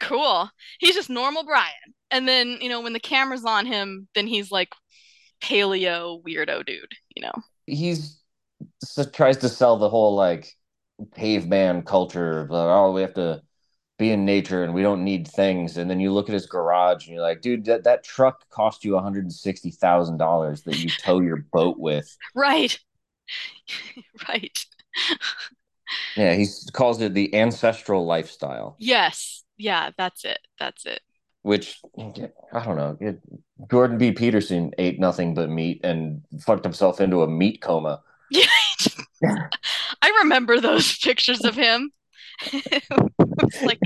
[0.01, 0.49] Cool.
[0.81, 1.73] He's just normal Brian.
[2.11, 4.71] And then, you know, when the camera's on him, then he's like
[5.43, 7.33] paleo weirdo dude, you know.
[7.67, 8.21] He's
[8.83, 10.49] s- tries to sell the whole like
[11.15, 13.43] caveman culture of like, oh, we have to
[13.99, 15.77] be in nature and we don't need things.
[15.77, 18.85] And then you look at his garage and you're like, dude, that, that truck cost
[18.85, 22.17] you $160,000 that you tow your boat with.
[22.35, 22.79] Right.
[24.29, 24.67] right.
[26.17, 29.43] Yeah, he calls it the ancestral lifestyle, Yes.
[29.57, 30.41] Yeah, that's it.
[30.59, 31.01] That's it.
[31.43, 32.97] which I don't know.
[33.01, 33.21] It,
[33.71, 34.11] Jordan B.
[34.11, 38.03] Peterson ate nothing but meat and fucked himself into a meat coma.
[38.31, 38.47] Yeah.
[40.03, 41.93] I remember those pictures of him.
[42.53, 43.79] It's like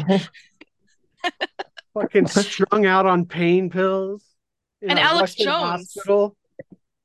[1.95, 4.25] Fucking strung out on pain pills.
[4.83, 5.93] in And Alex Russian Jones.
[5.95, 6.37] Hospital.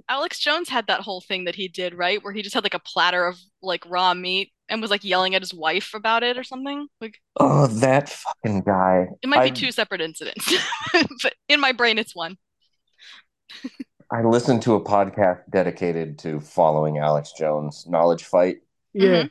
[0.10, 2.22] Alex Jones had that whole thing that he did, right?
[2.24, 5.34] Where he just had like a platter of like raw meat and was like yelling
[5.34, 6.88] at his wife about it or something.
[7.00, 9.08] Like Oh, that fucking guy.
[9.22, 10.54] it might be two separate incidents,
[11.24, 12.38] but in my brain it's one.
[14.12, 18.58] I listened to a podcast dedicated to following Alex Jones, Knowledge Fight,
[18.94, 19.08] Yeah.
[19.10, 19.28] Mm-hmm.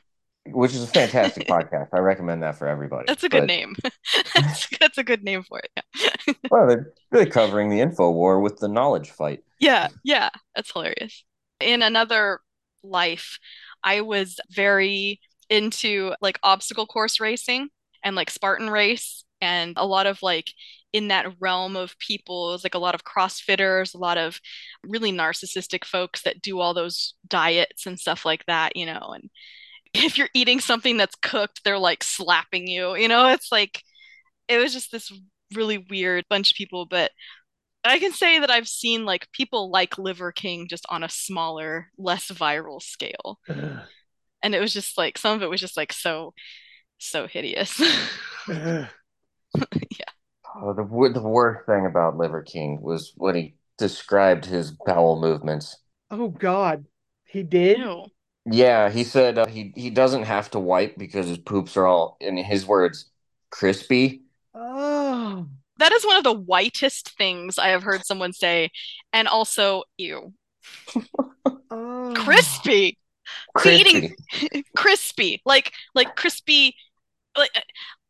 [0.47, 1.89] Which is a fantastic podcast.
[1.93, 3.05] I recommend that for everybody.
[3.07, 3.77] That's a good But, name.
[4.35, 5.85] that's, that's a good name for it.
[6.27, 6.35] Yeah.
[6.51, 9.43] Well, they're really covering the info war with the Knowledge Fight.
[9.59, 11.25] Yeah, yeah, that's hilarious.
[11.61, 12.41] In another
[12.83, 13.39] life,
[13.85, 17.69] I was very into like obstacle course racing
[18.03, 20.53] and like Spartan race and a lot of like
[20.93, 24.41] in that realm of people, it was like a lot of CrossFitters, a lot of
[24.85, 29.31] really narcissistic folks that do all those diets and stuff like that, you know, and
[29.95, 33.83] if you're eating something that's cooked, they're like slapping you, you know, it's like
[34.49, 35.13] it was just this
[35.55, 37.11] really weird bunch of people, but
[37.85, 41.89] I can say that I've seen like people like Liver King just on a smaller,
[41.99, 43.39] less viral scale.
[44.43, 46.33] and it was just like some of it was just like so
[46.99, 47.81] so hideous.
[48.49, 48.87] Ugh.
[50.55, 55.79] Oh, the the worst thing about Liver King was when he described his bowel movements.
[56.11, 56.85] oh God,
[57.25, 57.79] he did.
[57.79, 58.05] Ew.
[58.45, 62.17] Yeah, he said uh, he he doesn't have to wipe because his poops are all,
[62.21, 63.07] in his words,
[63.51, 64.23] crispy.
[64.55, 65.47] Oh,
[65.79, 68.71] That is one of the whitest things I have heard someone say,
[69.13, 70.33] and also ew.
[71.71, 72.15] oh.
[72.17, 72.99] Crispy.
[73.65, 74.65] Eating- Crispy.
[74.77, 75.43] Crispy.
[75.45, 76.75] Like like crispy
[77.37, 77.51] like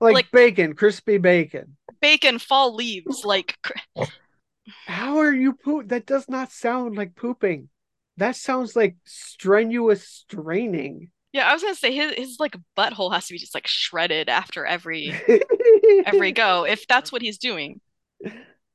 [0.00, 1.76] like, like- bacon, crispy bacon.
[2.00, 3.78] bacon fall leaves like cr-
[4.86, 5.88] How are you poop?
[5.88, 7.68] That does not sound like pooping.
[8.16, 11.10] That sounds like strenuous straining.
[11.32, 14.28] Yeah, I was gonna say his his like butthole has to be just like shredded
[14.28, 15.14] after every
[16.06, 17.80] every go if that's what he's doing.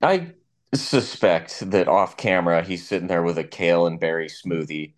[0.01, 0.34] I
[0.73, 4.93] suspect that off camera he's sitting there with a kale and berry smoothie.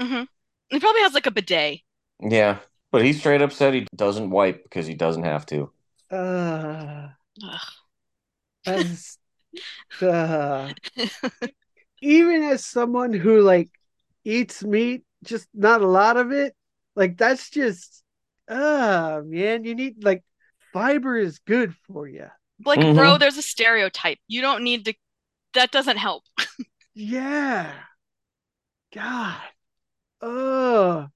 [0.70, 1.82] He probably has like a bidet.
[2.22, 2.60] Yeah,
[2.92, 5.72] but he straight up said he doesn't wipe because he doesn't have to.
[6.12, 7.10] uh,
[7.44, 7.62] Ugh.
[8.66, 9.18] as,
[10.02, 10.74] uh,
[12.02, 13.70] even as someone who like
[14.30, 16.56] eats meat, just not a lot of it,
[16.96, 18.04] like that's just,
[18.48, 20.24] uh, man, you need like
[20.74, 22.28] fiber is good for you.
[22.66, 22.96] Like, Mhm.
[22.96, 24.20] bro, there's a stereotype.
[24.28, 24.94] You don't need to.
[25.54, 26.24] That doesn't help.
[26.96, 27.72] Yeah.
[28.94, 29.42] God.
[30.22, 31.08] Oh.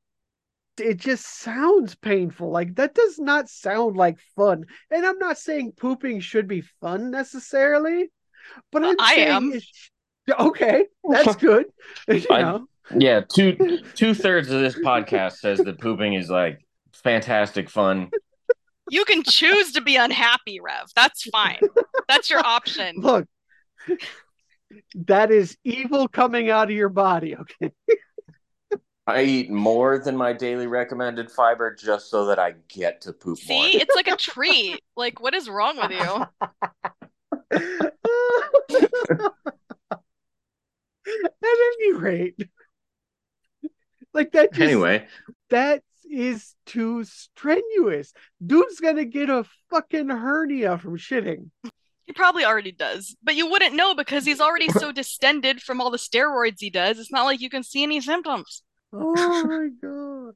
[0.80, 2.49] It just sounds painful.
[2.49, 4.65] Like that does not sound like fun.
[4.90, 8.11] And I'm not saying pooping should be fun necessarily,
[8.72, 9.53] but I'm I saying am.
[9.53, 9.90] it sh-
[10.40, 11.65] okay, that's good.
[12.07, 12.68] You I- know.
[12.98, 16.60] Yeah, two two thirds of this podcast says that pooping is like
[16.94, 18.10] fantastic fun.
[18.90, 20.91] You can choose to be unhappy, Rev.
[20.95, 21.60] That's fine.
[22.07, 22.95] That's your option.
[22.98, 23.28] Look.
[24.95, 27.72] That is evil coming out of your body, okay?
[29.06, 33.38] I eat more than my daily recommended fiber just so that I get to poop
[33.38, 33.68] See, more.
[33.82, 34.82] it's like a treat.
[34.95, 36.26] Like, what is wrong with you?
[41.06, 42.36] At any rate,
[44.14, 45.07] like that just Anyway,
[45.49, 48.14] that is too strenuous.
[48.45, 51.49] Dude's gonna get a fucking hernia from shitting.
[52.06, 55.90] He probably already does, but you wouldn't know because he's already so distended from all
[55.90, 56.99] the steroids he does.
[56.99, 58.61] It's not like you can see any symptoms.
[58.91, 59.14] Oh
[59.48, 60.35] my god.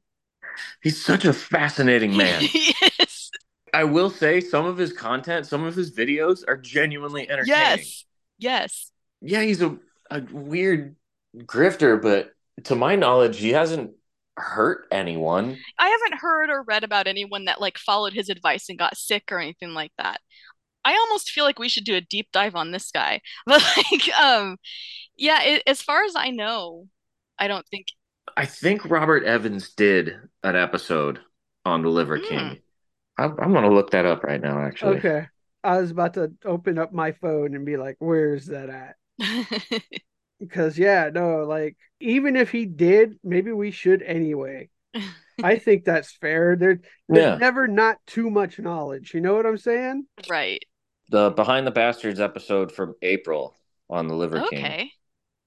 [0.82, 2.40] he's such a fascinating man.
[2.40, 3.30] He is.
[3.74, 7.78] I will say some of his content, some of his videos are genuinely entertaining.
[7.78, 8.04] Yes.
[8.38, 8.92] Yes.
[9.20, 9.76] Yeah, he's a,
[10.10, 10.96] a weird
[11.36, 12.32] grifter, but
[12.64, 13.92] to my knowledge, he hasn't
[14.36, 15.64] hurt anyone.
[15.78, 19.24] I haven't heard or read about anyone that like followed his advice and got sick
[19.30, 20.20] or anything like that.
[20.84, 23.20] I almost feel like we should do a deep dive on this guy.
[23.46, 24.58] But like um
[25.16, 26.88] yeah, it, as far as I know,
[27.38, 27.88] I don't think
[28.36, 31.20] I think Robert Evans did an episode
[31.64, 32.28] on the Liver Hmm.
[32.28, 32.62] King.
[33.18, 35.04] I'm, I'm gonna look that up right now, actually.
[35.04, 35.26] Okay.
[35.64, 38.96] I was about to open up my phone and be like, where's that at?
[40.40, 44.68] Because yeah, no, like even if he did, maybe we should anyway.
[45.42, 46.56] I think that's fair.
[46.56, 47.36] There, there's Yeah.
[47.36, 49.14] never not too much knowledge.
[49.14, 50.06] You know what I'm saying?
[50.28, 50.62] right.
[51.10, 53.54] The Behind the Bastards episode from April
[53.88, 54.64] on the Liver King.
[54.64, 54.90] Okay.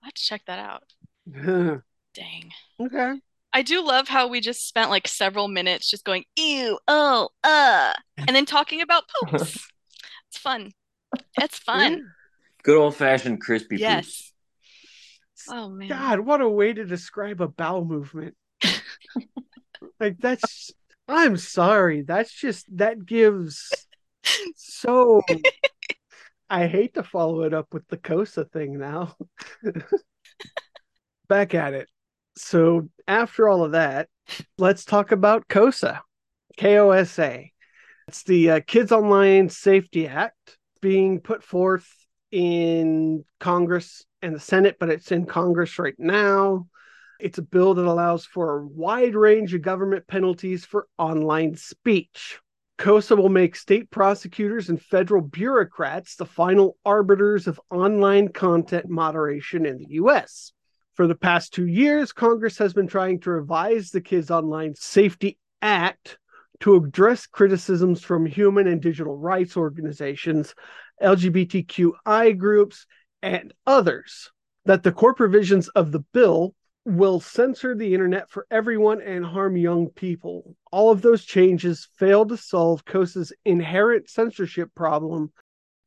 [0.04, 0.84] Let's check that out.
[2.14, 2.52] Dang.
[2.80, 3.20] okay.
[3.54, 7.94] I do love how we just spent like several minutes just going, ew, oh, uh,
[8.18, 9.68] and then talking about poops.
[10.30, 10.72] it's fun.
[11.40, 12.02] It's fun.
[12.64, 14.06] Good old fashioned crispy Yes.
[14.06, 14.31] poops.
[15.50, 15.88] Oh man.
[15.88, 18.36] God, what a way to describe a bowel movement.
[20.00, 20.72] like that's
[21.08, 22.04] I'm sorry.
[22.04, 23.72] That's just that gives
[24.56, 25.22] so
[26.50, 29.16] I hate to follow it up with the Kosa thing now.
[31.28, 31.88] Back at it.
[32.36, 34.10] So after all of that,
[34.58, 36.02] let's talk about KOSA.
[36.58, 37.52] KOSA.
[38.08, 41.88] It's the uh, Kids Online Safety Act being put forth
[42.32, 46.68] in Congress and the Senate, but it's in Congress right now.
[47.20, 52.40] It's a bill that allows for a wide range of government penalties for online speech.
[52.80, 59.68] KOSA will make state prosecutors and federal bureaucrats the final arbiters of online content moderation
[59.68, 60.52] in the US.
[60.94, 65.38] For the past two years, Congress has been trying to revise the Kids Online Safety
[65.62, 66.18] Act
[66.62, 70.56] to address criticisms from human and digital rights organizations,
[71.02, 72.86] LGBTQI groups,
[73.22, 74.32] and others
[74.66, 76.56] that the core provisions of the bill
[76.86, 80.56] will censor the internet for everyone and harm young people.
[80.72, 85.32] All of those changes fail to solve KOSA's inherent censorship problem.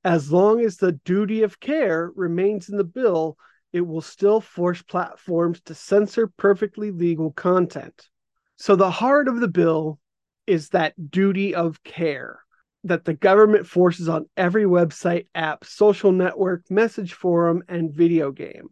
[0.04, 3.36] As long as the duty of care remains in the bill,
[3.72, 8.08] it will still force platforms to censor perfectly legal content.
[8.56, 9.98] So the heart of the bill
[10.46, 12.43] is that duty of care
[12.84, 18.68] that the government forces on every website, app, social network, message forum, and video game.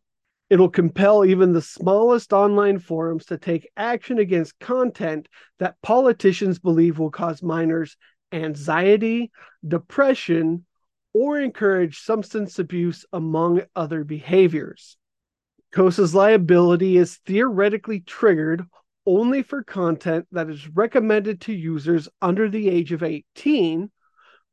[0.51, 5.29] It'll compel even the smallest online forums to take action against content
[5.59, 7.97] that politicians believe will cause minors
[8.33, 9.31] anxiety,
[9.67, 10.67] depression,
[11.15, 14.97] or encourage substance abuse, among other behaviors.
[15.75, 18.65] KOSA's liability is theoretically triggered
[19.07, 23.91] only for content that is recommended to users under the age of 18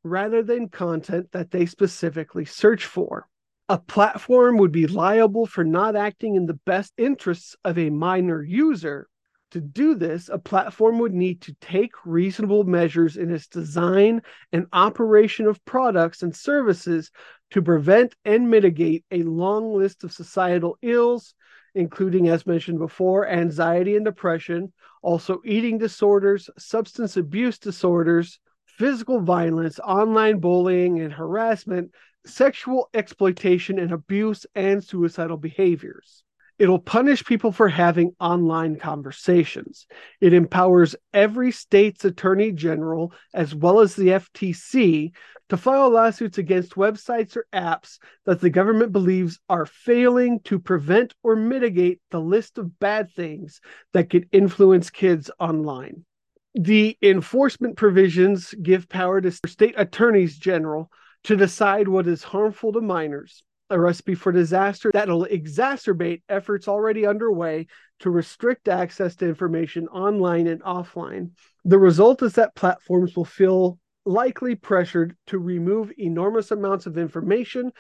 [0.04, 3.28] rather than content that they specifically search for.
[3.68, 8.42] A platform would be liable for not acting in the best interests of a minor
[8.42, 9.08] user.
[9.52, 14.22] To do this, a platform would need to take reasonable measures in its design
[14.52, 17.12] and operation of products and services
[17.52, 21.34] to prevent and mitigate a long list of societal ills,
[21.74, 24.72] including, as mentioned before, anxiety and depression,
[25.02, 28.40] also eating disorders, substance abuse disorders,
[28.80, 31.92] physical violence, online bullying and harassment,
[32.26, 36.24] sexual exploitation and abuse, and suicidal behaviors.
[36.58, 39.86] It'll punish people for having online conversations.
[40.22, 45.12] It empowers every state's attorney general, as well as the FTC,
[45.50, 51.14] to file lawsuits against websites or apps that the government believes are failing to prevent
[51.22, 53.60] or mitigate the list of bad things
[53.92, 56.06] that could influence kids online
[56.56, 60.92] the enforcement provisions give power to state attorneys general
[61.26, 67.06] to decide what is harmful to minors, a recipe for disaster that'll exacerbate efforts already
[67.06, 67.68] underway
[68.00, 71.32] to restrict access to information online and offline.
[71.66, 77.72] The result is that platforms will feel likely pressured to remove enormous amounts of information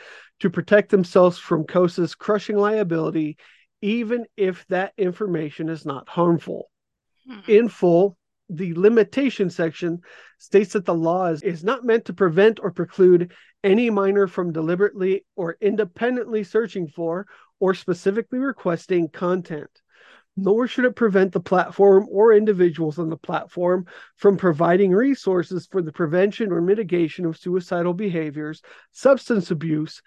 [0.41, 3.37] to protect themselves from KOSA's crushing liability,
[3.81, 6.69] even if that information is not harmful.
[7.27, 7.39] Hmm.
[7.47, 8.17] In full,
[8.49, 10.01] the limitation section
[10.37, 13.31] states that the law is, is not meant to prevent or preclude
[13.63, 17.27] any minor from deliberately or independently searching for
[17.59, 19.69] or specifically requesting content.
[20.37, 23.85] Nor should it prevent the platform or individuals on the platform
[24.15, 28.61] from providing resources for the prevention or mitigation of suicidal behaviors,
[28.91, 30.01] substance abuse,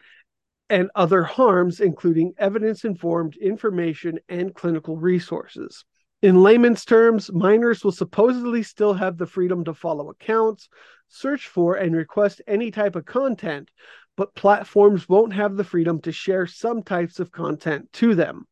[0.70, 5.84] and other harms, including evidence informed information and clinical resources.
[6.22, 10.68] In layman's terms, minors will supposedly still have the freedom to follow accounts,
[11.08, 13.72] search for, and request any type of content,
[14.16, 18.46] but platforms won't have the freedom to share some types of content to them.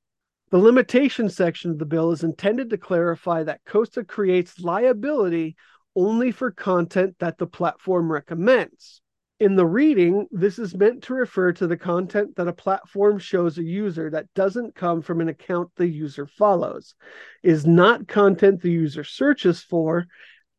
[0.50, 5.54] The limitation section of the bill is intended to clarify that COSTA creates liability
[5.94, 9.00] only for content that the platform recommends.
[9.40, 13.56] In the reading, this is meant to refer to the content that a platform shows
[13.56, 16.94] a user that doesn't come from an account the user follows,
[17.42, 20.04] is not content the user searches for,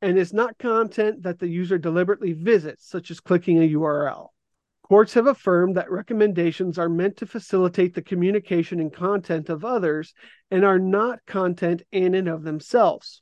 [0.02, 4.30] and is not content that the user deliberately visits, such as clicking a URL.
[4.82, 10.16] Courts have affirmed that recommendations are meant to facilitate the communication and content of others
[10.50, 13.22] and are not content in and of themselves.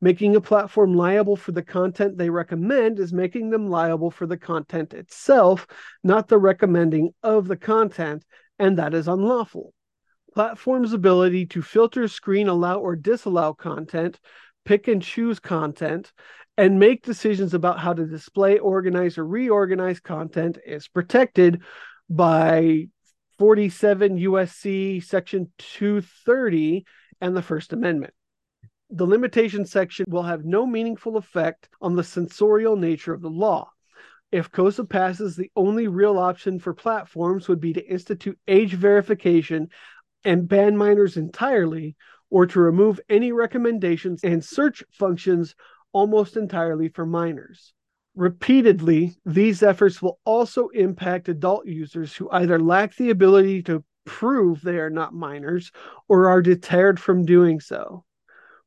[0.00, 4.36] Making a platform liable for the content they recommend is making them liable for the
[4.36, 5.66] content itself,
[6.02, 8.24] not the recommending of the content,
[8.58, 9.72] and that is unlawful.
[10.32, 14.18] Platforms' ability to filter, screen, allow, or disallow content,
[14.64, 16.12] pick and choose content,
[16.56, 21.62] and make decisions about how to display, organize, or reorganize content is protected
[22.08, 22.86] by
[23.38, 26.84] 47 USC Section 230
[27.20, 28.14] and the First Amendment
[28.94, 33.68] the limitation section will have no meaningful effect on the censorial nature of the law.
[34.30, 39.68] If KOSA passes, the only real option for platforms would be to institute age verification
[40.24, 41.96] and ban minors entirely,
[42.30, 45.56] or to remove any recommendations and search functions
[45.92, 47.72] almost entirely for minors.
[48.14, 54.62] Repeatedly, these efforts will also impact adult users who either lack the ability to prove
[54.62, 55.72] they are not minors
[56.08, 58.04] or are deterred from doing so.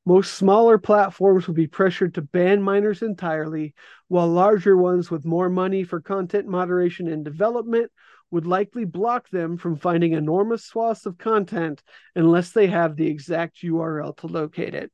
[0.07, 3.73] Most smaller platforms would be pressured to ban minors entirely,
[4.07, 7.91] while larger ones with more money for content moderation and development
[8.31, 11.84] would likely block them from finding enormous swaths of content
[12.15, 14.93] unless they have the exact URL to locate it.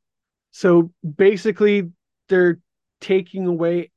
[0.49, 1.91] So basically,
[2.27, 2.59] they're
[2.99, 3.91] taking away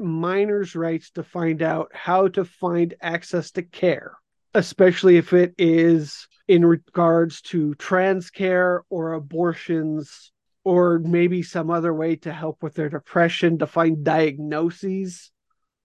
[0.00, 4.16] minors' rights to find out how to find access to care,
[4.52, 10.32] especially if it is in regards to trans care or abortions
[10.66, 15.30] or maybe some other way to help with their depression to find diagnoses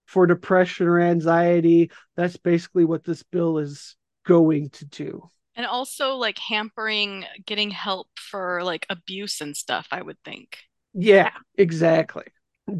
[0.06, 1.88] for depression or anxiety.
[2.16, 3.94] That's basically what this bill is
[4.26, 5.30] going to do.
[5.54, 10.58] And also like hampering getting help for like abuse and stuff, I would think.
[10.94, 12.24] Yeah, exactly.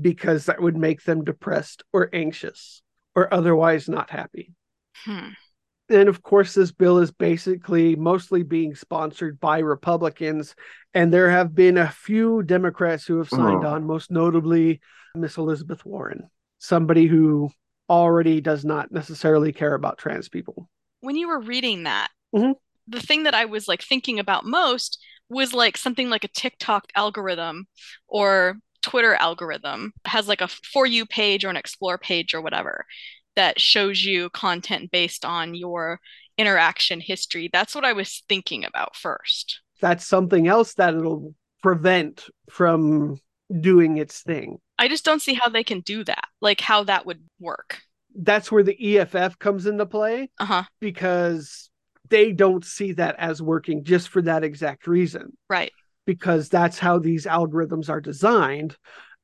[0.01, 2.83] Because that would make them depressed or anxious
[3.15, 4.55] or otherwise not happy.
[5.05, 5.29] Hmm.
[5.93, 10.55] And of course, this bill is basically mostly being sponsored by Republicans.
[10.95, 13.75] And there have been a few Democrats who have signed Oh.
[13.75, 14.81] on, most notably
[15.15, 17.51] Miss Elizabeth Warren, somebody who
[17.91, 20.69] already does not necessarily care about trans people.
[21.01, 22.55] When you were reading that, Mhm.
[22.89, 24.99] the thing that I was like thinking about most
[25.29, 27.67] was like something like a TikTok algorithm
[28.09, 32.85] or Twitter algorithm has like a for you page or an explore page or whatever
[33.37, 36.01] that shows you content based on your
[36.39, 37.49] interaction history.
[37.53, 39.61] That's what I was thinking about first.
[39.81, 43.19] That's something else that it'll prevent from
[43.61, 44.59] doing its thing.
[44.79, 46.25] I just don't see how they can do that.
[46.41, 47.81] Like how that would work.
[48.15, 50.65] That's where the EFF comes into play Uh-huh.
[50.81, 51.71] because
[52.09, 55.37] they don't see that as working just for that exact reason.
[55.49, 55.73] Right.
[56.05, 58.77] because that's how these algorithms are designed.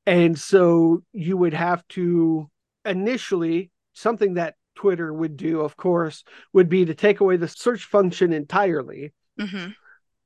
[0.07, 2.49] And so you would have to
[2.85, 7.85] initially, something that Twitter would do, of course, would be to take away the search
[7.85, 9.69] function entirely, hmm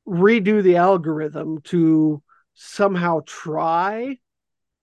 [0.06, 2.22] redo the algorithm to
[2.54, 4.18] somehow try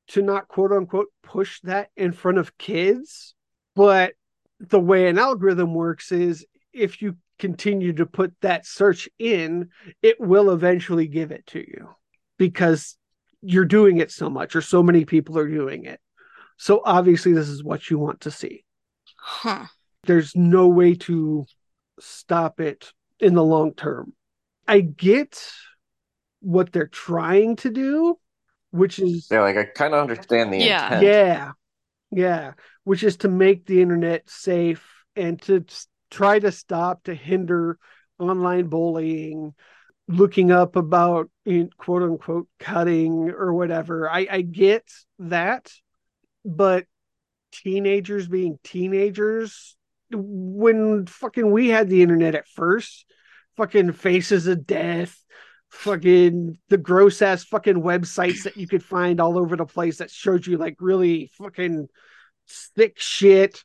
[0.07, 3.35] to not quote unquote push that in front of kids.
[3.75, 4.13] But
[4.59, 9.69] the way an algorithm works is if you continue to put that search in,
[10.01, 11.89] it will eventually give it to you
[12.37, 12.97] because
[13.41, 15.99] you're doing it so much or so many people are doing it.
[16.57, 18.65] So obviously, this is what you want to see.
[19.21, 19.65] Huh.
[20.03, 21.45] There's no way to
[21.99, 24.13] stop it in the long term.
[24.67, 25.41] I get
[26.41, 28.17] what they're trying to do,
[28.71, 30.91] which is Yeah, like I kind of understand the Yeah.
[30.91, 31.03] intent.
[31.03, 31.51] yeah,
[32.11, 34.85] yeah, which is to make the internet safe
[35.15, 35.65] and to
[36.09, 37.77] try to stop to hinder
[38.19, 39.53] online bullying,
[40.07, 44.09] looking up about in quote unquote cutting or whatever.
[44.09, 44.85] I, I get
[45.19, 45.71] that,
[46.45, 46.85] but
[47.51, 49.75] teenagers being teenagers,
[50.11, 53.05] when fucking we had the internet at first,
[53.57, 55.23] fucking faces of death,
[55.69, 60.09] fucking the gross ass fucking websites that you could find all over the place that
[60.09, 61.87] showed you like really fucking
[62.75, 63.63] thick shit.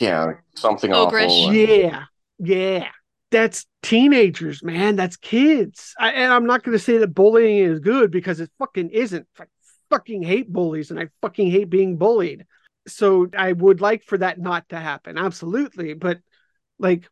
[0.00, 1.28] Yeah, something Ogrish.
[1.28, 1.54] awful.
[1.54, 2.04] Yeah,
[2.38, 2.88] yeah.
[3.30, 4.96] That's teenagers, man.
[4.96, 5.94] That's kids.
[5.98, 9.26] I, and I'm not going to say that bullying is good because it fucking isn't.
[9.38, 9.44] I
[9.90, 12.46] fucking hate bullies and I fucking hate being bullied.
[12.88, 15.18] So I would like for that not to happen.
[15.18, 15.94] Absolutely.
[15.94, 16.18] But
[16.78, 17.08] like,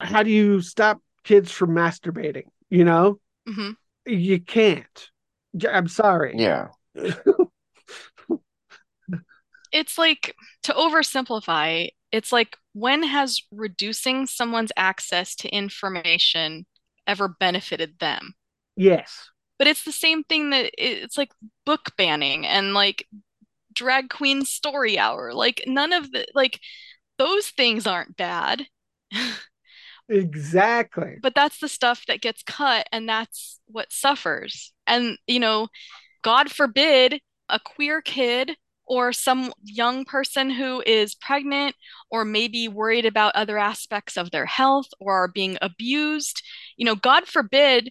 [0.00, 2.44] how do you stop kids from masturbating?
[2.70, 3.72] You know, hmm
[4.06, 5.10] you can't.
[5.68, 6.34] I'm sorry.
[6.36, 6.68] Yeah.
[9.72, 10.34] It's like
[10.64, 16.66] to oversimplify, it's like when has reducing someone's access to information
[17.06, 18.34] ever benefited them?
[18.76, 19.30] Yes.
[19.58, 21.32] But it's the same thing that it's like
[21.66, 23.06] book banning and like
[23.72, 25.32] drag queen story hour.
[25.34, 26.60] Like none of the like
[27.18, 28.66] those things aren't bad.
[30.10, 31.16] Exactly.
[31.20, 35.68] but that's the stuff that gets cut and that's what suffers and you know
[36.22, 37.20] god forbid
[37.50, 41.74] a queer kid or some young person who is pregnant
[42.10, 46.42] or maybe worried about other aspects of their health or are being abused
[46.78, 47.90] you know god forbid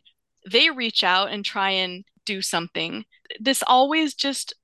[0.50, 3.06] they reach out and try and do something
[3.40, 4.56] this always just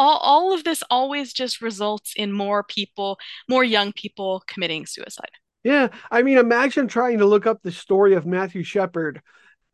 [0.00, 3.18] all, all of this always just results in more people
[3.48, 5.30] more young people committing suicide
[5.62, 9.20] Yeah, I mean, imagine trying to look up the story of Matthew Shepard,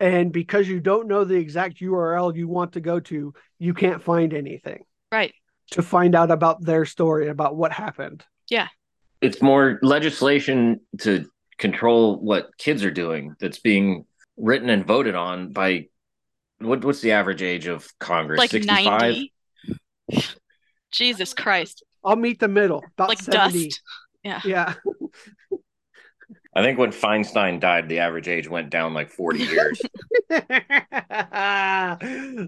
[0.00, 4.02] and because you don't know the exact URL you want to go to, you can't
[4.02, 4.82] find anything
[5.12, 5.32] right
[5.70, 8.24] to find out about their story, about what happened.
[8.50, 8.68] Yeah.
[9.20, 11.26] It's more legislation to
[11.58, 14.04] control what kids are doing that's being
[14.36, 15.86] written and voted on by
[16.58, 18.38] what what's the average age of Congress?
[18.38, 19.00] like 65?
[19.00, 19.32] 90
[20.90, 23.64] jesus christ I'll meet the middle, about like 70.
[23.68, 23.80] dust
[24.22, 24.74] yeah Yeah.
[26.54, 29.78] I think when Feinstein died, the average age went down like 40 years.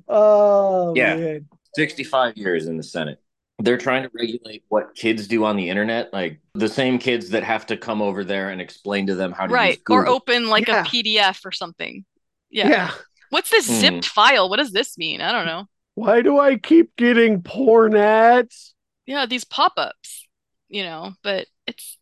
[0.09, 1.17] oh, Yeah.
[1.17, 1.47] man.
[1.75, 3.21] 65 years in the Senate.
[3.59, 7.43] They're trying to regulate what kids do on the internet, like the same kids that
[7.45, 10.49] have to come over there and explain to them how to right use or open
[10.49, 10.83] like Yeah.
[10.83, 12.05] a pdf or something
[12.51, 12.69] yeah.
[12.69, 12.91] yeah.
[13.31, 13.81] what's this Mhm.
[13.81, 15.67] zipped file what does this mean i don't know
[15.99, 18.75] Why do I keep getting porn ads?
[19.07, 20.29] yeah these pop-ups
[20.69, 21.97] you know but it's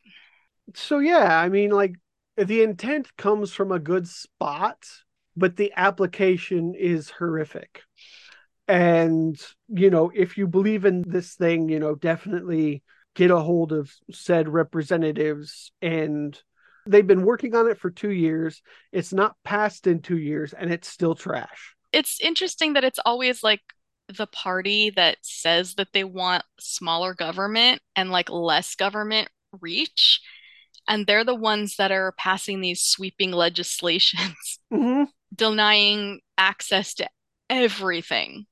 [0.74, 1.94] so yeah, I mean, like
[2.36, 4.78] the intent comes from a good spot,
[5.36, 7.82] but the application is horrific.
[8.68, 12.82] And you know, if you believe in this thing, you know, definitely
[13.14, 16.40] get a hold of said representatives and
[16.88, 18.62] They've been working on it for two years.
[18.92, 21.74] It's not passed in two years, and it's still trash.
[21.92, 23.60] It's interesting that it's always like
[24.08, 29.28] the party that says that they want smaller government and like less government
[29.60, 30.20] reach.
[30.88, 35.04] And they're the ones that are passing these sweeping legislations hmm
[35.34, 37.06] denying access to
[37.50, 38.46] everything.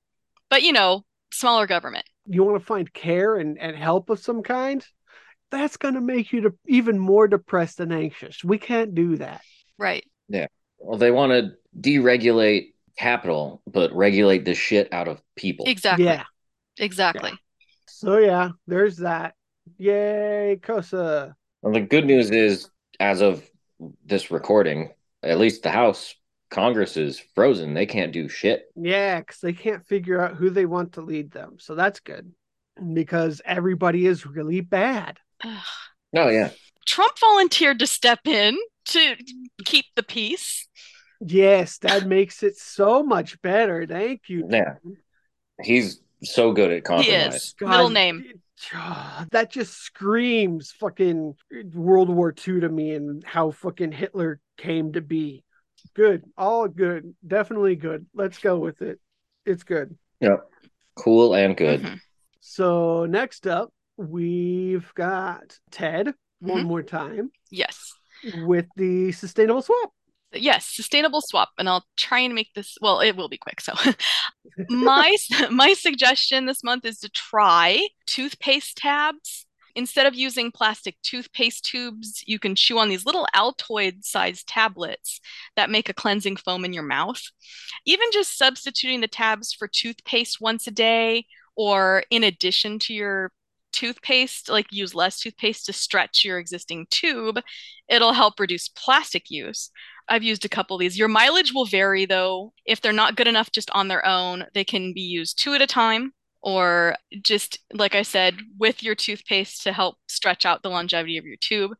[0.50, 2.04] But you know, smaller government.
[2.26, 4.84] You want to find care and, and help of some kind?
[5.50, 8.42] That's going to make you de- even more depressed and anxious.
[8.42, 9.40] We can't do that.
[9.78, 10.04] Right.
[10.28, 10.46] Yeah.
[10.78, 15.66] Well, they want to deregulate capital, but regulate the shit out of people.
[15.66, 16.06] Exactly.
[16.06, 16.24] Yeah.
[16.78, 17.32] Exactly.
[17.86, 19.34] So, yeah, there's that.
[19.78, 21.34] Yay, Kosa.
[21.62, 22.68] Well, the good news is,
[23.00, 23.48] as of
[24.04, 24.90] this recording,
[25.22, 26.14] at least the House,
[26.50, 27.74] Congress is frozen.
[27.74, 28.66] They can't do shit.
[28.76, 31.56] Yeah, because they can't figure out who they want to lead them.
[31.58, 32.32] So that's good
[32.92, 35.18] because everybody is really bad.
[35.44, 36.50] Oh yeah,
[36.86, 38.56] Trump volunteered to step in
[38.86, 39.16] to
[39.64, 40.68] keep the peace.
[41.26, 43.86] Yes, that makes it so much better.
[43.86, 44.46] Thank you.
[44.50, 44.74] yeah.
[45.62, 47.34] He's so good at compromise.
[47.34, 47.54] is.
[47.60, 48.24] Middle name.
[49.30, 51.34] That just screams fucking
[51.74, 55.44] World War II to me and how fucking Hitler came to be.
[55.94, 56.24] Good.
[56.36, 57.14] All good.
[57.26, 58.06] Definitely good.
[58.14, 59.00] Let's go with it.
[59.46, 59.96] It's good.
[60.20, 60.48] Yep.
[60.96, 61.82] Cool and good.
[61.82, 62.00] Mhm.
[62.40, 66.66] So next up, we've got Ted one Mhm.
[66.66, 67.92] more time Yes.
[68.44, 69.92] with the sustainable swap.
[70.34, 72.76] Yes, sustainable swap, and I'll try and make this.
[72.80, 73.60] Well, it will be quick.
[73.60, 73.72] So,
[74.68, 75.14] my
[75.50, 79.46] my suggestion this month is to try toothpaste tabs.
[79.76, 85.20] Instead of using plastic toothpaste tubes, you can chew on these little Altoid-sized tablets
[85.56, 87.20] that make a cleansing foam in your mouth.
[87.84, 93.32] Even just substituting the tabs for toothpaste once a day, or in addition to your
[93.74, 97.40] toothpaste, like use less toothpaste to stretch your existing tube,
[97.88, 99.70] it'll help reduce plastic use.
[100.08, 100.98] I've used a couple of these.
[100.98, 102.52] Your mileage will vary though.
[102.66, 105.62] If they're not good enough just on their own, they can be used two at
[105.62, 106.12] a time
[106.42, 111.24] or just like I said with your toothpaste to help stretch out the longevity of
[111.24, 111.72] your tube.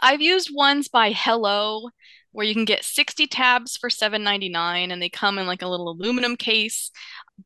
[0.00, 1.90] I've used ones by Hello
[2.30, 5.88] where you can get 60 tabs for $7.99 and they come in like a little
[5.88, 6.90] aluminum case.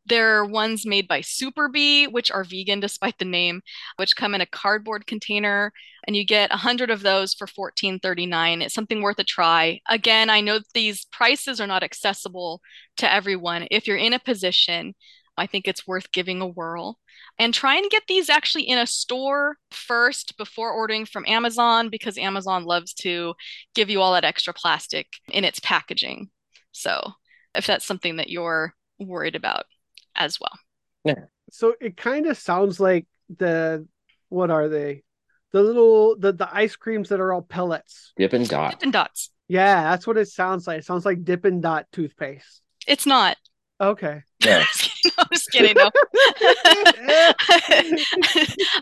[0.06, 3.60] There are ones made by Super Bee, which are vegan despite the name,
[3.96, 5.72] which come in a cardboard container
[6.06, 8.62] and you get 100 of those for $14.39.
[8.62, 9.80] It's something worth a try.
[9.88, 12.60] Again, I know these prices are not accessible
[12.98, 13.66] to everyone.
[13.70, 14.94] If you're in a position,
[15.36, 16.98] I think it's worth giving a whirl.
[17.38, 22.18] And try and get these actually in a store first before ordering from Amazon because
[22.18, 23.34] Amazon loves to
[23.74, 26.30] give you all that extra plastic in its packaging.
[26.72, 27.12] So,
[27.54, 29.64] if that's something that you're worried about
[30.14, 30.58] as well.
[31.04, 31.24] Yeah.
[31.50, 33.06] So it kind of sounds like
[33.36, 33.86] the
[34.28, 35.02] what are they?
[35.52, 38.12] The little the, the ice creams that are all pellets.
[38.16, 38.72] Dippin' Dot.
[38.72, 39.30] Dippin' Dots.
[39.48, 40.78] Yeah, that's what it sounds like.
[40.78, 42.62] It sounds like Dippin' Dot toothpaste.
[42.86, 43.36] It's not.
[43.80, 44.22] Okay.
[44.42, 44.64] Yeah.
[45.18, 45.76] I'm just kidding.
[45.76, 45.90] No.
[46.40, 47.34] I-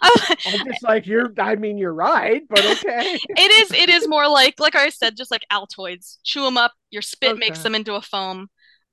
[0.47, 3.19] I'm just like you're I mean you're right, but okay.
[3.29, 6.19] it is it is more like like I said, just like Altoids.
[6.23, 8.47] Chew them up, your spit makes them into a foam.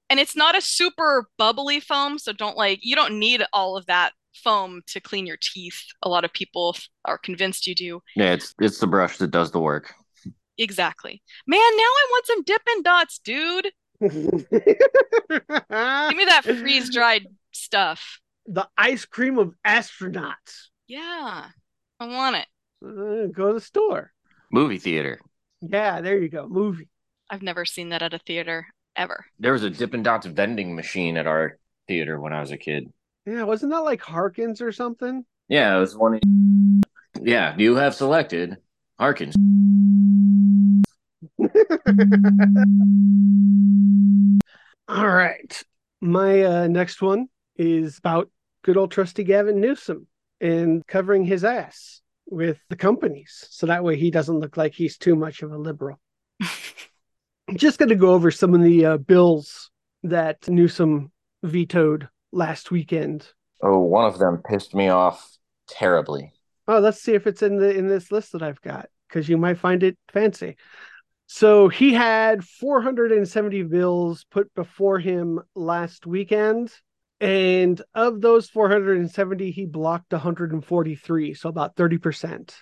[0.10, 3.86] And it's not a super bubbly foam, so don't like you don't need all of
[3.88, 5.82] that foam to clean your teeth.
[6.04, 6.76] A lot of people
[7.06, 8.02] are convinced you do.
[8.16, 9.94] Yeah, it's it's the brush that does the work.
[10.58, 11.22] Exactly.
[11.48, 13.72] Man, now I want some Dippin' Dots, dude.
[14.02, 14.14] Give
[16.18, 18.20] me that freeze dried stuff.
[18.46, 20.70] the ice cream of astronauts.
[20.88, 21.48] Yeah.
[22.00, 22.48] I want it.
[22.86, 24.12] Uh, go to the store.
[24.52, 25.20] Movie theater.
[25.62, 26.48] Yeah, there you go.
[26.48, 26.88] Movie.
[27.30, 29.26] I've never seen that at a theater ever.
[29.40, 31.58] There was a Dippin' Dots vending machine at our
[31.88, 32.92] theater when I was a kid.
[33.26, 35.26] Yeah, wasn't that like Harkins or something?
[35.48, 36.16] Yeah, it was one.
[36.16, 36.22] Of
[37.22, 38.58] Yeah, you have selected
[39.00, 39.36] Harkins.
[44.88, 45.64] All right.
[46.02, 48.30] My uh, next one is about
[48.64, 50.08] good old trusty Gavin Newsom
[50.40, 53.46] and covering his ass with the companies.
[53.50, 56.00] So that way he doesn't look like he's too much of a liberal.
[57.48, 59.70] I'm just going to go over some of the uh, bills
[60.04, 61.12] that Newsom
[61.44, 63.28] vetoed last weekend.
[63.62, 66.34] Oh, one of them pissed me off terribly.
[66.68, 69.38] Oh, let's see if it's in the in this list that I've got because you
[69.38, 70.58] might find it fancy.
[71.28, 76.72] So he had 470 bills put before him last weekend,
[77.20, 82.54] and of those 470, he blocked 143, so about 30%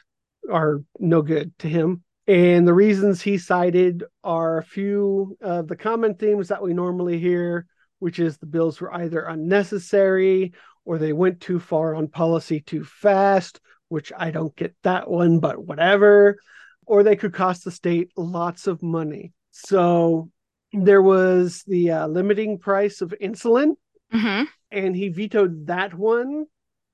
[0.52, 2.04] are no good to him.
[2.28, 7.20] And the reasons he cited are a few of the common themes that we normally
[7.20, 7.66] hear,
[8.00, 10.54] which is the bills were either unnecessary
[10.86, 13.60] or they went too far on policy too fast,
[13.90, 16.38] which I don't get that one, but whatever.
[16.86, 19.32] or they could cost the state lots of money.
[19.52, 20.30] So
[20.74, 23.76] there was the uh, limiting price of insulin,
[24.12, 26.46] hmm and he vetoed that one,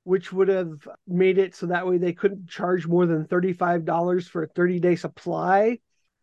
[0.04, 4.44] which would have made it so that way they couldn't charge more than $35 for
[4.44, 5.80] a 30 day supply.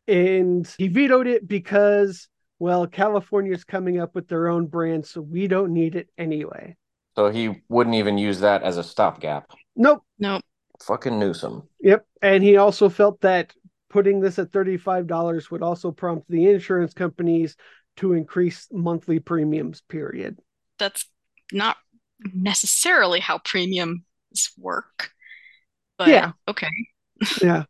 [0.09, 2.28] And he vetoed it because,
[2.59, 6.77] well, California's coming up with their own brand, so we don't need it anyway.
[7.16, 9.51] So he wouldn't even use that as a stopgap.
[9.74, 10.03] Nope.
[10.19, 10.43] Nope.
[10.82, 11.69] Fucking Newsom.
[11.81, 12.07] Yep.
[12.23, 13.53] And he also felt that
[13.89, 17.57] putting this at $35 would also prompt the insurance companies
[17.97, 20.39] to increase monthly premiums, period.
[20.78, 21.07] That's
[21.53, 21.77] not
[22.20, 24.01] necessarily how premiums
[24.59, 25.10] work.
[25.98, 26.32] But Yeah.
[26.48, 26.68] okay.
[27.43, 27.64] yeah.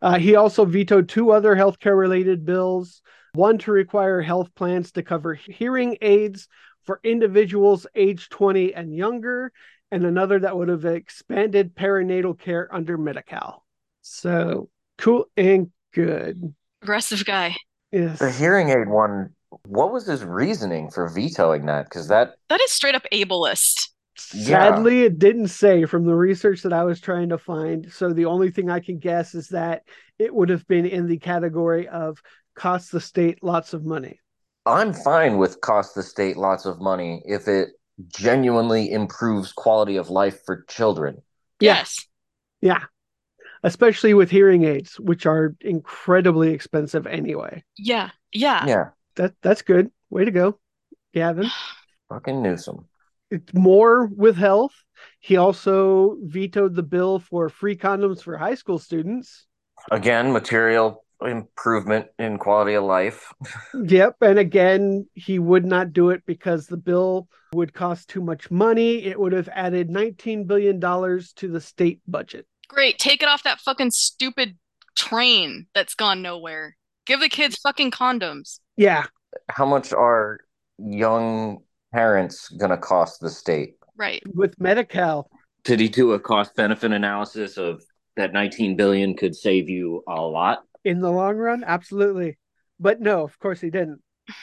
[0.00, 3.02] Uh, he also vetoed two other healthcare related bills
[3.34, 6.46] one to require health plans to cover hearing aids
[6.84, 9.52] for individuals age 20 and younger,
[9.90, 13.64] and another that would have expanded perinatal care under Medi Cal.
[14.02, 14.68] So
[14.98, 16.54] cool and good.
[16.82, 17.56] Aggressive guy.
[17.90, 18.18] Yes.
[18.18, 19.34] The hearing aid one,
[19.66, 21.84] what was his reasoning for vetoing that?
[21.84, 23.88] Because that, That is straight up ableist.
[24.16, 27.92] Sadly, it didn't say from the research that I was trying to find.
[27.92, 29.82] So the only thing I can guess is that
[30.18, 32.22] it would have been in the category of
[32.54, 34.20] cost the state lots of money.
[34.66, 37.70] I'm fine with cost the state lots of money if it
[38.08, 41.22] genuinely improves quality of life for children.
[41.60, 42.06] Yes.
[42.60, 42.84] Yeah.
[43.62, 47.64] Especially with hearing aids, which are incredibly expensive anyway.
[47.76, 48.10] Yeah.
[48.32, 48.66] Yeah.
[48.66, 48.84] Yeah.
[49.16, 49.90] That that's good.
[50.10, 50.58] Way to go,
[51.12, 51.50] Gavin.
[52.08, 52.86] Fucking Newsom.
[53.30, 54.74] It's more with health.
[55.20, 59.46] He also vetoed the bill for free condoms for high school students.
[59.90, 63.32] Again, material improvement in quality of life.
[63.74, 64.16] Yep.
[64.20, 69.04] And again, he would not do it because the bill would cost too much money.
[69.04, 72.46] It would have added $19 billion to the state budget.
[72.68, 72.98] Great.
[72.98, 74.58] Take it off that fucking stupid
[74.96, 76.76] train that's gone nowhere.
[77.06, 78.60] Give the kids fucking condoms.
[78.76, 79.06] Yeah.
[79.50, 80.40] How much are
[80.78, 83.74] young parents gonna cost the state?
[83.96, 84.22] Right.
[84.34, 85.28] With Medi-Cal.
[85.64, 87.82] Did he do a cost benefit analysis of
[88.16, 90.64] that 19 billion could save you a lot?
[90.84, 92.36] in the long run absolutely
[92.78, 94.00] but no of course he didn't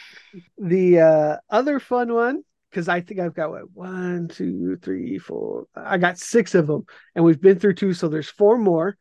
[0.57, 5.65] the uh other fun one because i think i've got what one two three four
[5.75, 6.83] i got six of them
[7.15, 8.97] and we've been through two so there's four more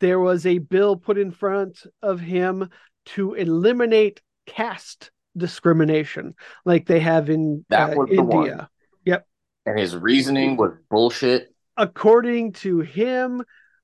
[0.00, 2.68] there was a bill put in front of him
[3.04, 8.38] to eliminate caste discrimination like they have in That uh, the one.
[8.46, 8.70] india
[9.04, 9.26] yep
[9.66, 11.52] And his reasoning was bullshit.
[11.76, 13.42] according to him,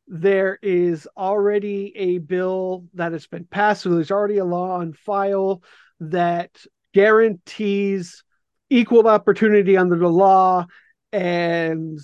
[0.08, 3.82] there is already a bill that has been passed.
[3.82, 5.62] So there's already a law on file
[6.00, 6.50] that
[6.94, 8.24] guarantees
[8.70, 10.66] equal opportunity under the law,
[11.12, 11.98] and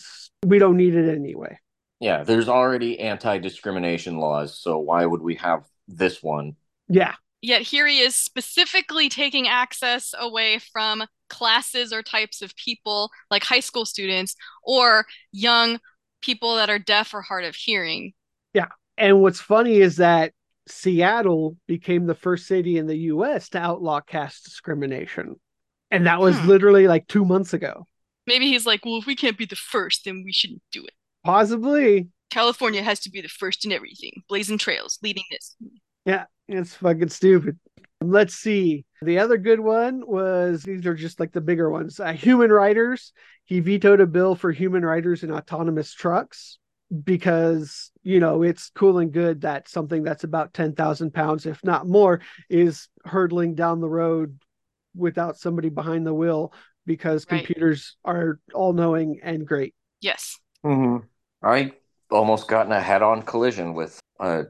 [0.45, 1.59] we don't need it anyway.
[2.01, 6.57] Yeah, there's already anti-discrimination laws, so why would we have this one?
[6.89, 7.15] Yeah.
[7.41, 13.45] Yet here he is specifically taking access away from classes or types of people like
[13.45, 15.79] high school students or young
[16.21, 18.13] people that are deaf or hard of hearing.
[18.55, 18.69] Yeah.
[18.97, 20.33] And what's funny is that
[20.67, 25.37] Seattle became the first city in the US to outlaw caste discrimination.
[25.91, 26.49] And that was Hmm.
[26.49, 27.87] literally like two months ago.
[28.27, 30.93] Maybe he's like, well, if we can't be the first, then we shouldn't do it.
[31.25, 32.09] Possibly.
[32.31, 35.57] California has to be the first in everything, blazing trails, leading this.
[36.09, 37.59] Yeah, it's fucking stupid.
[38.01, 38.87] Let's see.
[39.03, 42.01] The other good one was these are just like the bigger ones.
[42.01, 43.13] Uh, human riders.
[43.45, 46.59] He vetoed a bill for human riders in autonomous trucks
[47.05, 51.87] because, you know, it's cool and good that something that's about 10,000 pounds, if not
[51.87, 54.39] more, is hurtling down the road
[54.97, 56.55] without somebody behind the wheel
[56.87, 57.45] because Right.
[57.45, 59.75] computers are all knowing and great.
[60.01, 60.39] Yes.
[60.65, 61.05] Mm-hmm.
[61.47, 61.73] I
[62.11, 64.47] almost got in a head-on collision with a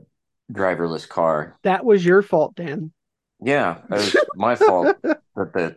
[0.52, 1.56] driverless car.
[1.62, 2.92] That was your fault, Dan.
[3.40, 5.76] Yeah, it was my fault that the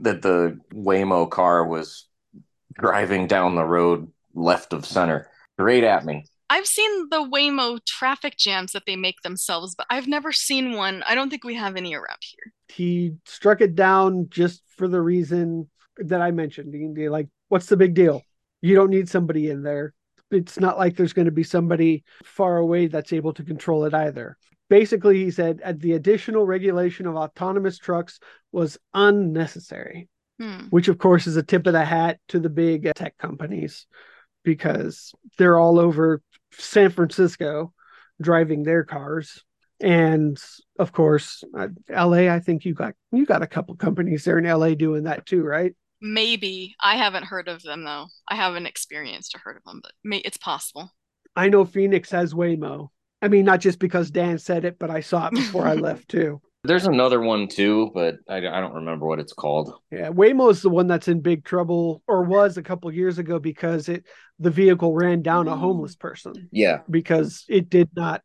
[0.00, 2.06] that the Waymo car was
[2.74, 6.24] driving down the road left of center, straight at me.
[6.48, 11.02] I've seen the Waymo traffic jams that they make themselves, but I've never seen one.
[11.06, 12.52] I don't think we have any around here.
[12.68, 15.68] he struck it down just for the reason
[15.98, 16.72] that I mentioned.
[16.74, 18.22] You can be like, what's the big deal?
[18.62, 19.94] You don't need somebody in there.
[20.30, 23.94] It's not like there's going to be somebody far away that's able to control it
[23.94, 24.36] either.
[24.68, 28.20] Basically, he said the additional regulation of autonomous trucks
[28.52, 30.08] was unnecessary,
[30.38, 30.68] Hmm.
[30.70, 33.86] which of course is a tip of the hat to the big tech companies
[34.42, 37.74] because they're all over San Francisco
[38.22, 39.44] driving their cars
[39.80, 40.42] and
[40.78, 44.44] of course uh, LA I think you got you got a couple companies there in
[44.46, 46.74] LA doing that too right Maybe.
[46.80, 48.06] I haven't heard of them though.
[48.28, 50.90] I haven't experienced or heard of them, but may- it's possible.
[51.36, 52.88] I know Phoenix has Waymo
[53.22, 56.08] I mean, not just because Dan said it, but I saw it before I left
[56.08, 56.40] too.
[56.64, 59.72] There's another one too, but I, I don't remember what it's called.
[59.90, 63.38] Yeah, Waymo is the one that's in big trouble, or was a couple years ago
[63.38, 64.04] because it
[64.38, 66.78] the vehicle ran down a homeless person Yeah.
[66.88, 68.22] because it did not,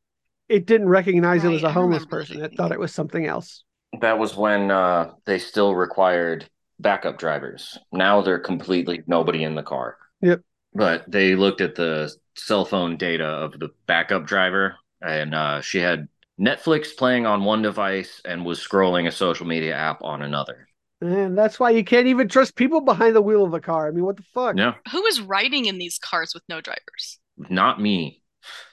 [0.50, 2.42] it didn't recognize it was a homeless person.
[2.44, 3.64] It thought it was something else.
[4.02, 6.50] That was when uh, they still required
[6.80, 7.78] backup drivers.
[7.92, 9.98] Now they're completely nobody in the car.
[10.22, 10.42] Yep.
[10.74, 15.80] But they looked at the cell phone data of the backup driver, and uh, she
[15.80, 16.08] had
[16.40, 20.68] Netflix playing on one device and was scrolling a social media app on another.
[21.02, 23.88] And that's why you can't even trust people behind the wheel of a car.
[23.88, 24.56] I mean, what the fuck?
[24.56, 27.20] No, Who is riding in these cars with no drivers?
[27.38, 28.22] not me.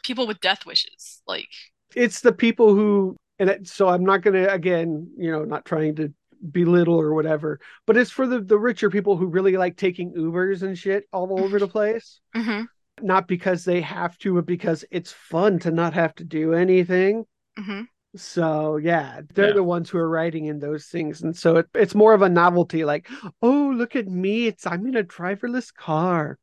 [0.05, 1.21] People with death wishes.
[1.27, 1.49] Like,
[1.97, 5.65] It's the people who, and it, so I'm not going to, again, you know, not
[5.65, 6.13] trying to
[6.51, 10.63] belittle or whatever, but it's for the, the richer people who really like taking Ubers
[10.63, 12.21] and shit all over the place.
[12.35, 12.67] mhm,
[13.01, 17.25] Not because they have to, but because it's fun to not have to do anything.
[17.59, 17.87] mhm.
[18.17, 19.53] So yeah, they're Yeah.
[19.55, 22.29] the ones who are riding in those things, and so it, it's more of a
[22.29, 22.85] novelty.
[22.85, 23.09] Like,
[23.41, 24.47] oh, look at me!
[24.47, 26.39] It's I'm in a driverless car,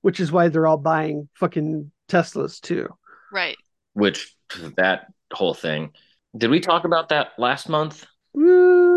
[0.00, 2.88] which is why they're all buying fucking Teslas too.
[3.32, 3.56] right.
[3.92, 4.34] Which
[4.76, 5.92] that whole thing.
[6.36, 8.06] Did we talk about that last month?
[8.34, 8.89] I don't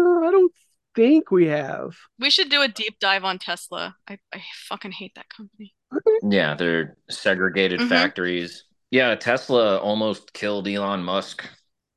[0.95, 1.95] think we have.
[2.19, 3.95] We should do a deep dive on Tesla.
[4.07, 5.73] I, I fucking hate that company.
[6.23, 7.89] Yeah, they're segregated Mhm.
[7.89, 8.65] factories.
[8.91, 11.47] Yeah, Tesla almost killed Elon Musk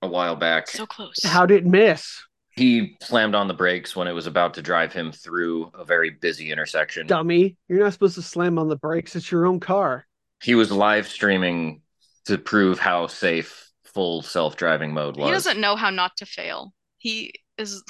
[0.02, 0.68] a while back.
[0.68, 1.23] So close.
[1.24, 2.23] How did it miss?
[2.51, 6.10] He slammed on the brakes when it was about to drive him through a very
[6.10, 7.06] busy intersection.
[7.06, 9.14] Dummy, you're not supposed to slam on the brakes.
[9.14, 10.06] It's your own car.
[10.43, 11.82] He was live streaming
[12.24, 15.27] to prove how safe full self-driving mode was.
[15.27, 16.73] He doesn't know how not to fail.
[16.98, 17.82] He is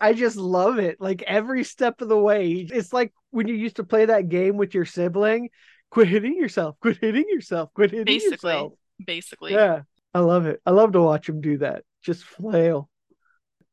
[0.00, 1.00] I just love it.
[1.00, 2.66] Like every step of the way.
[2.70, 5.50] It's like when you used to play that game with your sibling.
[5.90, 6.76] Quit hitting yourself.
[6.80, 7.72] Quit hitting yourself.
[7.74, 8.72] Quit hitting basically, yourself.
[9.04, 9.52] basically.
[9.54, 9.82] Yeah,
[10.14, 10.60] I love it.
[10.66, 11.84] I love to watch him do that.
[12.02, 12.88] Just flail.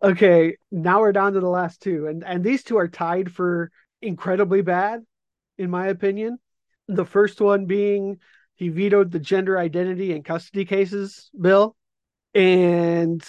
[0.01, 3.71] Okay, now we're down to the last two, and and these two are tied for
[4.01, 5.03] incredibly bad,
[5.57, 6.37] in my opinion.
[6.87, 8.19] The first one being
[8.55, 11.75] he vetoed the gender identity and custody cases bill,
[12.33, 13.23] and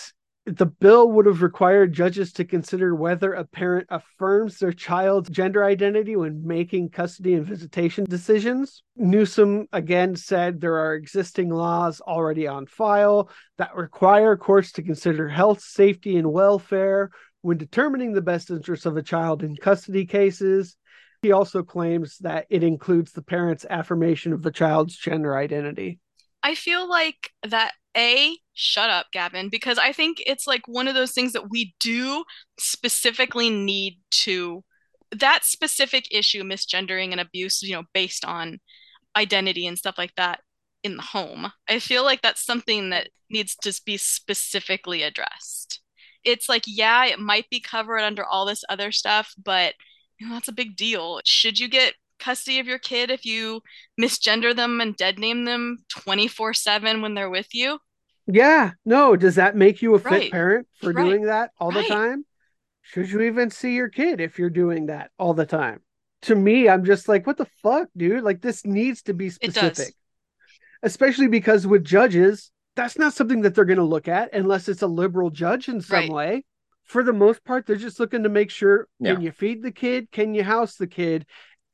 [0.46, 5.64] the bill would have required judges to consider whether a parent affirms their child's gender
[5.64, 8.84] identity when making custody and visitation decisions.
[8.94, 13.28] Newsom again said there are existing laws already on file
[13.58, 17.10] that require courts to consider health, safety, and welfare
[17.42, 20.76] when determining the best interests of a child in custody cases.
[21.22, 25.98] He also claims that it includes the parent's affirmation of the child's gender identity.
[26.46, 30.94] I feel like that A, shut up, Gavin, because I think it's like one of
[30.94, 32.22] those things that we do
[32.56, 34.62] specifically need to
[35.10, 38.60] that specific issue, misgendering and abuse, you know, based on
[39.16, 40.38] identity and stuff like that
[40.84, 41.50] in the home.
[41.68, 45.80] I feel like that's something that needs to be specifically addressed.
[46.22, 49.74] It's like, yeah, it might be covered under all this other stuff, but
[50.20, 51.20] you know, that's a big deal.
[51.24, 53.62] Should you get custody of your kid if you
[54.00, 57.78] misgender them and dead name them 24 7 when they're with you?
[58.26, 60.30] Yeah, no, does that make you a fit Right.
[60.30, 61.04] parent for Right.
[61.04, 62.24] doing that all the time?
[62.82, 65.80] Should you even see your kid if you're doing that all the time?
[66.22, 68.22] To me, I'm just like, what the fuck, dude?
[68.24, 69.94] Like, this needs to be specific.
[70.82, 74.82] Especially because with judges, that's not something that they're going to look at unless it's
[74.82, 76.10] a liberal judge in some Right.
[76.10, 76.44] way.
[76.84, 79.14] For the most part, they're just looking to make sure Yeah.
[79.14, 80.10] can you feed the kid?
[80.12, 81.26] Can you house the kid?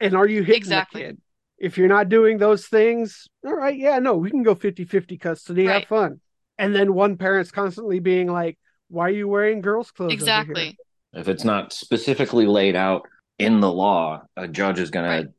[0.03, 1.01] And are you hitting Exactly.
[1.03, 1.21] the kid?
[1.59, 5.17] If you're not doing those things, all right, yeah, no, we can go 50 50
[5.17, 6.21] custody, have fun.
[6.59, 8.59] And then one parent's constantly being like,
[8.89, 10.23] why are you wearing girls' clothes?
[10.23, 10.79] over here?" Exactly.
[11.15, 13.09] If it's not specifically laid out
[13.39, 15.27] in the law, a judge is going Right.
[15.27, 15.33] to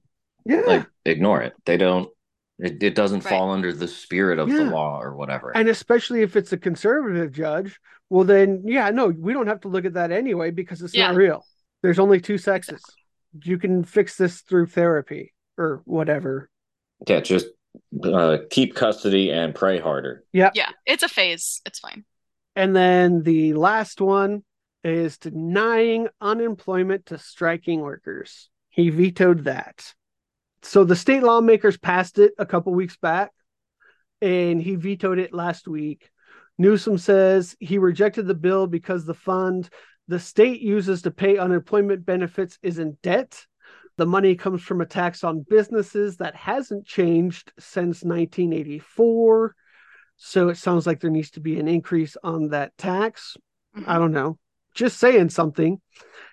[0.45, 0.61] Yeah.
[0.61, 1.53] like ignore it.
[1.65, 2.10] They don't.
[2.57, 3.30] It, it doesn't Right.
[3.30, 5.52] fall under the spirit of the law or whatever.
[5.56, 7.80] and especially if it's a conservative judge,
[8.10, 11.15] well, then, yeah, no, we don't have to look at that anyway because it's not
[11.15, 11.45] real.
[11.81, 12.81] There's only two sexes.
[13.41, 16.49] You can fix this through therapy or whatever.
[17.07, 17.47] yeah, just
[18.03, 20.23] uh, keep custody and pray harder.
[20.31, 20.69] Yeah, Yeah.
[20.85, 21.61] it's a phase.
[21.65, 22.05] It's fine.
[22.55, 24.43] And then the last one
[24.84, 28.49] is denying unemployment to striking workers.
[28.69, 29.93] He vetoed that.
[30.61, 33.31] So the state lawmakers passed it a couple weeks back,
[34.22, 36.10] and he vetoed it last week.
[36.57, 39.69] Newsom says he rejected the bill because the fund
[40.08, 43.46] the state uses to pay unemployment benefits is in debt.
[43.98, 49.56] The money comes from a tax on businesses that hasn't changed since 1984.
[50.16, 53.38] So it sounds like there needs to be an increase on that tax.
[53.76, 54.00] I Mhm.
[54.00, 54.38] don't know.
[54.76, 55.80] just saying something.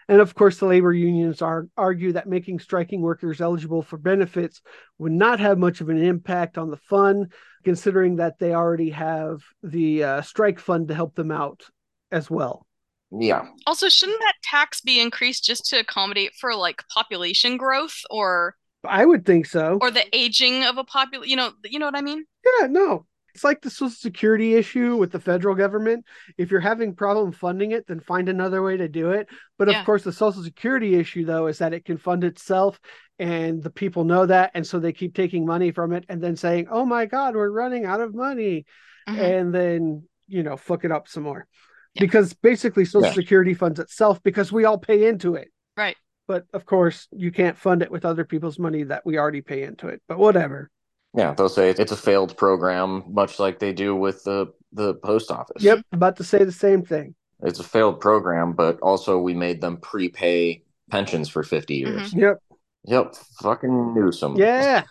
[0.08, 4.62] And of course, the labor unions are, argue that making striking workers eligible for benefits
[4.96, 7.32] would not have much of an impact on the fund,
[7.64, 11.64] considering that they already have the uh, strike fund to help them out
[12.10, 12.66] as well.
[13.12, 13.46] Yeah.
[13.66, 18.54] Also, shouldn't that tax be increased just to accommodate for like population growth or
[18.84, 19.78] I would think so.
[19.80, 22.24] or the aging of a population, you know you know what I mean?
[22.60, 23.06] Yeah, no.
[23.34, 26.04] It's like the Social Security issue with the federal government.
[26.36, 29.28] If you're having problem funding it, then find another way to do it.
[29.56, 32.80] But of course, the Social Security issue, though, is that it can fund itself,
[33.20, 36.34] and the people know that, and so they keep taking money from it, and then
[36.34, 38.66] saying, "Oh my God, we're running out of money,"
[39.08, 39.18] Mhm.
[39.18, 41.46] and then you know, fuck it up some more.
[41.94, 42.00] Yeah.
[42.00, 43.14] Because basically, Social Yeah.
[43.14, 45.48] Security funds itself because we all pay into it.
[45.76, 45.96] Right.
[46.28, 49.64] But of course, you can't fund it with other people's money that we already pay
[49.64, 50.00] into it.
[50.06, 50.70] But whatever.
[51.16, 55.32] Yeah, they'll say it's a failed program, much like they do with the the post
[55.32, 55.62] office.
[55.62, 57.16] Yep, about to say the same thing.
[57.42, 61.98] It's a failed program, but also we made them prepay pensions for 50 mm-hmm.
[61.98, 62.14] years.
[62.14, 62.38] Yep.
[62.84, 64.36] Yep, fucking Newsom.
[64.36, 64.84] Yeah.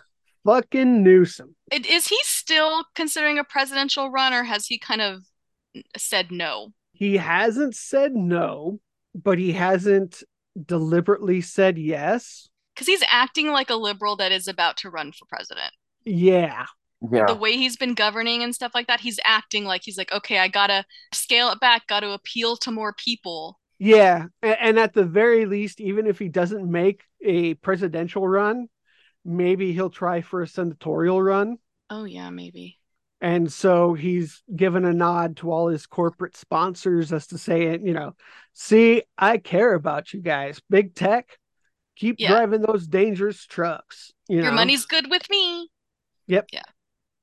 [0.44, 1.54] Fucking Newsom.
[1.72, 5.22] It- Is he still considering a presidential run or has he kind of
[5.96, 6.72] said no?
[7.00, 8.78] He hasn't said no,
[9.14, 10.22] but he hasn't
[10.66, 12.46] deliberately said yes.
[12.74, 15.72] Because he's acting like a liberal that is about to run for president.
[16.04, 16.66] Yeah.
[17.10, 17.24] Yeah.
[17.24, 20.38] The way he's been governing and stuff like that, he's acting like he's like, okay,
[20.38, 23.58] I gotta scale it back, gotta appeal to more people.
[23.78, 24.26] Yeah.
[24.42, 28.68] And at the very least, even if he doesn't make a presidential run,
[29.24, 31.56] maybe he'll try for a senatorial run.
[31.88, 32.76] Oh yeah, maybe.
[33.20, 37.92] And so he's given a nod to all his corporate sponsors as to say, you
[37.92, 38.14] know,
[38.54, 40.60] see, I care about you guys.
[40.70, 41.38] Big tech,
[41.96, 42.28] keep Yeah.
[42.30, 44.12] driving those dangerous trucks.
[44.28, 44.52] You Your know?
[44.52, 45.68] money's good with me.
[46.28, 46.46] Yep.
[46.52, 46.62] Yeah.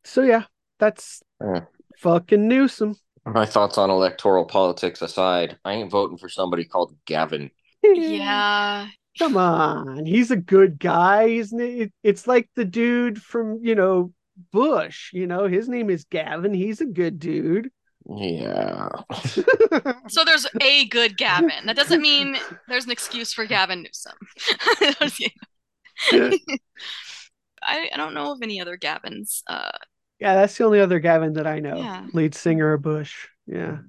[0.04, 0.44] So yeah,
[0.78, 1.62] that's Yeah.
[1.98, 2.96] fucking Newsom.
[3.26, 7.50] My thoughts on electoral politics aside, I ain't voting for somebody called Gavin.
[7.84, 8.88] Yeah.
[9.20, 11.28] Come on, he's a good guy.
[11.30, 14.14] He's n- it's like the dude from you know
[14.52, 15.12] Bush.
[15.14, 16.54] You know his name is Gavin.
[16.54, 17.70] He's a good dude.
[18.10, 18.90] Yeah.
[20.10, 21.66] So there's a good Gavin.
[21.66, 22.38] That doesn't mean
[22.70, 24.14] there's an excuse for Gavin Newsom.
[27.62, 29.42] I, I don't know of any other Gavins.
[29.48, 29.70] Uh,
[30.20, 31.76] yeah, that's the only other Gavin that I know.
[31.76, 32.08] Yeah.
[32.14, 33.28] Lead singer of Bush.
[33.46, 33.80] Yeah.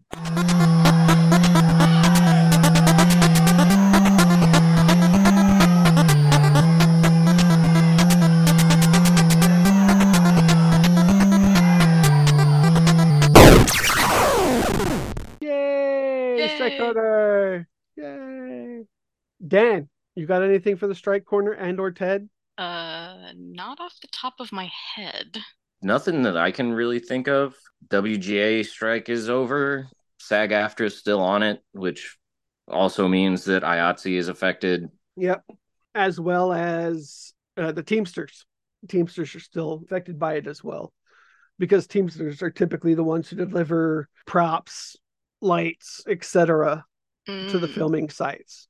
[16.95, 17.65] Yay!
[17.97, 18.03] Yay!
[18.03, 18.79] Corner!
[18.79, 18.85] Yay!
[19.47, 22.29] Dan, you got anything for the strike corner and or Ted?
[22.59, 25.39] uh, not off the top of my head.
[25.81, 27.55] Nothing that I can really think of.
[27.89, 29.89] WGA strike is over.
[30.19, 32.19] SAG AFTRA is still on it, which
[32.67, 34.89] also means that IATSE is affected.
[35.17, 35.45] Yep.
[35.95, 38.45] As well as uh, the Teamsters.
[38.89, 40.93] Teamsters are still affected by it as well
[41.59, 44.97] because Teamsters are typically the ones who deliver props,
[45.41, 46.85] lights, etc.
[47.27, 47.75] to the Mm.
[47.75, 48.69] filming sites.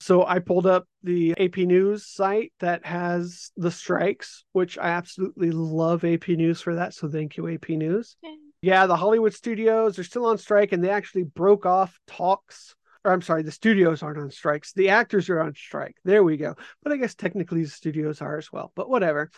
[0.00, 5.50] So I pulled up the AP News site that has the strikes, which I absolutely
[5.52, 6.92] love AP News for that.
[6.94, 8.16] So thank you, AP News.
[8.22, 8.36] Yay.
[8.62, 12.74] Yeah, the Hollywood studios are still on strike and they actually broke off talks.
[13.04, 14.72] Or I'm sorry, the studios aren't on strikes.
[14.72, 15.96] The actors are on strike.
[16.04, 16.56] There we go.
[16.82, 18.72] But I guess technically the studios are as well.
[18.74, 19.30] But whatever.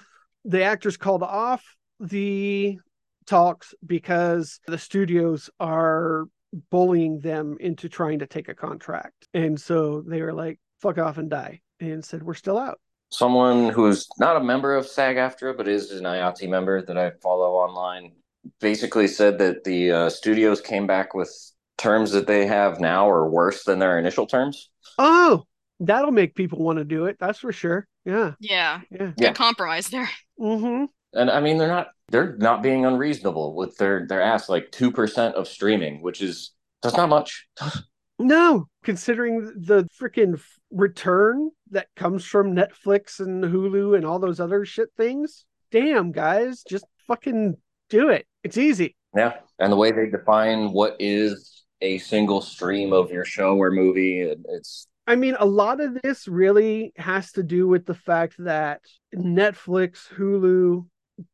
[0.44, 2.78] The actors called off the
[3.26, 6.24] talks because the studios are
[6.70, 9.28] bullying them into trying to take a contract.
[9.34, 11.60] And so they were like, fuck off and die.
[11.80, 12.78] And said, we're still out.
[13.10, 17.10] Someone who's not a member of SAG AFTRA, but is an IATSE member that I
[17.22, 18.12] follow online,
[18.60, 21.30] basically said that the uh, studios came back with
[21.76, 24.70] terms that they have now are worse than their initial terms.
[24.98, 25.44] Oh,
[25.80, 27.16] that'll make people want to do it.
[27.18, 27.86] That's for sure.
[28.04, 28.32] Yeah.
[28.40, 28.98] Yeah, Yeah.
[28.98, 29.32] good Yeah.
[29.32, 30.08] compromise there.
[30.40, 30.84] Mm-hmm.
[31.14, 34.90] And I mean, they're not they're not being unreasonable with their their ask like two
[34.90, 37.46] percent of streaming, which is that's not much.
[38.18, 44.64] No, considering the freaking return that comes from Netflix and Hulu and all those other
[44.64, 45.44] shit things.
[45.72, 47.56] Damn, guys, just fucking
[47.90, 48.26] do it.
[48.44, 48.94] It's easy.
[49.16, 53.72] Yeah, and the way they define what is a single stream of your show or
[53.72, 58.36] movie, it's I mean, a lot of this really has to do with the fact
[58.38, 58.82] that
[59.14, 60.86] Netflix, Hulu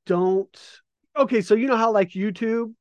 [0.06, 0.56] don't.
[1.16, 2.72] Okay, so you know how, like, YouTube,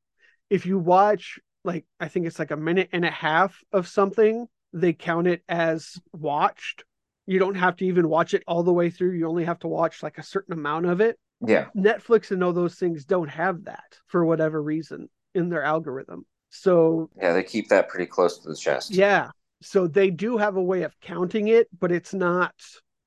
[0.49, 4.47] if you watch, like, I think it's like a minute and a half of something,
[4.73, 6.83] they count it as watched.
[7.25, 9.11] You don't have to even watch it all the way through.
[9.11, 11.17] You only have to watch like a certain amount of it.
[11.45, 11.65] yeah.
[11.75, 16.25] Netflix and all those things don't have that for whatever reason in their algorithm.
[16.49, 18.91] So Yeah, they keep that pretty close to the chest.
[18.91, 19.31] yeah.
[19.61, 22.53] So they do have a way of counting it, but it's not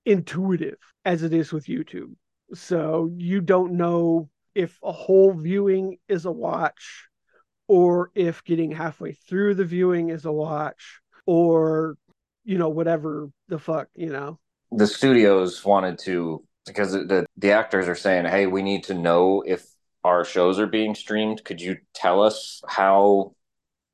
[0.05, 2.15] intuitive as it is with YouTube.
[2.55, 7.09] So you don't know if a whole viewing is a watch
[7.69, 11.97] or if getting halfway through the viewing is a watch or
[12.45, 14.39] you know whatever the fuck, you know.
[14.73, 19.43] The studios wanted to because the the actors are saying, "Hey, we need to know
[19.47, 19.65] if
[20.03, 21.45] our shows are being streamed.
[21.45, 23.35] Could you tell us how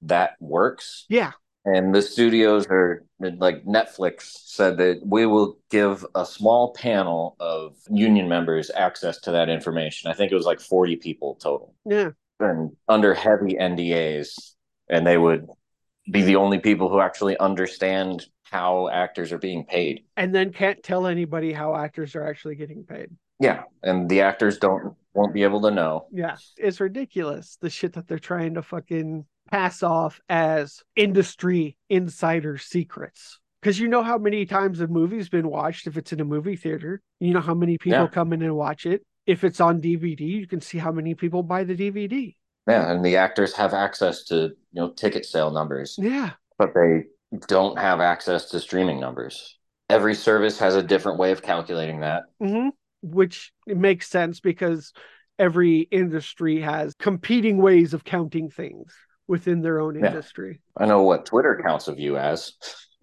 [0.03, 1.33] that works?" Yeah.
[1.67, 7.75] And the studios are like Netflix said that we will give a small panel of
[7.91, 10.09] union members access to that information.
[10.09, 11.75] I think it was like 40 people total.
[11.85, 12.11] Yeah.
[12.39, 14.55] And under heavy NDAs.
[14.89, 15.49] And they would
[16.11, 20.05] be the only people who actually understand how actors are being paid.
[20.17, 23.11] And then can't tell anybody how actors are actually getting paid.
[23.41, 23.65] Yeah.
[23.83, 26.07] And the actors don't won't be able to know.
[26.13, 26.37] Yeah.
[26.57, 33.39] It's ridiculous the shit that they're trying to fucking pass off as industry insider secrets.
[33.61, 36.57] Because you know how many times a movie's been watched if it's in a movie
[36.57, 37.01] theater.
[37.21, 38.09] You know how many people Yeah.
[38.09, 39.03] come in and watch it.
[39.27, 42.37] If it's on DVD, you can see how many people buy the DVD.
[42.69, 46.33] Yeah, and the actors have access to, you know, ticket sale numbers, Yeah.
[46.59, 47.05] but they
[47.49, 49.59] don't have access to streaming numbers.
[49.89, 52.25] Every service has a different way of calculating that.
[52.41, 52.69] hmm
[53.03, 54.93] Which makes sense because
[55.39, 58.95] every industry has competing ways of counting things
[59.29, 60.07] within their own Yeah.
[60.09, 60.61] industry.
[60.77, 62.53] I know what Twitter counts of you as.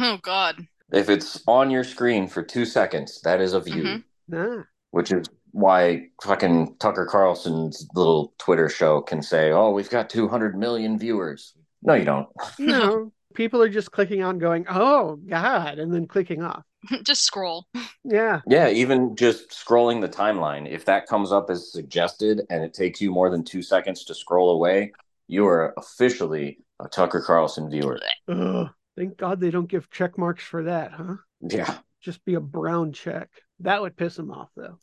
[0.00, 0.66] Oh God.
[0.92, 4.04] If it's on your screen for two seconds, that is a view, Mhm.
[4.28, 4.62] nah.
[4.90, 10.56] which is why fucking Tucker Carlson's little Twitter show can say, "Oh, we've got 200
[10.56, 12.28] million viewers." No, you don't.
[12.58, 13.12] No.
[13.34, 16.62] People are just clicking on going, oh God, and then clicking off.
[17.02, 17.66] Just scroll.
[18.04, 18.42] Yeah.
[18.46, 23.00] Yeah, even just scrolling the timeline, if that comes up as suggested and it takes
[23.00, 24.92] you more than two seconds to scroll away,
[25.26, 27.98] you are officially a Tucker Carlson viewer.
[28.28, 28.68] Ugh.
[28.96, 31.16] Thank God they don't give check marks for that, huh?
[31.40, 31.78] Yeah.
[32.00, 33.28] Just be a brown check.
[33.60, 34.78] That would piss them off though.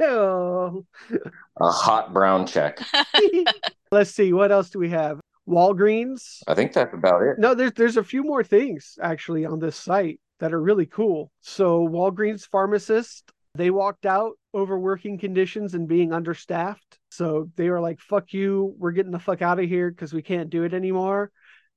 [0.00, 0.84] Oh.
[1.60, 2.80] A hot brown check.
[3.90, 5.20] Let's see, what else do we have?
[5.48, 6.42] Walgreens.
[6.48, 7.38] I think that's about it.
[7.38, 11.30] No, there's there's a few more things actually on this site that are really cool.
[11.40, 13.22] So Walgreens pharmacists,
[13.54, 16.98] they walked out over working conditions and being understaffed.
[17.10, 20.22] So they were like, fuck you, we're getting the fuck out of here because we
[20.22, 21.30] can't do it anymore.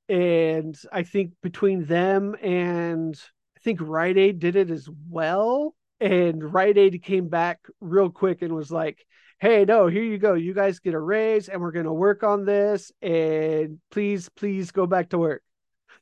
[0.08, 3.20] And I think between them and
[3.56, 5.74] I think Rite Aid did it as well.
[6.00, 9.04] And Rite Aid came back real quick and was like,
[9.40, 10.34] hey, no, here you go.
[10.34, 12.90] You guys get a raise and we're going to work on this.
[13.02, 15.42] And please, please go back to work.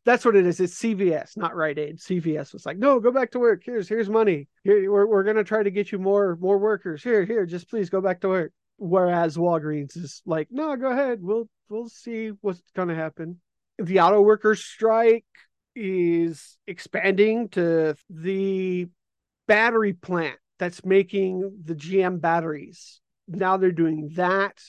[0.06, 0.60] That's what it is.
[0.60, 1.98] It's CVS, not Rite Aid.
[1.98, 3.62] CVS was like, no, go back to work.
[3.66, 4.46] Here's here's money.
[4.62, 7.02] Here we're we're gonna try to get you more more workers.
[7.02, 8.52] Here here, just please go back to work.
[8.78, 11.18] Whereas Walgreens is like, no, go ahead.
[11.20, 13.40] We'll we'll see what's gonna happen.
[13.78, 15.26] The auto workers strike
[15.74, 18.86] is expanding to the
[19.48, 23.00] battery plant that's making the GM batteries.
[23.26, 24.62] Now they're doing that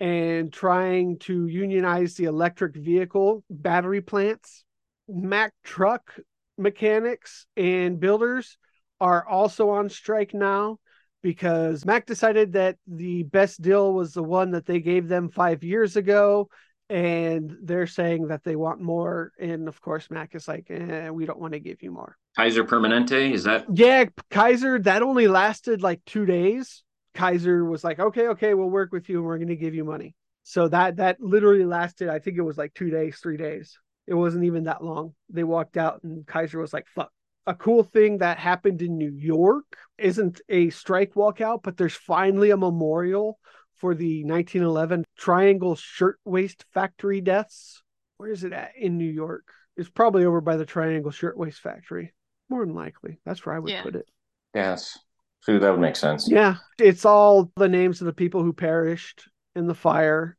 [0.00, 4.64] and trying to unionize the electric vehicle battery plants.
[5.12, 6.18] Mack truck
[6.58, 8.58] mechanics and builders
[9.00, 10.78] are also on strike now
[11.22, 15.62] because Mack decided that the best deal was the one that they gave them five
[15.64, 16.48] years ago.
[16.88, 19.30] And they're saying that they want more.
[19.38, 22.16] And of course, Mack is like, eh, we don't want to give you more.
[22.36, 26.82] Kaiser Permanente, is that Yeah, Kaiser, that only lasted like two days.
[27.14, 29.84] Kaiser was like, okay, okay, we'll work with you and we're going to give you
[29.84, 30.16] money.
[30.42, 33.78] So that that literally lasted, I think it was like two days, three days.
[34.10, 35.14] It wasn't even that long.
[35.28, 37.12] They walked out and Kaiser was like, fuck.
[37.46, 39.64] A cool thing that happened in New York
[39.98, 43.38] isn't a strike walkout, but there's finally a memorial
[43.76, 47.82] for the 1911 Triangle Shirtwaist Factory deaths.
[48.16, 49.44] Where is it at in New York?
[49.76, 52.12] It's probably over by the Triangle Shirtwaist Factory.
[52.48, 53.20] More than likely.
[53.24, 53.82] That's where I would Yeah.
[53.82, 54.08] put it.
[54.54, 54.98] Yes.
[55.42, 56.28] So that would make sense.
[56.28, 56.56] Yeah.
[56.78, 60.36] It's all the names of the people who perished in the fire.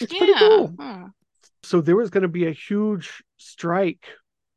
[0.00, 0.74] It's pretty cool.
[0.78, 1.06] Huh.
[1.62, 4.06] So there was going to be a huge strike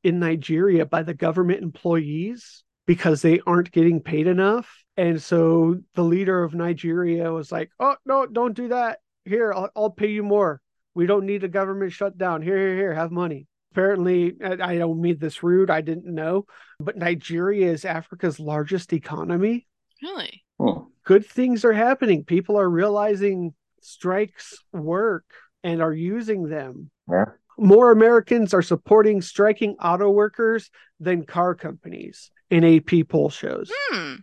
[0.03, 4.83] in Nigeria by the government employees because they aren't getting paid enough.
[4.97, 8.99] And so the leader of Nigeria was like, "Oh no, don't do that.
[9.25, 10.61] Here, I'll, I'll pay you more.
[10.93, 12.41] We don't need a government shutdown.
[12.41, 15.69] Here, here, here, have money." Apparently, I I don't mean this rude.
[15.69, 16.45] I didn't know,
[16.79, 19.67] but Nigeria is Africa's largest economy.
[20.01, 20.43] Really?
[20.59, 20.85] Hmm.
[21.03, 22.23] Good things are happening.
[22.23, 25.25] People are realizing strikes work
[25.63, 27.25] and are using them Yeah.
[27.57, 30.69] more Americans are supporting striking auto workers
[30.99, 33.71] than car companies in AP poll shows.
[33.89, 34.15] Hmm.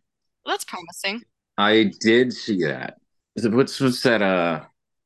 [0.47, 1.23] That's promising.
[1.59, 2.97] I did see that.
[3.37, 4.65] Is it- What's what's that uh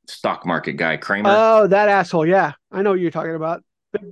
[0.08, 1.28] stock market guy, Cramer?
[1.32, 2.26] Oh, that asshole.
[2.26, 3.62] Yeah, I know what you're talking about.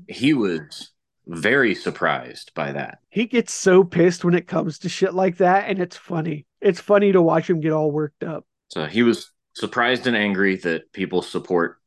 [0.08, 0.90] he was
[1.26, 2.98] very surprised by that.
[3.08, 6.46] He gets so pissed when it comes to shit like that, and it's funny.
[6.60, 8.44] It's funny to watch him get all worked up.
[8.68, 11.78] So he was surprised and angry that people support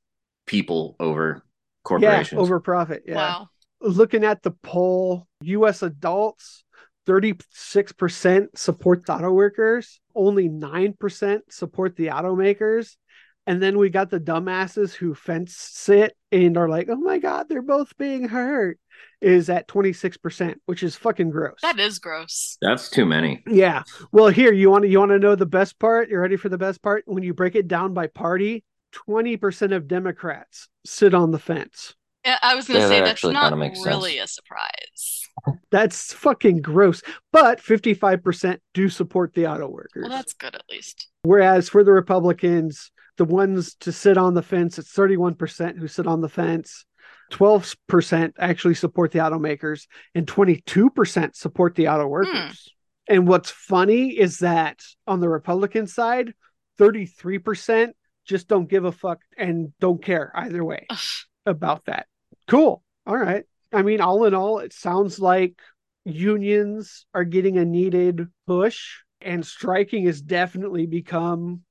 [0.45, 1.43] people over
[1.87, 2.33] corporations.
[2.33, 3.03] Yeah, over profit.
[3.07, 3.15] Yeah.
[3.15, 3.47] Wow.
[3.79, 6.63] Looking at the poll, US adults,
[7.07, 12.95] 36% support the auto workers, only 9% support the automakers.
[13.45, 17.47] And then we got the dumbasses who fence sit and are like, oh my God,
[17.47, 18.77] they're both being hurt,
[19.21, 21.59] is at 26%, which is fucking gross.
[21.61, 22.57] That is gross.
[22.61, 23.43] That's too many.
[23.47, 23.83] Yeah.
[24.11, 26.09] Well, here you want to you want to know the best part?
[26.09, 27.03] You ready for the best part?
[27.05, 31.95] When you break it down by party, 20% of Democrats sit on the fence.
[32.41, 35.23] I was gonna Yeah, say that that's not kinda makes really a surprise.
[35.71, 37.01] That's fucking gross.
[37.31, 40.03] But 55% do support the auto workers.
[40.07, 41.07] Well, that's good at least.
[41.23, 46.07] Whereas for the Republicans, the ones to sit on the fence, it's 31% who sit
[46.07, 46.85] on the fence.
[47.31, 52.11] 12% actually support the automakers and 22% support the auto hmm.
[52.11, 52.73] workers.
[53.09, 56.33] And what's funny is that on the Republican side,
[56.79, 57.91] 33%
[58.27, 60.97] just don't give a fuck and don't care either way Ugh.
[61.45, 62.07] about that.
[62.47, 62.83] Cool.
[63.05, 63.45] All right.
[63.73, 65.59] I mean, all in all, it sounds like
[66.05, 71.61] unions are getting a needed push and striking has definitely become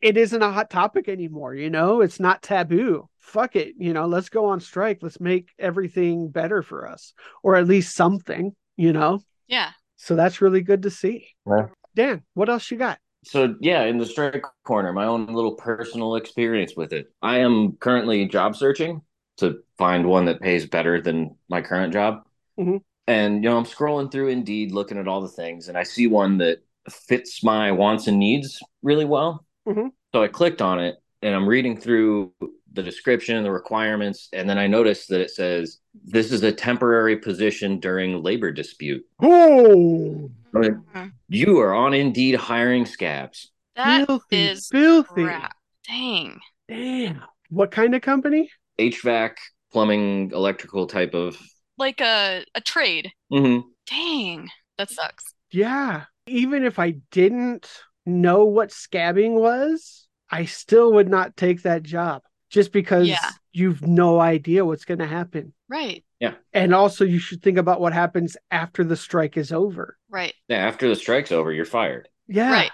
[0.00, 2.00] it isn't a hot topic anymore, you know?
[2.00, 3.08] It's not taboo.
[3.18, 5.00] Fuck it, you know, let's go on strike.
[5.02, 9.20] Let's make everything better for us or at least something, you know?
[9.46, 9.70] Yeah.
[9.96, 11.28] So that's really good to see.
[11.46, 11.66] Yeah.
[11.94, 12.98] Dan, what else you got?
[13.24, 17.12] So yeah, in the strike corner, my own little personal experience with it.
[17.22, 19.02] I am currently job searching
[19.38, 22.24] to find one that pays better than my current job.
[22.58, 22.82] Mhm.
[23.06, 26.06] And you know, I'm scrolling through Indeed, looking at all the things, and I see
[26.06, 26.58] one that
[26.88, 29.44] fits my wants and needs really well.
[29.66, 29.92] Mhm.
[30.14, 32.32] So I clicked on it, and I'm reading through
[32.72, 37.16] the description, the requirements, and then I noticed that it says this is a temporary
[37.16, 39.04] position during labor dispute.
[39.20, 43.50] Oh, I mean, you are on Indeed hiring scabs.
[43.76, 45.24] That filthy, is filthy.
[45.24, 45.54] crap.
[45.86, 46.40] Dang.
[46.68, 47.22] Damn.
[47.50, 48.50] What kind of company?
[48.78, 49.36] HVAC,
[49.72, 51.38] plumbing, electrical type of.
[51.78, 53.12] Like a a trade.
[53.32, 53.62] Mhm.
[53.88, 54.48] Dang.
[54.78, 55.24] That sucks.
[55.50, 56.04] Yeah.
[56.26, 57.70] Even if I didn't
[58.06, 63.30] know what scabbing was, I still would not take that job just because Yeah.
[63.52, 65.52] you've no idea what's going to happen.
[65.68, 66.04] Right.
[66.52, 69.96] And also, you should think about what happens after the strike is over.
[70.08, 70.34] Right.
[70.48, 72.08] Yeah, after the strike's over, you're fired.
[72.28, 72.52] Yeah.
[72.52, 72.70] Right.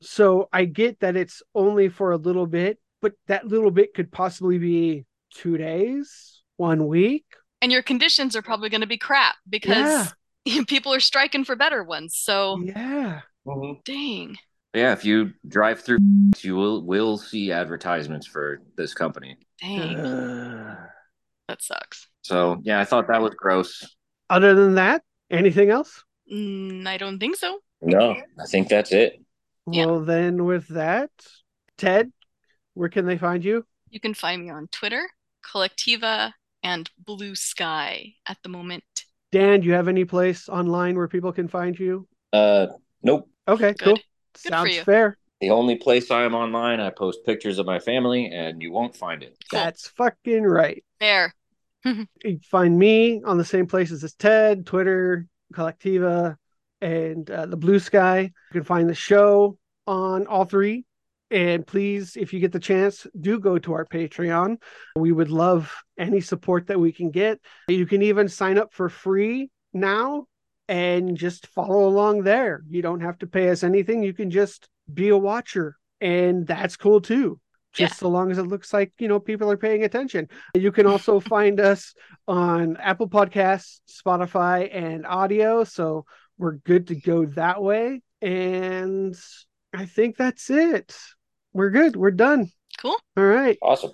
[0.00, 4.10] So I get that it's only for a little bit, but that little bit could
[4.10, 5.04] possibly be
[5.34, 7.24] two days, one week.
[7.60, 10.12] And your conditions are probably going to be crap because
[10.66, 12.16] people are striking for better ones.
[12.16, 13.20] So Yeah.
[13.84, 14.36] dang.
[14.74, 15.98] Yeah, if you drive through,
[16.40, 19.36] you will will see advertisements for this company.
[19.60, 20.00] Dang.
[20.00, 20.86] Uh,
[21.52, 22.08] That sucks.
[22.22, 23.94] So yeah, I thought that was gross.
[24.30, 26.02] other than that, anything else?
[26.32, 27.58] Mm, I don't think so.
[27.82, 29.20] No, I think that's it.
[29.70, 29.84] Yeah.
[29.84, 31.10] Well, then with that,
[31.76, 32.10] Ted,
[32.72, 33.66] where can they find you?
[33.90, 35.06] You can find me on Twitter,
[35.44, 36.32] Kolektiva,
[36.62, 38.84] and Blue Sky at the moment.
[39.30, 42.08] Dan, do you have any place online where people can find you?
[42.32, 42.68] Uh,
[43.02, 43.28] nope.
[43.46, 43.78] Okay, Good.
[43.78, 43.96] cool.
[43.96, 45.18] for Sounds fair.
[45.42, 48.96] The only place I am online, I post pictures of my family, and you won't
[48.96, 49.36] find it.
[49.50, 49.60] Cool.
[49.60, 50.82] That's fucking right.
[50.98, 51.34] There.
[51.84, 56.36] You can find me on the same places as Ted, Twitter, Kolektiva,
[56.80, 58.20] and uh, the Blue Sky.
[58.20, 60.84] You can find the show on all three.
[61.30, 64.58] And please, if you get the chance, do go to our Patreon.
[64.96, 67.40] We would love any support that we can get.
[67.68, 70.26] You can even sign up for free now
[70.68, 72.62] and just follow along there.
[72.68, 74.02] You don't have to pay us anything.
[74.02, 77.40] You can just be a watcher, and that's cool too.
[77.72, 77.96] Just Yeah.
[77.96, 80.28] so long as it looks like you know people are paying attention.
[80.54, 81.94] You can also find us
[82.28, 85.64] on Apple Podcasts, Spotify, and audio.
[85.64, 86.04] So
[86.38, 88.02] we're good to go that way.
[88.20, 89.14] And
[89.74, 90.94] I think that's it.
[91.52, 91.96] We're good.
[91.96, 92.50] We're done.
[92.80, 92.96] Cool.
[93.16, 93.58] All right.
[93.62, 93.92] Awesome.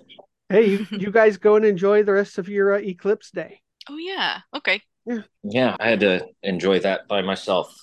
[0.49, 3.61] Hey, you, you guys go and enjoy the rest of your uh, Eclipse Day.
[3.89, 4.39] Oh yeah.
[4.55, 4.81] Okay.
[5.05, 7.73] Yeah, yeah I had to enjoy that by myself.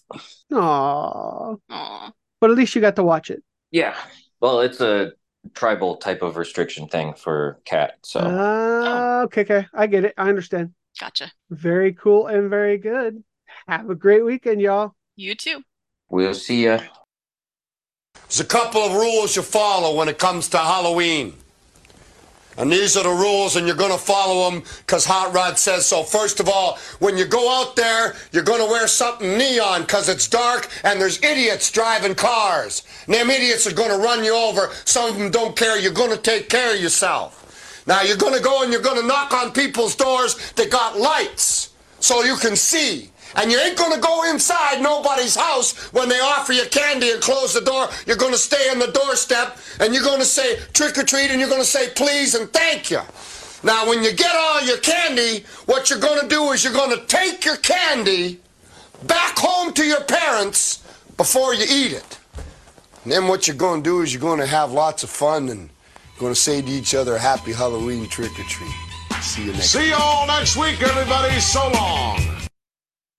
[0.52, 1.58] Aww.
[1.70, 2.12] Aw.
[2.40, 3.42] But at least you got to watch it.
[3.70, 3.96] Yeah.
[4.40, 5.12] Well, it's a
[5.54, 7.98] tribal type of restriction thing for cat.
[8.02, 9.66] So Ah, okay, okay.
[9.74, 10.14] I get it.
[10.16, 10.72] I understand.
[11.00, 11.30] Gotcha.
[11.50, 13.22] Very cool and very good.
[13.68, 14.94] Have a great weekend, y'all.
[15.16, 15.62] You too.
[16.08, 16.80] we'll see ya.
[18.28, 21.34] There's a couple of rules you follow when it comes to Halloween.
[22.58, 25.86] And these are the rules, and you're going to follow them because Hot Rod says
[25.86, 26.02] so.
[26.02, 30.08] First of all, when you go out there, you're going to wear something neon because
[30.08, 32.82] it's dark and there's idiots driving cars.
[33.06, 34.70] And them idiots are going to run you over.
[34.84, 35.78] Some of them don't care.
[35.78, 37.84] You're going to take care of yourself.
[37.86, 40.98] Now, you're going to go and you're going to knock on people's doors that got
[40.98, 41.70] lights.
[42.00, 43.10] so you can see.
[43.36, 47.52] And you ain't gonna go inside nobody's house when they offer you candy and close
[47.52, 47.88] the door.
[48.06, 51.50] You're gonna stay on the doorstep and you're gonna say trick or treat and you're
[51.50, 53.00] gonna say please and thank you.
[53.62, 57.44] Now, when you get all your candy, what you're gonna do is you're gonna take
[57.44, 58.40] your candy
[59.06, 60.82] back home to your parents
[61.16, 62.18] before you eat it.
[63.04, 65.68] And then what you're gonna do is you're gonna have lots of fun and
[66.18, 68.72] gonna say to each other, Happy Halloween trick or treat.
[69.20, 71.38] See you next See you all next week, everybody.
[71.40, 72.45] So long.